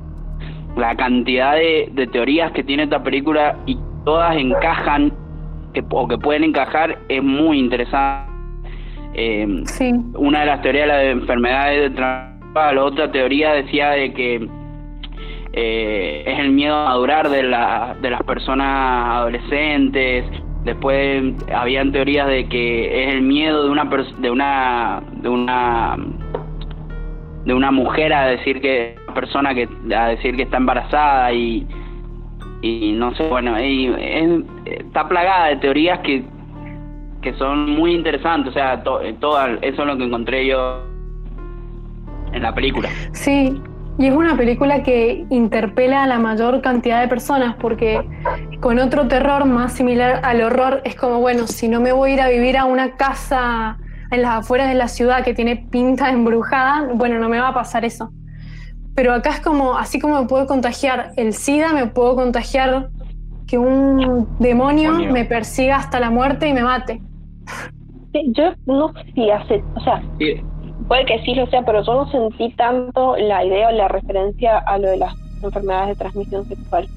La 0.76 0.96
cantidad 0.96 1.54
de, 1.54 1.90
de 1.92 2.06
teorías 2.06 2.52
que 2.52 2.64
tiene 2.64 2.84
esta 2.84 3.02
película 3.02 3.58
y 3.66 3.76
todas 4.06 4.34
encajan 4.36 5.12
que, 5.72 5.84
o 5.90 6.08
que 6.08 6.18
pueden 6.18 6.44
encajar 6.44 6.98
es 7.08 7.22
muy 7.22 7.58
interesante. 7.58 8.30
Eh, 9.14 9.46
Una 10.14 10.40
de 10.40 10.46
las 10.46 10.62
teorías 10.62 10.86
de 10.86 10.92
las 10.92 11.04
enfermedades 11.04 11.94
de 11.94 12.00
la 12.00 12.84
otra 12.84 13.10
teoría 13.10 13.52
decía 13.52 13.90
de 13.90 14.12
que 14.12 14.48
eh, 15.52 16.24
es 16.26 16.38
el 16.38 16.50
miedo 16.50 16.74
a 16.76 16.84
madurar 16.86 17.28
de, 17.28 17.42
la, 17.42 17.96
de 18.00 18.10
las 18.10 18.22
personas 18.22 19.18
adolescentes. 19.18 20.24
Después 20.64 21.34
habían 21.54 21.92
teorías 21.92 22.26
de 22.28 22.48
que 22.48 23.04
es 23.04 23.14
el 23.14 23.22
miedo 23.22 23.64
de 23.64 23.70
una 23.70 23.84
de 24.18 24.30
una 24.30 25.02
de 25.20 25.28
una 25.28 25.96
de 27.44 27.54
una 27.54 27.70
mujer 27.72 28.12
a 28.12 28.26
decir 28.26 28.60
que 28.60 28.94
persona 29.14 29.54
que 29.54 29.68
a 29.94 30.06
decir 30.06 30.36
que 30.36 30.42
está 30.42 30.56
embarazada 30.58 31.32
y 31.32 31.66
y 32.62 32.92
no 32.92 33.14
sé, 33.16 33.28
bueno, 33.28 33.60
y, 33.60 33.92
está 34.64 35.08
plagada 35.08 35.48
de 35.48 35.56
teorías 35.56 35.98
que, 36.00 36.24
que 37.20 37.34
son 37.34 37.70
muy 37.70 37.92
interesantes, 37.92 38.50
o 38.50 38.54
sea, 38.54 38.82
to, 38.82 39.02
eh, 39.02 39.16
eso 39.20 39.82
es 39.82 39.86
lo 39.86 39.96
que 39.98 40.04
encontré 40.04 40.46
yo 40.46 40.80
en 42.32 42.42
la 42.42 42.54
película. 42.54 42.88
Sí, 43.12 43.60
y 43.98 44.06
es 44.06 44.14
una 44.14 44.36
película 44.36 44.82
que 44.84 45.26
interpela 45.28 46.04
a 46.04 46.06
la 46.06 46.18
mayor 46.18 46.62
cantidad 46.62 47.00
de 47.00 47.08
personas 47.08 47.56
porque 47.56 48.00
con 48.60 48.78
otro 48.78 49.06
terror 49.08 49.44
más 49.44 49.74
similar 49.74 50.20
al 50.22 50.40
horror 50.40 50.80
es 50.84 50.94
como, 50.94 51.18
bueno, 51.18 51.46
si 51.46 51.68
no 51.68 51.80
me 51.80 51.92
voy 51.92 52.12
a 52.12 52.14
ir 52.14 52.20
a 52.20 52.28
vivir 52.28 52.56
a 52.56 52.64
una 52.64 52.92
casa 52.92 53.76
en 54.12 54.22
las 54.22 54.40
afueras 54.40 54.68
de 54.68 54.74
la 54.74 54.88
ciudad 54.88 55.24
que 55.24 55.34
tiene 55.34 55.56
pinta 55.56 56.10
embrujada, 56.10 56.88
bueno, 56.94 57.18
no 57.18 57.28
me 57.28 57.40
va 57.40 57.48
a 57.48 57.54
pasar 57.54 57.84
eso. 57.84 58.12
Pero 58.94 59.14
acá 59.14 59.30
es 59.30 59.40
como, 59.40 59.76
así 59.76 59.98
como 59.98 60.20
me 60.20 60.28
puedo 60.28 60.46
contagiar 60.46 61.12
el 61.16 61.32
SIDA, 61.32 61.72
me 61.72 61.86
puedo 61.86 62.14
contagiar 62.14 62.90
que 63.46 63.58
un 63.58 64.28
demonio, 64.38 64.92
me 64.92 65.24
persiga 65.24 65.76
hasta 65.76 66.00
la 66.00 66.10
muerte 66.10 66.48
y 66.48 66.52
me 66.52 66.62
mate. 66.62 67.00
yo 68.12 68.52
no 68.66 68.92
sé 68.92 69.12
si 69.14 69.30
hace, 69.30 69.64
o 69.74 69.80
sea, 69.80 70.02
puede 70.88 71.04
que 71.06 71.18
sí 71.24 71.34
lo 71.34 71.46
sea, 71.46 71.62
pero 71.62 71.82
yo 71.84 71.94
no 71.94 72.10
sentí 72.10 72.50
tanto 72.54 73.16
la 73.16 73.44
idea 73.44 73.68
o 73.68 73.72
la 73.72 73.88
referencia 73.88 74.58
a 74.58 74.78
lo 74.78 74.90
de 74.90 74.98
las 74.98 75.14
enfermedades 75.42 75.88
de 75.88 75.94
transmisión 75.96 76.46
sexual. 76.48 76.88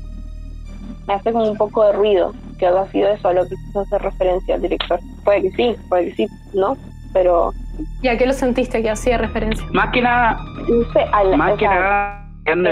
Me 1.08 1.14
hace 1.14 1.32
como 1.32 1.50
un 1.50 1.58
poco 1.58 1.84
de 1.86 1.93
ruido 1.93 2.34
que 2.58 2.68
ha 2.68 2.91
sido 2.91 3.10
eso 3.10 3.28
a 3.28 3.34
lo 3.34 3.43
que 3.43 3.56
quiso 3.56 3.82
hacer 3.82 4.02
referencia 4.02 4.56
al 4.56 4.62
director. 4.62 5.00
Puede 5.24 5.43
que 5.43 5.52
sí, 5.52 5.76
puede 5.89 6.06
que 6.06 6.16
sí, 6.16 6.28
¿no? 6.54 6.78
Pero 7.14 7.54
¿Y 8.01 8.07
a 8.07 8.17
qué 8.17 8.26
lo 8.26 8.34
sentiste 8.34 8.82
que 8.82 8.89
hacía 8.89 9.17
referencia? 9.17 9.65
Más 9.73 9.89
que 9.91 10.01
nada, 10.01 10.38
No 10.67 10.93
sé, 10.93 11.05
a 11.11 11.23
la- 11.23 11.38
más 11.38 11.51
o 11.53 11.57
que 11.57 11.65
sea, 11.65 11.76
nada. 11.80 12.21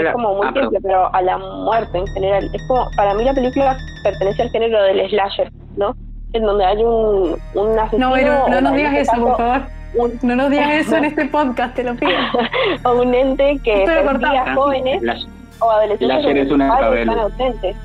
es 0.08 0.12
como 0.12 0.34
muy 0.36 0.46
ah, 0.46 0.52
simple, 0.60 0.78
pero 0.82 1.14
a 1.14 1.22
la 1.22 1.38
muerte 1.38 1.98
en 1.98 2.06
general. 2.08 2.48
Es 2.52 2.62
como, 2.68 2.86
para 2.96 3.14
mí 3.14 3.24
la 3.24 3.34
película 3.34 3.76
pertenece 4.02 4.42
al 4.42 4.50
género 4.50 4.82
del 4.82 5.08
slasher, 5.10 5.50
¿no? 5.76 5.94
En 6.32 6.42
donde 6.44 6.64
hay 6.64 6.82
un, 6.82 7.36
un 7.54 7.78
asesino. 7.78 8.08
No, 8.08 8.14
Vero, 8.14 8.48
no 8.48 8.60
nos 8.60 8.74
digas 8.74 8.94
eso, 8.94 9.12
por 9.20 9.36
favor. 9.36 9.62
un- 9.96 10.18
No 10.22 10.36
nos 10.36 10.50
digas 10.50 10.68
eso 10.86 10.96
en 10.96 11.04
este 11.06 11.24
podcast, 11.26 11.74
te 11.74 11.82
lo 11.84 11.94
pido. 11.96 12.12
o 12.84 13.02
un 13.02 13.14
ente 13.14 13.58
que 13.64 13.82
Pero 13.86 14.04
persigue 14.12 14.38
Ah, 14.38 14.54
jóvenes 14.54 15.02
la- 15.02 15.16
o 15.60 15.70
adolescentes 15.70 16.08
Slasher 16.20 16.36
es 16.38 16.48
que 16.48 16.54
una 16.54 16.68
padres 16.68 17.00
están 17.00 17.18
ausentes. 17.18 17.76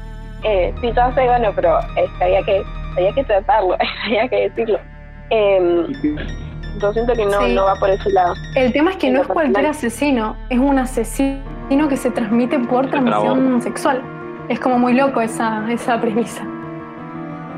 Eh, 0.43 0.73
sí, 0.81 0.91
sé, 1.15 1.25
bueno, 1.25 1.51
pero 1.55 1.79
eh, 1.97 2.05
había, 2.21 2.41
que, 2.43 2.63
había 2.97 3.13
que 3.13 3.23
tratarlo, 3.25 3.75
había 4.05 4.27
que 4.29 4.49
decirlo. 4.49 4.79
Eh, 5.31 5.85
yo 6.81 6.93
siento 6.93 7.13
que 7.13 7.25
no, 7.25 7.41
Sí. 7.41 7.53
no 7.55 7.65
va 7.65 7.75
por 7.75 7.89
ese 7.89 8.09
lado. 8.11 8.33
El 8.55 8.71
tema 8.73 8.91
es 8.91 8.97
que 8.97 9.09
no 9.11 9.21
es 9.21 9.27
cualquier 9.27 9.65
asesino, 9.67 10.35
es 10.49 10.59
un 10.59 10.77
asesino 10.79 11.87
que 11.89 11.97
se 11.97 12.11
transmite 12.11 12.59
por 12.59 12.85
Se 12.85 12.91
trabó. 12.91 13.05
transmisión 13.25 13.61
sexual. 13.61 14.01
Es 14.49 14.59
como 14.59 14.79
muy 14.79 14.93
loco 14.93 15.21
esa, 15.21 15.71
esa 15.71 15.99
premisa. 16.01 16.43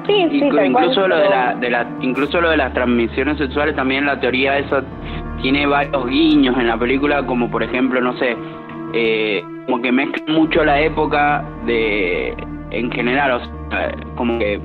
Sí, 0.07 0.27
sí, 0.31 0.41
Inclu- 0.41 0.65
incluso 0.65 1.07
lo 1.07 1.15
de 1.17 1.29
la, 1.29 1.55
de 1.55 1.69
la 1.69 1.87
incluso 2.01 2.41
lo 2.41 2.49
de 2.49 2.57
las 2.57 2.73
transmisiones 2.73 3.37
sexuales 3.37 3.75
también 3.75 4.05
la 4.07 4.19
teoría 4.19 4.57
esa 4.57 4.81
tiene 5.41 5.67
varios 5.67 6.07
guiños 6.07 6.57
en 6.57 6.67
la 6.67 6.77
película 6.77 7.23
como 7.25 7.49
por 7.51 7.61
ejemplo 7.61 8.01
no 8.01 8.17
sé 8.17 8.35
eh, 8.93 9.43
como 9.67 9.79
que 9.81 9.91
mezcla 9.91 10.23
mucho 10.33 10.65
la 10.65 10.81
época 10.81 11.45
de 11.67 12.35
en 12.71 12.91
general 12.91 13.31
o 13.33 13.69
sea, 13.69 13.91
como 14.15 14.39
que 14.39 14.59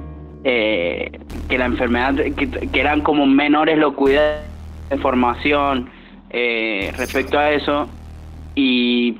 eh, 0.49 1.11
que 1.49 1.59
la 1.59 1.65
enfermedad 1.65 2.15
que, 2.15 2.49
que 2.49 2.81
eran 2.81 3.01
como 3.01 3.27
menores 3.27 3.85
cuidados 3.97 4.45
de 4.91 4.97
formación 4.99 5.91
eh, 6.31 6.93
respecto 6.97 7.37
a 7.37 7.51
eso 7.51 7.89
y 8.55 9.19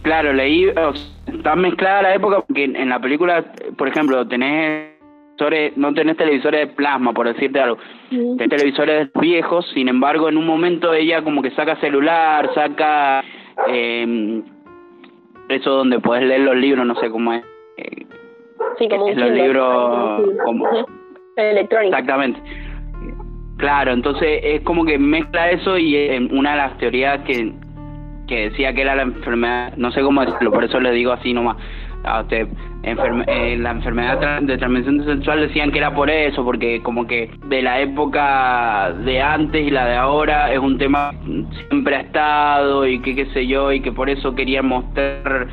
claro 0.00 0.32
leí 0.32 0.68
o 0.68 0.94
sea, 0.94 1.10
está 1.26 1.56
mezclada 1.56 2.00
la 2.00 2.14
época 2.14 2.40
porque 2.40 2.64
en 2.64 2.76
en 2.76 2.88
la 2.88 3.00
película 3.00 3.44
por 3.76 3.86
ejemplo 3.86 4.26
tenés 4.26 4.92
televisores, 5.36 5.76
no 5.76 5.94
tenés 5.94 6.16
televisores 6.16 6.60
de 6.60 6.66
plasma, 6.74 7.12
por 7.12 7.26
decirte 7.26 7.60
algo. 7.60 7.78
Tenés 8.10 8.48
televisores 8.48 9.10
viejos, 9.20 9.66
sin 9.74 9.88
embargo, 9.88 10.28
en 10.28 10.36
un 10.36 10.46
momento 10.46 10.92
ella 10.92 11.22
como 11.22 11.42
que 11.42 11.50
saca 11.52 11.80
celular, 11.80 12.50
saca 12.54 13.24
eh, 13.68 14.42
eso 15.48 15.70
donde 15.70 15.98
podés 15.98 16.24
leer 16.24 16.42
los 16.42 16.56
libros, 16.56 16.86
no 16.86 16.94
sé 16.96 17.10
cómo 17.10 17.32
es. 17.32 17.44
eh, 17.76 18.06
Sí, 18.78 18.88
como 18.88 19.04
un 19.06 19.14
los 19.16 19.24
Kindle, 19.28 19.42
libros 19.44 20.22
como- 20.44 20.64
Ujú. 20.64 20.86
Electrónico. 21.36 21.96
Exactamente. 21.96 22.40
Claro, 23.58 23.92
entonces 23.92 24.40
es 24.42 24.60
como 24.62 24.84
que 24.84 24.98
mezcla 24.98 25.50
eso 25.50 25.78
y 25.78 25.94
eh, 25.94 26.28
una 26.32 26.52
de 26.52 26.56
las 26.56 26.78
teorías 26.78 27.20
que, 27.20 27.52
que 28.26 28.50
decía 28.50 28.72
que 28.74 28.82
era 28.82 28.94
la 28.96 29.02
enfermedad, 29.02 29.74
no 29.76 29.92
sé 29.92 30.02
cómo 30.02 30.24
decirlo, 30.24 30.50
por 30.50 30.64
eso 30.64 30.80
le 30.80 30.90
digo 30.92 31.12
así 31.12 31.32
nomás 31.32 31.56
a 32.04 32.22
usted, 32.22 32.48
enferme- 32.82 33.24
eh, 33.28 33.56
la 33.58 33.70
enfermedad 33.70 34.40
de 34.42 34.58
transmisión 34.58 35.04
sexual 35.04 35.40
decían 35.42 35.70
que 35.70 35.78
era 35.78 35.94
por 35.94 36.10
eso, 36.10 36.44
porque 36.44 36.82
como 36.82 37.06
que 37.06 37.30
de 37.46 37.62
la 37.62 37.78
época 37.80 38.92
de 39.04 39.22
antes 39.22 39.64
y 39.64 39.70
la 39.70 39.86
de 39.86 39.94
ahora 39.94 40.52
es 40.52 40.58
un 40.58 40.78
tema 40.78 41.12
que 41.24 41.44
siempre 41.68 41.94
ha 41.94 42.00
estado 42.00 42.84
y 42.88 42.98
que 43.00 43.14
qué 43.14 43.26
sé 43.26 43.46
yo, 43.46 43.70
y 43.70 43.80
que 43.80 43.92
por 43.92 44.10
eso 44.10 44.34
querían 44.34 44.66
mostrar, 44.66 45.46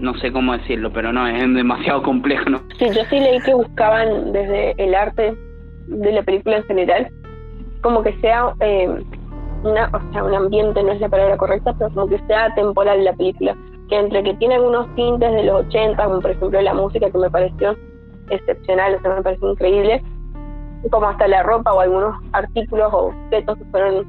no 0.00 0.14
sé 0.18 0.32
cómo 0.32 0.56
decirlo, 0.56 0.92
pero 0.92 1.12
no, 1.12 1.26
es 1.26 1.54
demasiado 1.54 2.02
complejo. 2.02 2.44
Sí, 2.78 2.86
yo 2.94 3.04
sí 3.08 3.20
leí 3.20 3.40
que 3.40 3.54
buscaban 3.54 4.32
desde 4.32 4.74
el 4.82 4.94
arte 4.94 5.36
de 5.86 6.12
la 6.12 6.22
película 6.22 6.58
en 6.58 6.64
general, 6.64 7.08
como 7.82 8.02
que 8.02 8.12
sea 8.20 8.52
eh, 8.60 8.88
una, 9.64 9.90
o 9.92 10.12
sea, 10.12 10.24
un 10.24 10.34
ambiente 10.34 10.82
no 10.82 10.92
es 10.92 11.00
la 11.00 11.08
palabra 11.08 11.36
correcta, 11.36 11.74
pero 11.78 11.90
como 11.94 12.08
que 12.08 12.18
sea 12.26 12.54
temporal 12.54 13.04
la 13.04 13.12
película, 13.14 13.56
que 13.88 13.96
entre 13.96 14.22
que 14.22 14.34
tiene 14.34 14.56
algunos 14.56 14.94
tintes 14.94 15.32
de 15.32 15.44
los 15.44 15.66
80, 15.66 16.04
como 16.04 16.20
por 16.20 16.30
ejemplo 16.30 16.60
la 16.60 16.74
música 16.74 17.10
que 17.10 17.18
me 17.18 17.30
pareció 17.30 17.76
excepcional, 18.30 18.96
o 18.96 19.00
sea, 19.00 19.14
me 19.16 19.22
pareció 19.22 19.50
increíble, 19.50 20.02
como 20.90 21.08
hasta 21.08 21.26
la 21.26 21.42
ropa 21.42 21.72
o 21.72 21.80
algunos 21.80 22.14
artículos 22.32 22.92
o 22.92 23.06
objetos 23.08 23.58
que 23.58 23.64
fueron 23.66 24.06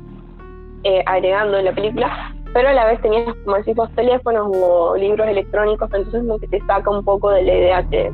eh, 0.84 1.04
agregando 1.06 1.58
en 1.58 1.66
la 1.66 1.74
película, 1.74 2.34
pero 2.54 2.70
a 2.70 2.74
la 2.74 2.86
vez 2.86 3.02
tenías, 3.02 3.34
como 3.46 3.58
decimos, 3.58 3.90
teléfonos 3.96 4.48
o 4.54 4.96
libros 4.98 5.28
electrónicos, 5.28 5.90
entonces 5.94 6.22
como 6.22 6.40
que 6.40 6.48
te 6.48 6.60
saca 6.66 6.90
un 6.90 7.04
poco 7.04 7.30
de 7.32 7.44
la 7.44 7.54
idea 7.54 7.84
que 7.90 8.08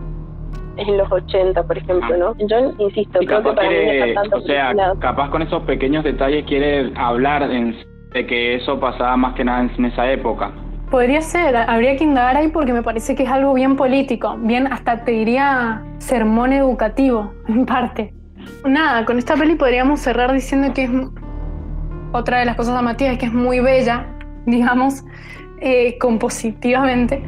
es 0.78 0.88
en 0.88 0.98
los 0.98 1.10
80, 1.12 1.64
por 1.64 1.78
ejemplo, 1.78 2.18
¿no? 2.18 2.36
Yo 2.48 2.58
insisto, 2.80 3.22
Y 3.22 3.26
creo 3.28 3.40
que 3.40 3.44
capaz 3.50 3.56
para 3.56 3.70
mí 3.70 3.76
quiere, 3.76 4.14
tanto 4.14 4.38
o 4.38 4.42
sea, 4.42 4.74
lado. 4.74 5.00
capaz 5.00 5.30
con 5.30 5.42
esos 5.42 5.64
pequeños 5.64 6.04
detalles 6.04 6.46
quiere 6.46 6.92
hablar 6.96 7.44
en- 7.50 7.76
de 8.12 8.26
que 8.28 8.56
eso 8.56 8.80
pasaba 8.80 9.16
más 9.18 9.36
que 9.36 9.44
nada 9.46 9.62
en, 9.62 9.72
en 9.78 9.86
esa 9.86 10.10
época. 10.12 10.52
Podría 10.92 11.22
ser, 11.22 11.56
habría 11.56 11.96
que 11.98 12.04
indagar 12.04 12.38
ahí 12.38 12.50
porque 12.50 12.72
me 12.74 12.84
parece 12.84 13.16
que 13.16 13.24
es 13.24 13.30
algo 13.30 13.54
bien 13.54 13.76
político, 13.76 14.36
bien 14.40 14.68
hasta 14.72 15.04
te 15.04 15.12
diría 15.12 15.82
sermón 15.98 16.52
educativo, 16.54 17.32
en 17.48 17.66
parte. 17.66 18.14
Nada, 18.66 19.06
con 19.06 19.18
esta 19.18 19.36
peli 19.36 19.56
podríamos 19.56 20.02
cerrar 20.02 20.32
diciendo 20.34 20.74
que 20.74 20.84
es 20.84 20.92
otra 22.12 22.40
de 22.40 22.46
las 22.46 22.56
cosas 22.56 22.76
llamativas 22.76 23.14
es 23.14 23.20
que 23.20 23.26
es 23.26 23.34
muy 23.34 23.60
bella, 23.60 24.06
digamos, 24.48 25.04
eh, 25.62 25.98
compositivamente. 26.00 27.24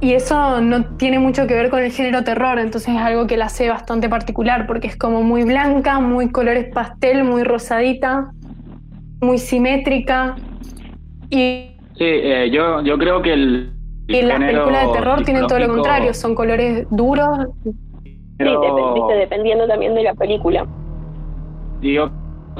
Y 0.00 0.12
eso 0.12 0.60
no 0.60 0.96
tiene 0.96 1.18
mucho 1.18 1.46
que 1.46 1.54
ver 1.54 1.70
con 1.70 1.82
el 1.82 1.90
género 1.90 2.24
terror, 2.24 2.58
entonces 2.58 2.94
es 2.94 3.00
algo 3.00 3.26
que 3.26 3.36
la 3.36 3.46
hace 3.46 3.70
bastante 3.70 4.08
particular, 4.08 4.66
porque 4.66 4.88
es 4.88 4.96
como 4.96 5.22
muy 5.22 5.44
blanca, 5.44 5.98
muy 6.00 6.30
colores 6.30 6.66
pastel, 6.74 7.24
muy 7.24 7.42
rosadita, 7.42 8.32
muy 9.20 9.38
simétrica. 9.38 10.36
Y 11.30 11.74
Sí, 11.96 12.04
eh, 12.04 12.50
yo, 12.50 12.82
yo 12.82 12.98
creo 12.98 13.22
que 13.22 13.32
el, 13.32 13.72
el 14.08 14.16
y 14.16 14.22
las 14.22 14.40
películas 14.40 14.86
de 14.88 14.92
terror 14.92 15.22
tienen 15.22 15.46
todo 15.46 15.60
lo 15.60 15.68
contrario, 15.68 16.12
son 16.12 16.34
colores 16.34 16.86
duros. 16.90 17.46
Sí, 17.62 17.74
pero 18.36 18.60
dependiendo 19.16 19.68
también 19.68 19.94
de 19.94 20.02
la 20.02 20.14
película. 20.14 20.66
digo 21.80 22.10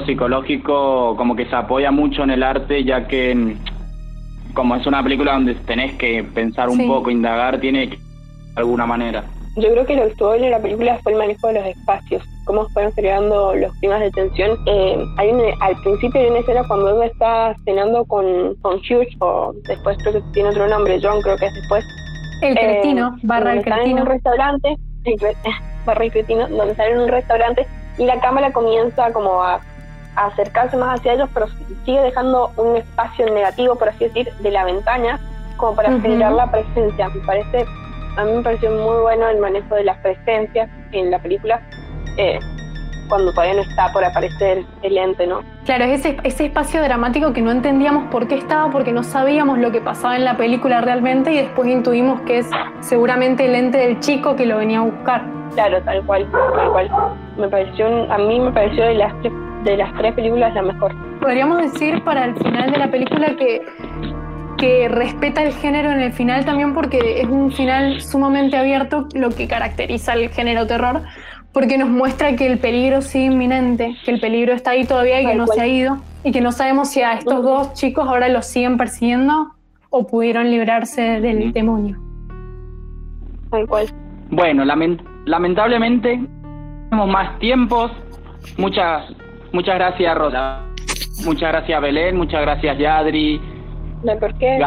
psicológico 0.05 1.15
como 1.17 1.35
que 1.35 1.45
se 1.45 1.55
apoya 1.55 1.91
mucho 1.91 2.23
en 2.23 2.31
el 2.31 2.43
arte 2.43 2.83
ya 2.83 3.07
que 3.07 3.55
como 4.55 4.75
es 4.75 4.87
una 4.87 5.03
película 5.03 5.33
donde 5.33 5.53
tenés 5.55 5.93
que 5.97 6.23
pensar 6.23 6.69
un 6.69 6.77
Sí. 6.77 6.87
poco, 6.87 7.11
indagar, 7.11 7.59
tiene 7.59 7.89
que 7.89 7.97
de 7.97 8.01
alguna 8.61 8.85
manera. 8.85 9.23
Yo 9.57 9.69
creo 9.71 9.85
que 9.85 9.95
lo 9.95 10.03
que 10.03 10.09
estuvo 10.09 10.31
bien 10.31 10.45
en 10.45 10.51
la 10.51 10.59
película 10.59 10.99
fue 11.03 11.11
el 11.13 11.17
manejo 11.17 11.47
de 11.47 11.53
los 11.53 11.65
espacios, 11.65 12.23
cómo 12.45 12.67
fueron 12.69 12.91
creando 12.93 13.53
los 13.55 13.73
climas 13.75 14.01
de 14.01 14.11
tensión. 14.11 14.57
Eh, 14.65 14.97
hay 15.17 15.29
un- 15.29 15.41
al 15.61 15.75
principio 15.81 16.19
hay 16.21 16.27
una 16.27 16.39
escena 16.39 16.63
cuando 16.67 16.89
Emma 16.89 17.05
está 17.05 17.55
cenando 17.63 18.03
con, 18.05 18.55
con 18.61 18.75
Hugh, 18.77 19.07
o 19.19 19.53
después 19.67 19.97
creo 19.99 20.13
que 20.13 20.21
tiene 20.33 20.49
otro 20.49 20.67
nombre, 20.67 20.99
John 21.01 21.21
creo 21.21 21.37
que 21.37 21.45
es 21.45 21.53
después. 21.53 21.85
El 22.41 22.57
Eh, 22.57 22.61
cretino, 22.61 23.15
barra 23.23 23.53
el 23.53 23.59
están 23.59 23.73
en 23.73 23.83
cretino. 23.83 24.01
un 24.01 24.07
restaurante, 24.07 24.75
barra 25.85 26.03
el 26.05 26.11
cretino, 26.11 26.47
donde 26.49 26.71
están 26.71 26.91
en 26.91 26.99
un 26.99 27.07
restaurante 27.07 27.65
y 27.97 28.05
la 28.05 28.19
cámara 28.19 28.51
comienza 28.51 29.11
como 29.13 29.41
a, 29.41 29.55
a 29.55 29.61
acercarse 30.15 30.77
más 30.77 30.99
hacia 30.99 31.13
ellos, 31.13 31.29
pero 31.33 31.47
sigue 31.85 32.01
dejando 32.01 32.51
un 32.57 32.77
espacio 32.77 33.25
negativo, 33.33 33.75
por 33.75 33.89
así 33.89 34.05
decir, 34.05 34.31
de 34.39 34.51
la 34.51 34.63
ventana, 34.65 35.19
como 35.57 35.75
para 35.75 35.89
Ujú. 35.91 36.01
generar 36.01 36.31
la 36.33 36.49
presencia. 36.51 37.09
Me 37.09 37.21
parece, 37.25 37.65
a 38.17 38.23
mí 38.23 38.31
me 38.33 38.41
pareció 38.43 38.71
muy 38.71 39.01
bueno 39.01 39.27
el 39.27 39.39
manejo 39.39 39.75
de 39.75 39.83
las 39.83 39.97
presencias 39.99 40.69
en 40.91 41.11
la 41.11 41.19
película, 41.19 41.61
eh, 42.17 42.39
cuando 43.07 43.31
todavía 43.33 43.53
no 43.55 43.61
está 43.61 43.91
por 43.93 44.03
aparecer 44.03 44.63
el 44.81 44.97
ente, 44.97 45.27
¿no? 45.27 45.41
Claro, 45.65 45.83
es 45.85 45.99
ese, 45.99 46.17
ese 46.23 46.45
espacio 46.45 46.81
dramático 46.81 47.33
que 47.33 47.41
no 47.41 47.51
entendíamos 47.51 48.05
por 48.09 48.27
qué 48.27 48.35
estaba, 48.35 48.71
porque 48.71 48.91
no 48.91 49.03
sabíamos 49.03 49.59
lo 49.59 49.71
que 49.71 49.79
pasaba 49.79 50.15
en 50.15 50.25
la 50.25 50.37
película 50.37 50.81
realmente 50.81 51.31
y 51.31 51.37
después 51.37 51.67
intuimos 51.69 52.21
que 52.21 52.39
es 52.39 52.49
seguramente 52.79 53.45
el 53.45 53.53
ente 53.55 53.77
del 53.77 53.99
chico 53.99 54.35
que 54.35 54.45
lo 54.47 54.57
venía 54.57 54.79
a 54.79 54.83
buscar. 54.83 55.23
Claro, 55.53 55.81
tal 55.83 56.03
cual, 56.05 56.27
tal 56.55 56.71
cual. 56.71 56.91
Me 57.37 57.47
pareció, 57.47 58.11
a 58.11 58.17
mí 58.17 58.39
me 58.39 58.51
pareció 58.51 58.85
de 58.85 58.95
las 58.95 59.13
de 59.65 59.77
las 59.77 59.93
tres 59.97 60.13
películas 60.13 60.53
la 60.53 60.61
mejor. 60.61 60.93
Podríamos 61.19 61.57
decir 61.61 62.03
para 62.03 62.25
el 62.25 62.35
final 62.37 62.71
de 62.71 62.77
la 62.77 62.89
película 62.91 63.35
que, 63.35 63.61
que 64.57 64.87
respeta 64.87 65.43
el 65.43 65.53
género 65.53 65.91
en 65.91 65.99
el 65.99 66.13
final 66.13 66.45
también 66.45 66.73
porque 66.73 67.21
es 67.21 67.27
un 67.27 67.51
final 67.51 67.99
sumamente 68.01 68.55
abierto, 68.57 69.07
lo 69.13 69.29
que 69.29 69.47
caracteriza 69.47 70.13
el 70.13 70.29
género 70.29 70.65
terror, 70.67 71.01
porque 71.51 71.77
nos 71.77 71.89
muestra 71.89 72.35
que 72.35 72.47
el 72.47 72.59
peligro 72.59 73.01
sigue 73.01 73.25
inminente, 73.25 73.95
que 74.05 74.11
el 74.11 74.19
peligro 74.19 74.53
está 74.53 74.71
ahí 74.71 74.85
todavía 74.85 75.21
y 75.21 75.25
que 75.25 75.35
no 75.35 75.45
cual. 75.45 75.57
se 75.57 75.63
ha 75.63 75.67
ido, 75.67 75.97
y 76.23 76.31
que 76.31 76.41
no 76.41 76.51
sabemos 76.51 76.89
si 76.91 77.01
a 77.01 77.13
estos 77.13 77.43
dos 77.43 77.73
chicos 77.73 78.07
ahora 78.07 78.29
los 78.29 78.45
siguen 78.45 78.77
persiguiendo 78.77 79.51
o 79.89 80.05
pudieron 80.07 80.49
librarse 80.51 81.21
del 81.21 81.53
demonio. 81.53 81.97
Tal 83.49 83.67
cual. 83.67 83.85
Bueno, 84.29 84.65
lamen- 84.65 85.01
lamentablemente 85.25 86.19
tenemos 86.89 87.09
más 87.09 87.39
tiempos. 87.39 87.91
Muchas 88.57 89.05
muchas 89.55 89.75
gracias 89.75 90.17
Rosa. 90.17 90.61
Muchas 91.25 91.51
gracias 91.51 91.81
Belén, 91.81 92.17
muchas 92.17 92.41
gracias 92.41 92.77
Yadri, 92.77 93.41
No 94.03 94.11
hay 94.11 94.19
por 94.19 94.37
qué. 94.37 94.59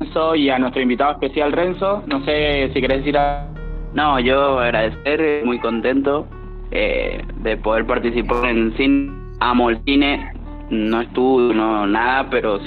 Renzo 0.00 0.34
y 0.34 0.50
a 0.50 0.58
nuestro 0.58 0.82
invitado 0.82 1.12
especial 1.12 1.52
Renzo. 1.52 2.02
No 2.06 2.22
sé 2.24 2.70
si 2.74 2.80
querés 2.80 2.98
decir 2.98 3.16
a... 3.16 3.48
No, 3.94 4.18
yo 4.20 4.58
agradecer, 4.58 5.20
eh, 5.20 5.42
muy 5.44 5.58
contento 5.60 6.26
eh, 6.70 7.24
de 7.36 7.56
poder 7.56 7.86
participar 7.86 8.44
en 8.46 8.76
cine. 8.76 9.12
Amo 9.40 9.70
el 9.70 9.82
cine, 9.84 10.32
no 10.70 11.02
estudio, 11.02 11.54
no 11.54 11.86
nada, 11.86 12.28
pero 12.30 12.58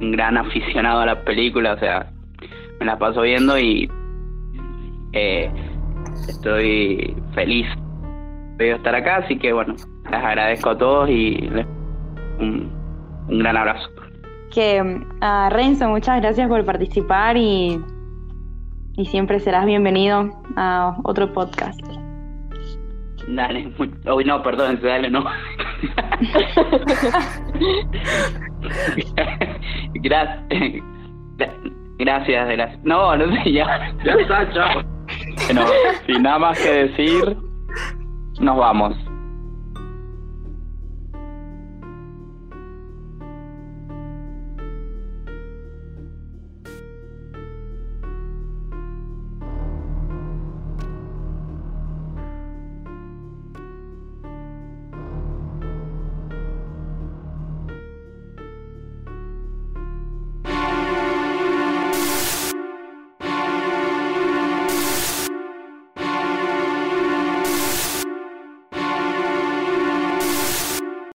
un 0.00 0.12
gran 0.12 0.38
aficionado 0.38 1.00
a 1.00 1.06
las 1.06 1.18
películas, 1.18 1.76
o 1.76 1.80
sea, 1.80 2.06
me 2.78 2.86
la 2.86 2.98
paso 2.98 3.22
viendo 3.22 3.58
y 3.58 3.90
eh, 5.12 5.50
estoy 6.28 7.14
feliz 7.34 7.66
de 8.56 8.72
estar 8.72 8.94
acá, 8.94 9.16
así 9.16 9.36
que 9.36 9.52
bueno, 9.52 9.74
les 10.04 10.24
agradezco 10.24 10.70
a 10.70 10.78
todos 10.78 11.08
y 11.10 11.36
les 11.36 11.66
un, 12.40 12.72
un 13.28 13.38
gran 13.38 13.56
abrazo. 13.56 13.88
Que 14.52 15.00
a 15.20 15.48
Renzo, 15.50 15.88
muchas 15.88 16.20
gracias 16.20 16.48
por 16.48 16.64
participar 16.64 17.36
y, 17.36 17.80
y 18.96 19.04
siempre 19.06 19.38
serás 19.40 19.66
bienvenido 19.66 20.30
a 20.56 20.96
otro 21.04 21.32
podcast. 21.32 21.80
Dale, 23.28 23.72
muy, 23.78 23.94
oh, 24.06 24.20
no, 24.22 24.42
perdón, 24.42 24.80
dale, 24.82 25.08
no. 25.08 25.24
gracias, 29.94 30.82
gracias, 31.98 32.48
gracias. 32.48 32.80
No, 32.82 33.16
no 33.16 33.32
sé, 33.32 33.52
ya, 33.52 33.94
ya 34.04 34.12
está, 34.14 34.52
chao. 34.52 34.82
Bueno, 35.46 35.62
sin 36.06 36.22
nada 36.22 36.38
más 36.38 36.60
que 36.60 36.70
decir, 36.88 37.36
nos 38.40 38.56
vamos. 38.56 38.96